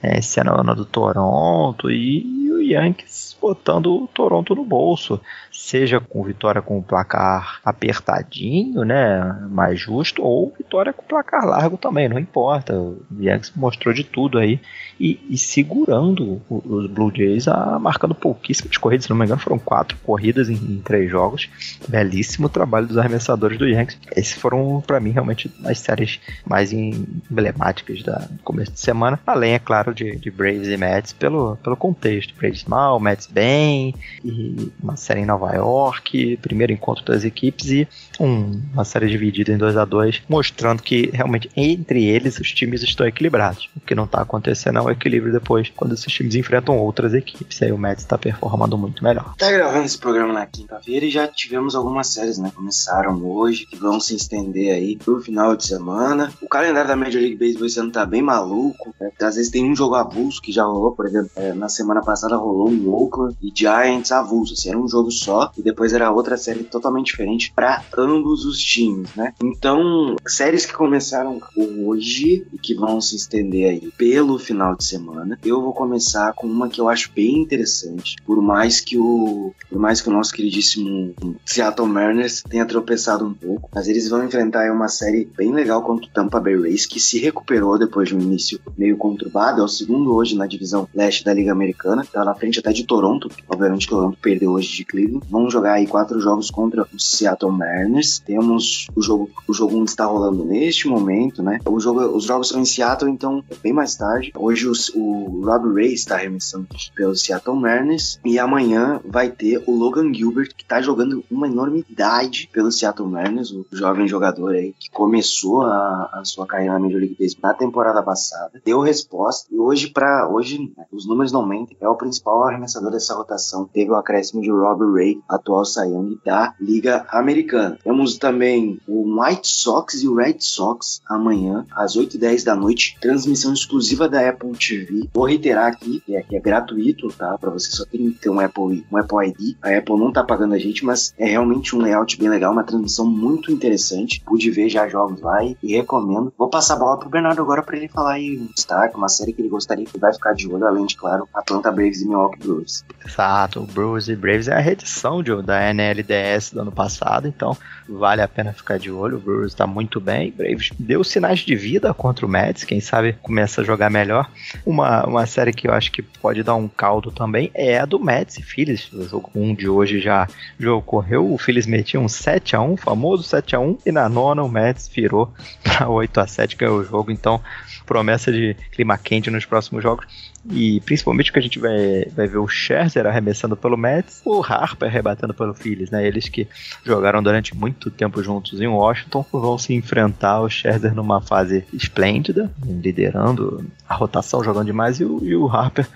É, 0.00 0.18
esse 0.18 0.38
é 0.38 0.44
o 0.44 0.60
ano 0.60 0.76
do 0.76 0.84
Toronto. 0.84 1.90
E, 1.90 2.44
e 2.44 2.52
o 2.52 2.62
Yankees 2.62 3.21
botando 3.42 3.86
o 3.86 4.06
Toronto 4.06 4.54
no 4.54 4.64
bolso 4.64 5.20
seja 5.50 5.98
com 5.98 6.22
vitória 6.22 6.62
com 6.62 6.78
o 6.78 6.82
placar 6.82 7.60
apertadinho, 7.64 8.84
né, 8.84 9.20
mais 9.50 9.80
justo, 9.80 10.22
ou 10.22 10.54
vitória 10.56 10.92
com 10.92 11.02
placar 11.02 11.44
largo 11.44 11.76
também, 11.76 12.08
não 12.08 12.18
importa. 12.18 12.72
O 12.78 13.02
Yankees 13.20 13.52
mostrou 13.56 13.92
de 13.92 14.04
tudo 14.04 14.38
aí 14.38 14.60
e, 14.98 15.20
e 15.28 15.36
segurando 15.36 16.40
os 16.48 16.86
Blue 16.86 17.12
Jays, 17.14 17.48
a, 17.48 17.78
marcando 17.78 18.14
pouquíssimas 18.14 18.76
corridas, 18.76 19.06
se 19.06 19.10
não 19.10 19.16
me 19.16 19.24
engano, 19.24 19.40
foram 19.40 19.58
quatro 19.58 19.98
corridas 20.04 20.48
em, 20.48 20.54
em 20.54 20.78
três 20.78 21.10
jogos. 21.10 21.50
Belíssimo 21.88 22.48
trabalho 22.48 22.86
dos 22.86 22.96
arremessadores 22.96 23.58
do 23.58 23.66
Yankees. 23.66 23.98
Esses 24.14 24.34
foram, 24.34 24.82
para 24.86 25.00
mim, 25.00 25.10
realmente 25.10 25.50
as 25.64 25.80
séries 25.80 26.20
mais 26.46 26.72
emblemáticas 26.72 28.02
da 28.02 28.28
começo 28.44 28.72
de 28.72 28.80
semana, 28.80 29.18
além, 29.26 29.54
é 29.54 29.58
claro, 29.58 29.92
de, 29.92 30.16
de 30.16 30.30
Braves 30.30 30.68
e 30.68 30.76
Mets 30.76 31.12
pelo, 31.12 31.56
pelo 31.56 31.76
contexto. 31.76 32.34
Braves 32.36 32.64
mal, 32.64 33.00
Mets 33.00 33.26
bem, 33.32 33.94
e 34.24 34.70
uma 34.82 34.96
série 34.96 35.20
em 35.20 35.26
Nova 35.26 35.52
York, 35.54 36.38
primeiro 36.42 36.72
encontro 36.72 37.04
das 37.04 37.24
equipes 37.24 37.70
e 37.70 37.88
um, 38.20 38.60
uma 38.72 38.84
série 38.84 39.08
dividida 39.08 39.52
em 39.52 39.56
2 39.56 39.76
a 39.76 39.84
2 39.84 40.22
mostrando 40.28 40.82
que 40.82 41.10
realmente 41.12 41.50
entre 41.56 42.04
eles 42.04 42.38
os 42.38 42.52
times 42.52 42.82
estão 42.82 43.06
equilibrados. 43.06 43.68
O 43.76 43.80
que 43.80 43.94
não 43.94 44.04
está 44.04 44.20
acontecendo 44.20 44.78
é 44.78 44.82
o 44.82 44.90
equilíbrio 44.90 45.32
depois 45.32 45.72
quando 45.74 45.94
esses 45.94 46.12
times 46.12 46.34
enfrentam 46.34 46.78
outras 46.78 47.14
equipes. 47.14 47.60
Aí 47.62 47.72
o 47.72 47.78
Mets 47.78 48.04
está 48.04 48.18
performando 48.18 48.76
muito 48.76 49.02
melhor. 49.02 49.34
Tá 49.36 49.50
gravando 49.50 49.84
esse 49.84 49.98
programa 49.98 50.32
na 50.32 50.46
quinta-feira 50.46 51.06
e 51.06 51.10
já 51.10 51.26
tivemos 51.26 51.74
algumas 51.74 52.08
séries, 52.08 52.38
né? 52.38 52.52
Começaram 52.54 53.24
hoje, 53.24 53.66
que 53.66 53.76
vão 53.76 53.98
se 54.00 54.14
estender 54.14 54.74
aí 54.74 54.96
pro 54.96 55.20
final 55.20 55.56
de 55.56 55.66
semana. 55.66 56.32
O 56.40 56.48
calendário 56.48 56.88
da 56.88 56.96
Major 56.96 57.20
League 57.20 57.36
Baseball 57.36 57.66
esse 57.66 57.80
ano 57.80 57.90
tá 57.90 58.04
bem 58.04 58.22
maluco. 58.22 58.94
Né? 59.00 59.10
Às 59.20 59.36
vezes 59.36 59.50
tem 59.50 59.70
um 59.70 59.74
jogo 59.74 59.94
avulso 59.94 60.40
que 60.40 60.52
já 60.52 60.64
rolou, 60.64 60.92
por 60.92 61.06
exemplo, 61.06 61.30
é, 61.36 61.52
na 61.52 61.68
semana 61.68 62.00
passada 62.00 62.36
rolou 62.36 62.68
um 62.68 62.92
Oakland 62.92 63.21
e 63.42 63.52
Giants 63.54 64.12
avulso. 64.12 64.54
Assim, 64.54 64.68
era 64.68 64.78
um 64.78 64.88
jogo 64.88 65.10
só 65.10 65.52
e 65.56 65.62
depois 65.62 65.92
era 65.92 66.10
outra 66.10 66.36
série 66.36 66.64
totalmente 66.64 67.06
diferente 67.06 67.52
para 67.54 67.82
ambos 67.96 68.44
os 68.44 68.58
times, 68.58 69.14
né? 69.14 69.34
Então, 69.42 70.16
séries 70.26 70.66
que 70.66 70.72
começaram 70.72 71.40
hoje 71.56 72.46
e 72.52 72.58
que 72.58 72.74
vão 72.74 73.00
se 73.00 73.16
estender 73.16 73.70
aí 73.70 73.92
pelo 73.96 74.38
final 74.38 74.76
de 74.76 74.84
semana. 74.84 75.38
Eu 75.44 75.60
vou 75.60 75.72
começar 75.72 76.32
com 76.34 76.46
uma 76.46 76.68
que 76.68 76.80
eu 76.80 76.88
acho 76.88 77.10
bem 77.14 77.38
interessante, 77.38 78.16
por 78.24 78.40
mais 78.40 78.80
que 78.80 78.98
o 78.98 79.52
por 79.68 79.78
mais 79.78 80.00
que 80.00 80.08
o 80.08 80.12
nosso 80.12 80.32
queridíssimo 80.32 81.14
Seattle 81.44 81.88
Mariners 81.88 82.42
tenha 82.48 82.66
tropeçado 82.66 83.24
um 83.24 83.34
pouco, 83.34 83.70
mas 83.74 83.88
eles 83.88 84.08
vão 84.08 84.24
enfrentar 84.24 84.70
uma 84.70 84.88
série 84.88 85.24
bem 85.36 85.52
legal 85.52 85.82
contra 85.82 86.06
o 86.06 86.10
Tampa 86.10 86.40
Bay 86.40 86.60
Rays 86.60 86.86
que 86.86 87.00
se 87.00 87.18
recuperou 87.18 87.78
depois 87.78 88.08
de 88.08 88.16
um 88.16 88.20
início 88.20 88.60
meio 88.76 88.96
conturbado, 88.96 89.60
é 89.60 89.64
o 89.64 89.68
segundo 89.68 90.14
hoje 90.14 90.36
na 90.36 90.46
divisão 90.46 90.88
leste 90.94 91.24
da 91.24 91.32
Liga 91.32 91.52
Americana, 91.52 92.06
tá 92.10 92.24
na 92.24 92.34
frente 92.34 92.58
até 92.58 92.72
de 92.72 92.84
Toronto 92.84 93.11
Toronto. 93.12 93.28
Obviamente, 93.48 93.88
Toronto 93.88 94.18
perdeu 94.20 94.52
hoje 94.52 94.76
de 94.76 94.84
Cleveland. 94.84 95.26
Vão 95.28 95.50
jogar 95.50 95.74
aí 95.74 95.86
quatro 95.86 96.20
jogos 96.20 96.50
contra 96.50 96.82
o 96.82 96.98
Seattle 96.98 97.52
Mariners. 97.52 98.18
Temos 98.20 98.86
o 98.94 99.02
jogo, 99.02 99.30
o 99.46 99.52
jogo 99.52 99.76
1 99.76 99.84
está 99.84 100.06
rolando 100.06 100.44
neste 100.44 100.88
momento, 100.88 101.42
né? 101.42 101.58
O 101.66 101.78
jogo, 101.80 102.00
os 102.00 102.24
jogos 102.24 102.48
são 102.48 102.60
em 102.60 102.64
Seattle, 102.64 103.10
então 103.10 103.42
é 103.50 103.54
bem 103.62 103.72
mais 103.72 103.96
tarde. 103.96 104.32
Hoje 104.36 104.68
os, 104.68 104.90
o 104.94 105.42
Rob 105.44 105.74
Ray 105.74 105.92
está 105.92 106.16
arremessando 106.16 106.66
pelo 106.94 107.14
Seattle 107.14 107.56
Mariners 107.56 108.18
e 108.24 108.38
amanhã 108.38 109.00
vai 109.04 109.30
ter 109.30 109.62
o 109.66 109.72
Logan 109.72 110.12
Gilbert 110.12 110.54
que 110.56 110.62
está 110.62 110.80
jogando 110.80 111.24
uma 111.30 111.46
enormidade 111.46 112.48
pelo 112.52 112.70
Seattle 112.70 113.08
Mariners, 113.08 113.50
o 113.50 113.66
jovem 113.72 114.06
jogador 114.06 114.54
aí 114.54 114.74
que 114.78 114.90
começou 114.90 115.62
a, 115.62 116.10
a 116.12 116.24
sua 116.24 116.46
carreira 116.46 116.74
na 116.74 116.78
Major 116.78 116.98
League 116.98 117.16
Baseball 117.18 117.50
na 117.50 117.54
temporada 117.54 118.02
passada, 118.02 118.60
deu 118.64 118.80
resposta 118.80 119.52
e 119.52 119.58
hoje 119.58 119.88
para 119.88 120.28
hoje 120.28 120.72
né, 120.76 120.84
os 120.92 121.06
números 121.06 121.32
não 121.32 121.46
mentem, 121.46 121.76
é 121.80 121.88
o 121.88 121.96
principal 121.96 122.44
arremessador 122.44 122.91
dessa 122.92 123.14
rotação. 123.14 123.68
Teve 123.72 123.90
o 123.90 123.96
acréscimo 123.96 124.42
de 124.42 124.50
Rob 124.50 124.84
Ray, 124.94 125.20
atual 125.28 125.62
Young 125.86 126.18
da 126.24 126.54
Liga 126.60 127.06
Americana. 127.08 127.78
Temos 127.82 128.16
também 128.18 128.80
o 128.86 129.20
White 129.20 129.48
Sox 129.48 130.02
e 130.02 130.08
o 130.08 130.14
Red 130.14 130.36
Sox 130.40 131.00
amanhã 131.08 131.66
às 131.74 131.96
8h10 131.96 132.44
da 132.44 132.54
noite, 132.54 132.96
transmissão 133.00 133.52
exclusiva 133.52 134.08
da 134.08 134.28
Apple 134.28 134.52
TV. 134.52 135.08
Vou 135.12 135.26
reiterar 135.26 135.66
aqui 135.66 136.00
que 136.00 136.16
é, 136.16 136.22
que 136.22 136.36
é 136.36 136.40
gratuito, 136.40 137.08
tá? 137.08 137.36
Para 137.38 137.50
você 137.50 137.70
só 137.70 137.84
tem 137.84 138.10
que 138.10 138.18
ter 138.18 138.30
um 138.30 138.40
Apple, 138.40 138.86
um 138.90 138.96
Apple 138.96 139.28
ID. 139.28 139.56
A 139.62 139.76
Apple 139.76 139.98
não 139.98 140.12
tá 140.12 140.22
pagando 140.22 140.54
a 140.54 140.58
gente, 140.58 140.84
mas 140.84 141.14
é 141.18 141.26
realmente 141.26 141.74
um 141.74 141.80
layout 141.80 142.18
bem 142.18 142.28
legal, 142.28 142.52
uma 142.52 142.64
transmissão 142.64 143.06
muito 143.06 143.50
interessante. 143.50 144.22
Pude 144.24 144.50
ver 144.50 144.68
já 144.68 144.88
jogos 144.88 145.20
lá 145.20 145.44
e, 145.44 145.56
e 145.62 145.76
recomendo. 145.76 146.32
Vou 146.36 146.48
passar 146.48 146.74
a 146.74 146.78
bola 146.78 146.98
pro 146.98 147.08
Bernardo 147.08 147.40
agora 147.40 147.62
para 147.62 147.76
ele 147.76 147.88
falar 147.88 148.14
aí 148.14 148.38
um 148.38 148.46
destaque, 148.46 148.96
uma 148.96 149.08
série 149.08 149.32
que 149.32 149.40
ele 149.40 149.48
gostaria 149.48 149.84
que 149.84 149.98
vai 149.98 150.12
ficar 150.12 150.32
de 150.32 150.48
olho, 150.48 150.66
além 150.66 150.86
de, 150.86 150.96
claro, 150.96 151.28
Atlanta 151.34 151.70
Braves 151.70 152.00
e 152.00 152.08
Milwaukee 152.08 152.38
Brewers. 152.38 152.81
Exato, 153.04 153.60
o 153.60 153.66
Brewers 153.66 154.08
e 154.08 154.14
Braves 154.14 154.48
é 154.48 154.54
a 154.54 154.60
reedição 154.60 155.22
de, 155.22 155.42
da 155.42 155.72
NLDS 155.72 156.52
do 156.52 156.60
ano 156.60 156.70
passado, 156.70 157.26
então 157.26 157.56
vale 157.88 158.22
a 158.22 158.28
pena 158.28 158.52
ficar 158.52 158.78
de 158.78 158.90
olho. 158.90 159.16
O 159.16 159.20
Brewers 159.20 159.52
está 159.52 159.66
muito 159.66 160.00
bem, 160.00 160.30
Braves 160.30 160.70
deu 160.78 161.02
sinais 161.02 161.40
de 161.40 161.56
vida 161.56 161.92
contra 161.92 162.24
o 162.24 162.28
Mets, 162.28 162.64
quem 162.64 162.80
sabe 162.80 163.14
começa 163.20 163.60
a 163.60 163.64
jogar 163.64 163.90
melhor. 163.90 164.30
Uma, 164.64 165.04
uma 165.04 165.26
série 165.26 165.52
que 165.52 165.66
eu 165.66 165.74
acho 165.74 165.90
que 165.90 166.00
pode 166.00 166.42
dar 166.42 166.54
um 166.54 166.68
caldo 166.68 167.10
também 167.10 167.50
é 167.54 167.78
a 167.78 167.84
do 167.84 167.98
Mets 167.98 168.38
e 168.38 168.42
Phillies. 168.42 168.92
O 168.92 169.06
jogo 169.08 169.30
1 169.34 169.42
um 169.42 169.54
de 169.54 169.68
hoje 169.68 170.00
já, 170.00 170.28
já 170.58 170.72
ocorreu, 170.72 171.32
o 171.32 171.38
Phillies 171.38 171.66
metia 171.66 171.98
um 171.98 172.08
7 172.08 172.54
a 172.54 172.60
1 172.60 172.76
famoso 172.76 173.24
7 173.24 173.56
a 173.56 173.60
1 173.60 173.78
e 173.84 173.92
na 173.92 174.08
nona 174.08 174.42
o 174.42 174.48
Mets 174.48 174.88
virou 174.88 175.32
para 175.62 175.88
8 175.88 176.20
a 176.20 176.26
7 176.26 176.56
ganhou 176.56 176.78
o 176.78 176.84
jogo, 176.84 177.10
então 177.10 177.40
promessa 177.84 178.32
de 178.32 178.56
clima 178.70 178.96
quente 178.96 179.30
nos 179.30 179.44
próximos 179.44 179.82
jogos. 179.82 180.06
E 180.50 180.80
principalmente 180.80 181.32
que 181.32 181.38
a 181.38 181.42
gente 181.42 181.58
vai, 181.58 182.06
vai 182.14 182.26
ver 182.26 182.38
o 182.38 182.48
Scherzer 182.72 183.06
arremessando 183.06 183.56
pelo 183.56 183.76
Mets, 183.76 184.22
o 184.24 184.42
Harper 184.42 184.90
rebatendo 184.90 185.34
pelo 185.34 185.52
Phillies, 185.52 185.90
né? 185.90 186.06
Eles 186.06 186.28
que 186.28 186.48
jogaram 186.84 187.22
durante 187.22 187.54
muito 187.54 187.90
tempo 187.90 188.22
juntos 188.22 188.60
em 188.60 188.66
Washington 188.66 189.24
vão 189.30 189.58
se 189.58 189.74
enfrentar 189.74 190.40
o 190.40 190.48
Scherzer 190.48 190.94
numa 190.94 191.20
fase 191.20 191.64
esplêndida, 191.72 192.50
liderando 192.64 193.64
a 193.92 193.96
rotação, 193.96 194.42
jogando 194.42 194.66
demais, 194.66 195.00
e 195.00 195.04
o, 195.04 195.22
e 195.22 195.36
o 195.36 195.46
Harper, 195.46 195.86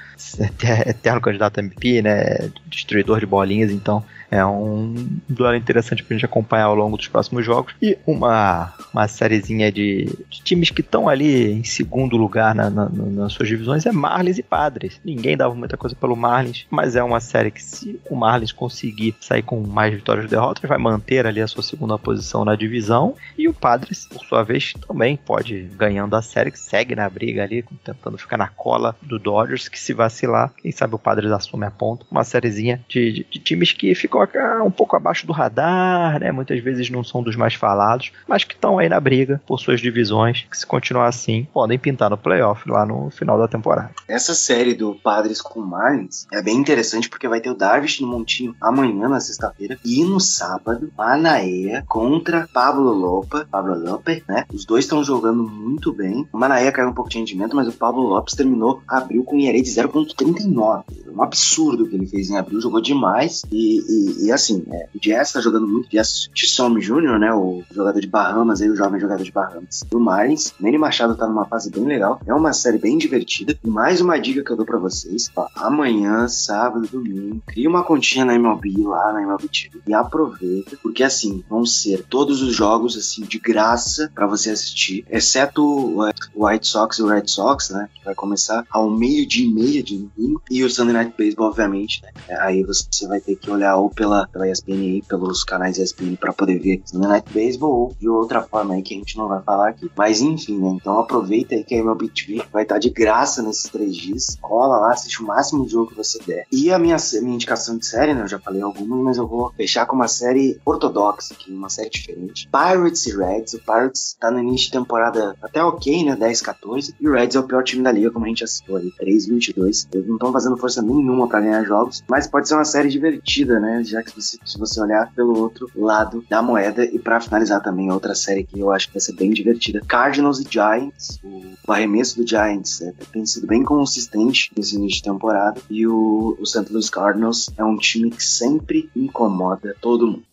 eterno 0.86 1.20
candidato 1.20 1.58
a 1.58 1.62
MP, 1.62 2.02
né? 2.02 2.50
Destruidor 2.66 3.20
de 3.20 3.26
bolinhas, 3.26 3.70
então 3.70 4.04
é 4.30 4.44
um 4.44 4.94
duelo 5.28 5.56
interessante 5.56 6.02
pra 6.02 6.14
gente 6.14 6.24
acompanhar 6.24 6.64
ao 6.64 6.74
longo 6.74 6.96
dos 6.96 7.08
próximos 7.08 7.44
jogos. 7.44 7.74
E 7.80 7.96
uma, 8.06 8.72
uma 8.92 9.06
sériezinha 9.06 9.70
de, 9.70 10.06
de 10.28 10.42
times 10.42 10.70
que 10.70 10.80
estão 10.80 11.08
ali 11.08 11.52
em 11.52 11.64
segundo 11.64 12.16
lugar 12.16 12.54
na, 12.54 12.68
na, 12.68 12.88
nas 12.88 13.32
suas 13.32 13.48
divisões 13.48 13.86
é 13.86 13.92
Marlins 13.92 14.38
e 14.38 14.42
Padres. 14.42 15.00
Ninguém 15.04 15.36
dava 15.36 15.54
muita 15.54 15.76
coisa 15.76 15.94
pelo 15.94 16.16
Marlins, 16.16 16.66
mas 16.70 16.96
é 16.96 17.02
uma 17.02 17.20
série 17.20 17.50
que 17.50 17.62
se 17.62 18.00
o 18.10 18.16
Marlins 18.16 18.52
conseguir 18.52 19.14
sair 19.20 19.42
com 19.42 19.60
mais 19.60 19.94
vitórias 19.94 20.26
e 20.26 20.28
derrotas, 20.28 20.68
vai 20.68 20.78
manter 20.78 21.26
ali 21.26 21.40
a 21.40 21.46
sua 21.46 21.62
segunda 21.62 21.98
posição 21.98 22.44
na 22.44 22.56
divisão. 22.56 23.14
E 23.38 23.48
o 23.48 23.54
Padres, 23.54 24.06
por 24.06 24.24
sua 24.24 24.42
vez, 24.42 24.74
também 24.86 25.16
pode 25.16 25.68
ganhando 25.76 26.16
a 26.16 26.22
série, 26.22 26.50
que 26.50 26.58
segue 26.58 26.94
na 26.94 27.08
briga 27.08 27.42
ali, 27.44 27.62
tentando 27.86 28.18
ficar 28.18 28.36
na 28.36 28.48
cola 28.48 28.96
do 29.00 29.18
Dodgers, 29.18 29.68
que 29.68 29.78
se 29.78 29.92
vacilar, 29.92 30.52
quem 30.56 30.72
sabe 30.72 30.94
o 30.94 30.98
Padres 30.98 31.30
assume 31.30 31.66
a 31.66 31.70
ponta. 31.70 32.04
Uma 32.10 32.24
sériezinha 32.24 32.84
de, 32.88 33.12
de, 33.12 33.26
de 33.30 33.38
times 33.38 33.72
que 33.72 33.94
ficam 33.94 34.26
um 34.64 34.70
pouco 34.70 34.96
abaixo 34.96 35.26
do 35.26 35.32
radar, 35.32 36.20
né? 36.20 36.32
Muitas 36.32 36.62
vezes 36.62 36.90
não 36.90 37.04
são 37.04 37.22
dos 37.22 37.36
mais 37.36 37.54
falados, 37.54 38.12
mas 38.26 38.44
que 38.44 38.54
estão 38.54 38.78
aí 38.78 38.88
na 38.88 38.98
briga 38.98 39.40
por 39.46 39.58
suas 39.58 39.80
divisões, 39.80 40.46
que 40.50 40.56
se 40.56 40.66
continuar 40.66 41.06
assim, 41.06 41.46
podem 41.52 41.78
pintar 41.78 42.10
no 42.10 42.18
playoff 42.18 42.68
lá 42.68 42.84
no 42.84 43.10
final 43.10 43.38
da 43.38 43.46
temporada. 43.46 43.90
Essa 44.08 44.34
série 44.34 44.74
do 44.74 44.94
Padres 44.94 45.40
com 45.40 45.60
Marlins 45.60 46.26
é 46.32 46.42
bem 46.42 46.56
interessante 46.56 47.08
porque 47.08 47.28
vai 47.28 47.40
ter 47.40 47.50
o 47.50 47.54
Darvish 47.54 48.00
no 48.00 48.08
Montinho 48.08 48.54
amanhã 48.60 49.08
na 49.08 49.20
sexta-feira 49.20 49.78
e 49.84 50.02
no 50.04 50.18
sábado 50.18 50.90
Manaea 50.96 51.84
contra 51.86 52.48
Pablo 52.52 52.92
Lopa, 52.92 53.46
Pablo 53.50 53.78
Lopes, 53.78 54.22
né? 54.28 54.44
Os 54.52 54.64
dois 54.64 54.84
estão 54.84 55.04
jogando 55.04 55.42
muito 55.48 55.92
bem. 55.92 56.26
O 56.32 56.38
Manaea 56.38 56.72
caiu 56.72 56.88
um 56.88 56.94
pouco 56.94 57.10
de 57.10 57.18
rendimento, 57.18 57.54
mas 57.54 57.68
o 57.68 57.72
Pablo 57.76 58.02
Lopes 58.02 58.34
terminou 58.34 58.80
abril 58.86 59.24
com 59.24 59.38
ERA 59.38 59.60
de 59.60 59.70
0.39. 59.70 60.84
Um 61.14 61.22
absurdo 61.22 61.88
que 61.88 61.94
ele 61.94 62.06
fez 62.06 62.30
em 62.30 62.36
abril, 62.36 62.60
jogou 62.60 62.80
demais 62.80 63.42
e, 63.50 63.80
e, 63.80 64.26
e 64.26 64.32
assim, 64.32 64.64
é, 64.70 64.88
o 64.94 65.00
Jazz 65.00 65.32
tá 65.32 65.40
jogando 65.40 65.66
muito, 65.66 65.88
Jazz 65.88 66.28
Tissom 66.34 66.78
Jr., 66.78 67.18
né? 67.18 67.32
O 67.32 67.62
jogador 67.72 68.00
de 68.00 68.06
Bahamas 68.06 68.60
aí, 68.60 68.68
o 68.68 68.76
jovem 68.76 69.00
jogador 69.00 69.22
de 69.22 69.32
Bahamas. 69.32 69.82
Do 69.88 69.98
Marlins, 69.98 70.52
Manny 70.60 70.78
Machado 70.78 71.16
tá 71.16 71.26
numa 71.26 71.46
fase 71.46 71.70
bem 71.70 71.84
legal. 71.84 72.20
É 72.26 72.34
uma 72.34 72.52
série 72.52 72.78
bem 72.78 72.98
divertida. 72.98 73.58
E 73.64 73.68
mais 73.68 74.00
uma 74.00 74.18
dica 74.18 74.42
que 74.42 74.50
eu 74.50 74.56
dou 74.56 74.66
pra 74.66 74.78
vocês: 74.78 75.30
amanhã, 75.54 76.28
sábado, 76.28 76.88
domingo, 76.88 77.42
cria 77.46 77.68
uma 77.68 77.82
continha 77.82 78.24
na 78.24 78.34
MLB 78.34 78.74
lá 78.78 79.12
na 79.12 79.22
MLB 79.22 79.48
TV 79.48 79.82
e 79.86 79.94
aproveita, 79.94 80.76
porque 80.82 81.02
assim, 81.02 81.44
vão 81.48 81.64
ser 81.64 82.04
todos 82.04 82.42
os 82.42 82.54
jogos 82.54 82.96
assim 82.96 83.22
de 83.22 83.38
graça 83.38 84.10
para 84.14 84.26
você 84.26 84.50
assistir, 84.50 85.04
exceto 85.10 85.62
o 85.64 86.02
White 86.34 86.66
Sox 86.66 86.98
e 86.98 87.02
o 87.02 87.06
Red 87.06 87.26
Sox, 87.26 87.65
né? 87.72 87.88
Que 87.94 88.04
vai 88.04 88.14
começar 88.14 88.64
ao 88.70 88.90
meio-dia 88.90 89.46
e 89.46 89.52
meia 89.52 89.82
de 89.82 89.98
domingo. 89.98 90.42
E 90.50 90.64
o 90.64 90.70
Sunday 90.70 90.94
Night 90.94 91.14
Baseball, 91.18 91.48
obviamente, 91.48 92.02
né? 92.02 92.10
Aí 92.40 92.62
você 92.62 93.06
vai 93.06 93.20
ter 93.20 93.36
que 93.36 93.50
olhar 93.50 93.76
ou 93.76 93.90
pela, 93.90 94.26
pela 94.28 94.48
ESPN 94.48 95.02
pelos 95.08 95.44
canais 95.44 95.78
ESPN 95.78 96.16
para 96.16 96.32
poder 96.32 96.58
ver 96.58 96.82
Sunday 96.84 97.08
Night 97.08 97.32
Baseball 97.32 97.72
ou 97.72 97.96
de 97.98 98.08
outra 98.08 98.42
forma 98.42 98.74
aí 98.74 98.82
que 98.82 98.94
a 98.94 98.98
gente 98.98 99.16
não 99.16 99.28
vai 99.28 99.42
falar 99.42 99.68
aqui. 99.68 99.90
Mas 99.96 100.20
enfim, 100.20 100.58
né? 100.58 100.68
Então 100.70 100.98
aproveita 100.98 101.54
aí 101.54 101.64
que 101.64 101.74
a 101.74 101.78
MLB 101.78 102.08
TV 102.08 102.42
vai 102.52 102.62
estar 102.62 102.78
de 102.78 102.90
graça 102.90 103.42
nesses 103.42 103.70
três 103.70 103.96
dias. 103.96 104.36
Cola 104.40 104.78
lá, 104.78 104.92
assiste 104.92 105.22
o 105.22 105.26
máximo 105.26 105.64
de 105.64 105.72
jogo 105.72 105.90
que 105.90 105.96
você 105.96 106.18
der. 106.26 106.46
E 106.52 106.72
a 106.72 106.78
minha, 106.78 106.96
minha 107.22 107.34
indicação 107.34 107.76
de 107.76 107.86
série, 107.86 108.14
né? 108.14 108.22
Eu 108.22 108.28
já 108.28 108.38
falei 108.38 108.62
algumas, 108.62 109.04
mas 109.04 109.16
eu 109.16 109.26
vou 109.26 109.52
fechar 109.52 109.86
com 109.86 109.96
uma 109.96 110.08
série 110.08 110.60
ortodoxa 110.64 111.34
aqui, 111.34 111.52
uma 111.52 111.68
série 111.68 111.90
diferente. 111.90 112.48
Pirates 112.48 113.06
e 113.06 113.16
Reds. 113.16 113.54
O 113.54 113.58
Pirates 113.58 114.16
tá 114.18 114.30
no 114.30 114.40
início 114.40 114.66
de 114.66 114.72
temporada 114.72 115.36
até 115.42 115.62
ok, 115.62 116.04
né? 116.04 116.16
10, 116.16 116.40
14. 116.42 116.94
E 117.00 117.08
o 117.08 117.12
Reds 117.12 117.36
é 117.36 117.40
o 117.40 117.45
pior 117.46 117.62
time 117.62 117.82
da 117.82 117.92
liga, 117.92 118.10
como 118.10 118.24
a 118.24 118.28
gente 118.28 118.46
citou 118.46 118.76
ali. 118.76 118.92
3, 118.98 119.26
22. 119.26 119.88
Eles 119.92 120.06
não 120.06 120.16
estão 120.16 120.32
fazendo 120.32 120.56
força 120.56 120.82
nenhuma 120.82 121.28
para 121.28 121.40
ganhar 121.40 121.64
jogos, 121.64 122.02
mas 122.08 122.26
pode 122.26 122.48
ser 122.48 122.54
uma 122.54 122.64
série 122.64 122.88
divertida, 122.88 123.58
né? 123.60 123.82
Já 123.84 124.02
que 124.02 124.14
você, 124.14 124.38
se 124.44 124.58
você 124.58 124.80
olhar 124.80 125.12
pelo 125.14 125.38
outro 125.38 125.70
lado 125.74 126.24
da 126.28 126.42
moeda. 126.42 126.84
E 126.84 126.98
para 126.98 127.20
finalizar 127.20 127.62
também, 127.62 127.90
outra 127.90 128.14
série 128.14 128.44
que 128.44 128.58
eu 128.58 128.70
acho 128.70 128.88
que 128.88 128.94
vai 128.94 129.00
ser 129.00 129.14
bem 129.14 129.30
divertida: 129.30 129.80
Cardinals 129.86 130.40
e 130.40 130.46
Giants. 130.48 131.20
O 131.66 131.72
arremesso 131.72 132.16
do 132.16 132.26
Giants 132.26 132.80
é, 132.80 132.92
tem 133.12 133.26
sido 133.26 133.46
bem 133.46 133.64
consistente 133.64 134.50
nesse 134.56 134.76
início 134.76 134.98
de 134.98 135.02
temporada. 135.02 135.60
E 135.68 135.86
o, 135.86 136.36
o 136.38 136.46
St. 136.46 136.66
Louis 136.70 136.88
Cardinals 136.88 137.50
é 137.56 137.64
um 137.64 137.76
time 137.76 138.10
que 138.10 138.22
sempre 138.22 138.88
incomoda 138.94 139.74
todo 139.80 140.06
mundo. 140.06 140.24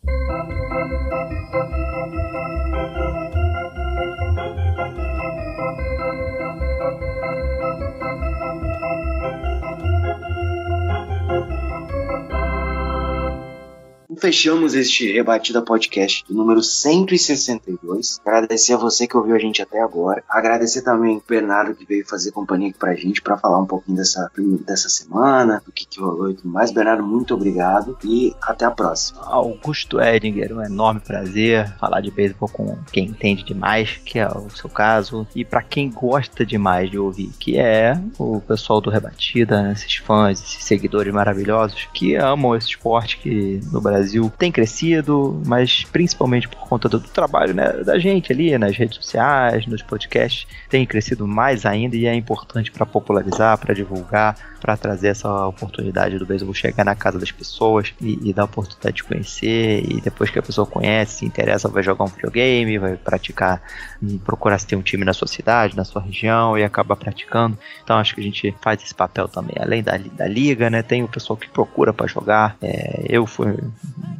Fechamos 14.19 14.73
este 14.73 15.11
Rebatida 15.11 15.61
Podcast 15.61 16.23
número 16.29 16.61
162. 16.61 18.19
Agradecer 18.25 18.73
a 18.73 18.77
você 18.77 19.07
que 19.07 19.15
ouviu 19.15 19.35
a 19.35 19.39
gente 19.39 19.61
até 19.61 19.81
agora. 19.81 20.23
Agradecer 20.29 20.81
também 20.81 21.17
o 21.17 21.23
Bernardo 21.27 21.75
que 21.75 21.85
veio 21.85 22.07
fazer 22.07 22.31
companhia 22.31 22.69
aqui 22.69 22.77
pra 22.77 22.95
gente 22.95 23.21
para 23.21 23.37
falar 23.37 23.59
um 23.59 23.65
pouquinho 23.65 23.97
dessa, 23.97 24.29
dessa 24.65 24.89
semana, 24.89 25.61
do 25.65 25.71
que, 25.71 25.85
que 25.85 25.99
rolou 25.99 26.31
e 26.31 26.35
tudo 26.35 26.49
mais. 26.49 26.71
Bernardo, 26.71 27.03
muito 27.03 27.33
obrigado 27.33 27.97
e 28.03 28.33
até 28.41 28.65
a 28.65 28.71
próxima. 28.71 29.21
Augusto 29.25 30.01
Edinger, 30.01 30.55
um 30.55 30.63
enorme 30.63 30.99
prazer 30.99 31.73
falar 31.77 32.01
de 32.01 32.11
beisebol 32.11 32.49
com 32.49 32.77
quem 32.91 33.05
entende 33.05 33.43
demais, 33.43 33.99
que 34.05 34.19
é 34.19 34.27
o 34.27 34.49
seu 34.49 34.69
caso, 34.69 35.27
e 35.35 35.45
para 35.45 35.61
quem 35.61 35.89
gosta 35.89 36.45
demais 36.45 36.89
de 36.89 36.97
ouvir, 36.97 37.31
que 37.39 37.57
é 37.57 37.99
o 38.17 38.41
pessoal 38.41 38.81
do 38.81 38.89
Rebatida, 38.89 39.61
né? 39.61 39.73
esses 39.73 39.95
fãs, 39.95 40.41
esses 40.41 40.63
seguidores 40.63 41.13
maravilhosos 41.13 41.87
que 41.93 42.15
amam 42.15 42.55
esse 42.55 42.69
esporte 42.69 43.17
que 43.17 43.59
no 43.71 43.81
Brasil 43.81 44.03
Brasil 44.13 44.31
tem 44.37 44.51
crescido, 44.51 45.41
mas 45.45 45.83
principalmente 45.85 46.47
por 46.47 46.59
conta 46.67 46.87
do, 46.87 46.99
do 46.99 47.09
trabalho 47.09 47.53
né, 47.53 47.71
da 47.83 47.97
gente 47.97 48.31
ali 48.31 48.55
nas 48.57 48.77
redes 48.77 48.97
sociais, 48.97 49.65
nos 49.65 49.81
podcasts, 49.81 50.47
tem 50.69 50.85
crescido 50.85 51.27
mais 51.27 51.65
ainda 51.65 51.95
e 51.95 52.05
é 52.05 52.13
importante 52.13 52.71
para 52.71 52.85
popularizar, 52.85 53.57
para 53.57 53.73
divulgar, 53.73 54.35
para 54.63 54.77
trazer 54.77 55.09
essa 55.09 55.47
oportunidade 55.47 56.17
do 56.17 56.25
beisebol 56.25 56.53
chegar 56.53 56.85
na 56.85 56.95
casa 56.95 57.19
das 57.19 57.31
pessoas 57.31 57.93
e, 57.99 58.29
e 58.29 58.33
dar 58.33 58.43
a 58.43 58.45
oportunidade 58.45 58.95
de 58.95 59.03
conhecer. 59.03 59.83
E 59.83 59.99
depois 59.99 60.29
que 60.29 60.39
a 60.39 60.41
pessoa 60.41 60.65
conhece, 60.65 61.17
se 61.17 61.25
interessa, 61.25 61.67
vai 61.67 61.83
jogar 61.83 62.05
um 62.05 62.07
videogame, 62.07 62.77
vai 62.77 62.95
praticar, 62.95 63.61
hum, 64.01 64.17
procurar 64.19 64.57
se 64.59 64.67
ter 64.67 64.77
um 64.77 64.81
time 64.81 65.03
na 65.03 65.13
sua 65.13 65.27
cidade, 65.27 65.75
na 65.75 65.83
sua 65.83 66.01
região 66.01 66.57
e 66.57 66.63
acaba 66.63 66.95
praticando. 66.95 67.57
Então 67.83 67.97
acho 67.97 68.15
que 68.15 68.21
a 68.21 68.23
gente 68.23 68.55
faz 68.61 68.81
esse 68.81 68.95
papel 68.95 69.27
também, 69.27 69.55
além 69.59 69.83
da, 69.83 69.97
da 69.97 70.27
liga, 70.27 70.69
né? 70.69 70.81
Tem 70.81 71.03
o 71.03 71.09
pessoal 71.09 71.35
que 71.35 71.49
procura 71.49 71.91
para 71.91 72.07
jogar. 72.07 72.55
É, 72.61 73.05
eu 73.09 73.27
fui 73.27 73.57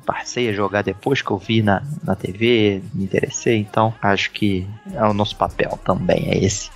passei 0.06 0.50
a 0.50 0.54
jogar 0.54 0.82
depois 0.82 1.22
que 1.22 1.32
eu 1.32 1.38
vi 1.38 1.62
na, 1.62 1.82
na 2.04 2.16
TV, 2.16 2.82
me 2.94 3.04
interessei, 3.04 3.58
então 3.58 3.94
acho 4.02 4.32
que 4.32 4.68
é 4.94 5.04
o 5.04 5.14
nosso 5.14 5.36
papel 5.36 5.80
também, 5.84 6.30
é 6.30 6.38
esse 6.38 6.70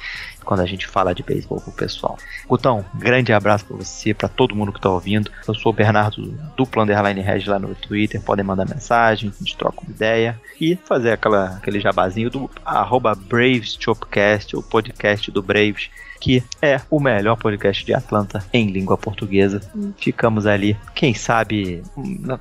quando 0.47 0.61
a 0.61 0.65
gente 0.65 0.87
fala 0.87 1.13
de 1.13 1.21
beisebol 1.21 1.59
pro 1.59 1.73
pessoal. 1.73 2.17
Gutão, 2.47 2.85
grande 2.95 3.33
abraço 3.33 3.65
para 3.65 3.75
você, 3.75 4.13
para 4.13 4.29
todo 4.29 4.55
mundo 4.55 4.71
que 4.71 4.79
tá 4.79 4.89
ouvindo. 4.89 5.29
Eu 5.45 5.53
sou 5.53 5.73
o 5.73 5.75
Bernardo 5.75 6.21
do 6.55 6.69
Underline 6.77 7.19
Red 7.19 7.43
lá 7.47 7.59
no 7.59 7.75
Twitter, 7.75 8.21
podem 8.21 8.45
mandar 8.45 8.65
mensagem, 8.65 9.29
a 9.29 9.43
gente 9.43 9.57
troca 9.57 9.81
uma 9.81 9.91
ideia 9.91 10.39
e 10.59 10.77
fazer 10.77 11.11
aquela, 11.11 11.57
aquele 11.57 11.81
jabazinho 11.81 12.29
do 12.29 12.49
arroba 12.65 13.13
Braves 13.13 13.77
Chopcast, 13.77 14.55
o 14.55 14.63
podcast 14.63 15.29
do 15.29 15.43
Braves 15.43 15.89
que 16.19 16.43
é 16.61 16.79
o 16.89 16.99
melhor 16.99 17.37
podcast 17.37 17.85
de 17.85 17.93
Atlanta 17.93 18.43
em 18.51 18.67
língua 18.67 18.97
portuguesa. 18.97 19.61
Ficamos 19.97 20.45
ali, 20.45 20.77
quem 20.93 21.13
sabe, 21.13 21.83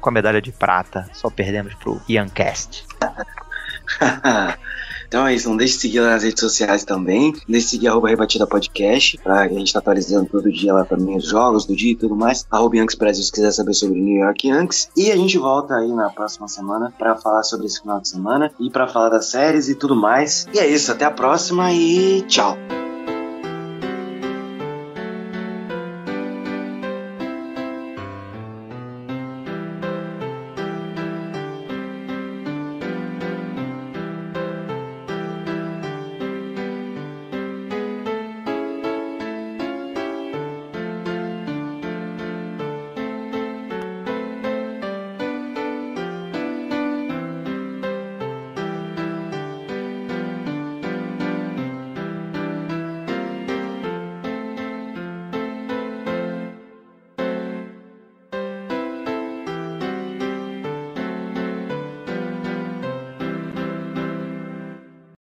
com 0.01 0.09
a 0.09 0.13
medalha 0.13 0.41
de 0.41 0.53
prata. 0.53 1.09
Só 1.13 1.31
perdemos 1.31 1.75
pro 1.75 2.01
Ian 2.09 2.29
Cast. 2.29 2.85
Então 5.09 5.27
é 5.27 5.35
isso, 5.35 5.49
não 5.49 5.57
deixe 5.57 5.75
de 5.75 5.81
seguir 5.81 6.01
lá 6.01 6.11
nas 6.11 6.23
redes 6.23 6.41
sociais 6.41 6.85
também. 6.85 7.33
Não 7.33 7.41
deixe 7.49 7.67
de 7.67 7.71
seguir 7.71 7.89
arroba 7.89 8.09
Rebatida 8.09 8.47
Podcast, 8.47 9.19
pra 9.19 9.43
a 9.43 9.49
gente 9.49 9.73
tá 9.73 9.79
atualizando 9.79 10.29
todo 10.29 10.51
dia 10.51 10.73
lá 10.73 10.85
também 10.85 11.17
os 11.17 11.29
jogos 11.29 11.65
do 11.65 11.77
dia 11.77 11.93
e 11.93 11.97
tudo 11.97 12.17
mais. 12.17 12.47
Arroba 12.51 12.77
Yankees 12.77 12.99
Brasil 12.99 13.23
se 13.23 13.33
quiser 13.33 13.53
saber 13.53 13.75
sobre 13.75 14.01
o 14.01 14.03
New 14.03 14.21
York 14.25 14.49
Yankees. 14.49 14.89
E 14.97 15.11
a 15.11 15.17
gente 15.17 15.39
volta 15.39 15.75
aí 15.77 15.93
na 15.93 16.11
próxima 16.11 16.49
semana 16.49 16.93
para 16.99 17.15
falar 17.17 17.43
sobre 17.43 17.67
esse 17.67 17.81
final 17.81 18.01
de 18.01 18.09
semana 18.09 18.51
e 18.59 18.71
para 18.71 18.89
falar 18.89 19.11
das 19.11 19.31
séries 19.31 19.69
e 19.69 19.75
tudo 19.75 19.95
mais. 19.95 20.47
E 20.53 20.59
é 20.59 20.67
isso, 20.67 20.91
até 20.91 21.05
a 21.05 21.11
próxima 21.11 21.73
e 21.73 22.23
tchau! 22.23 22.57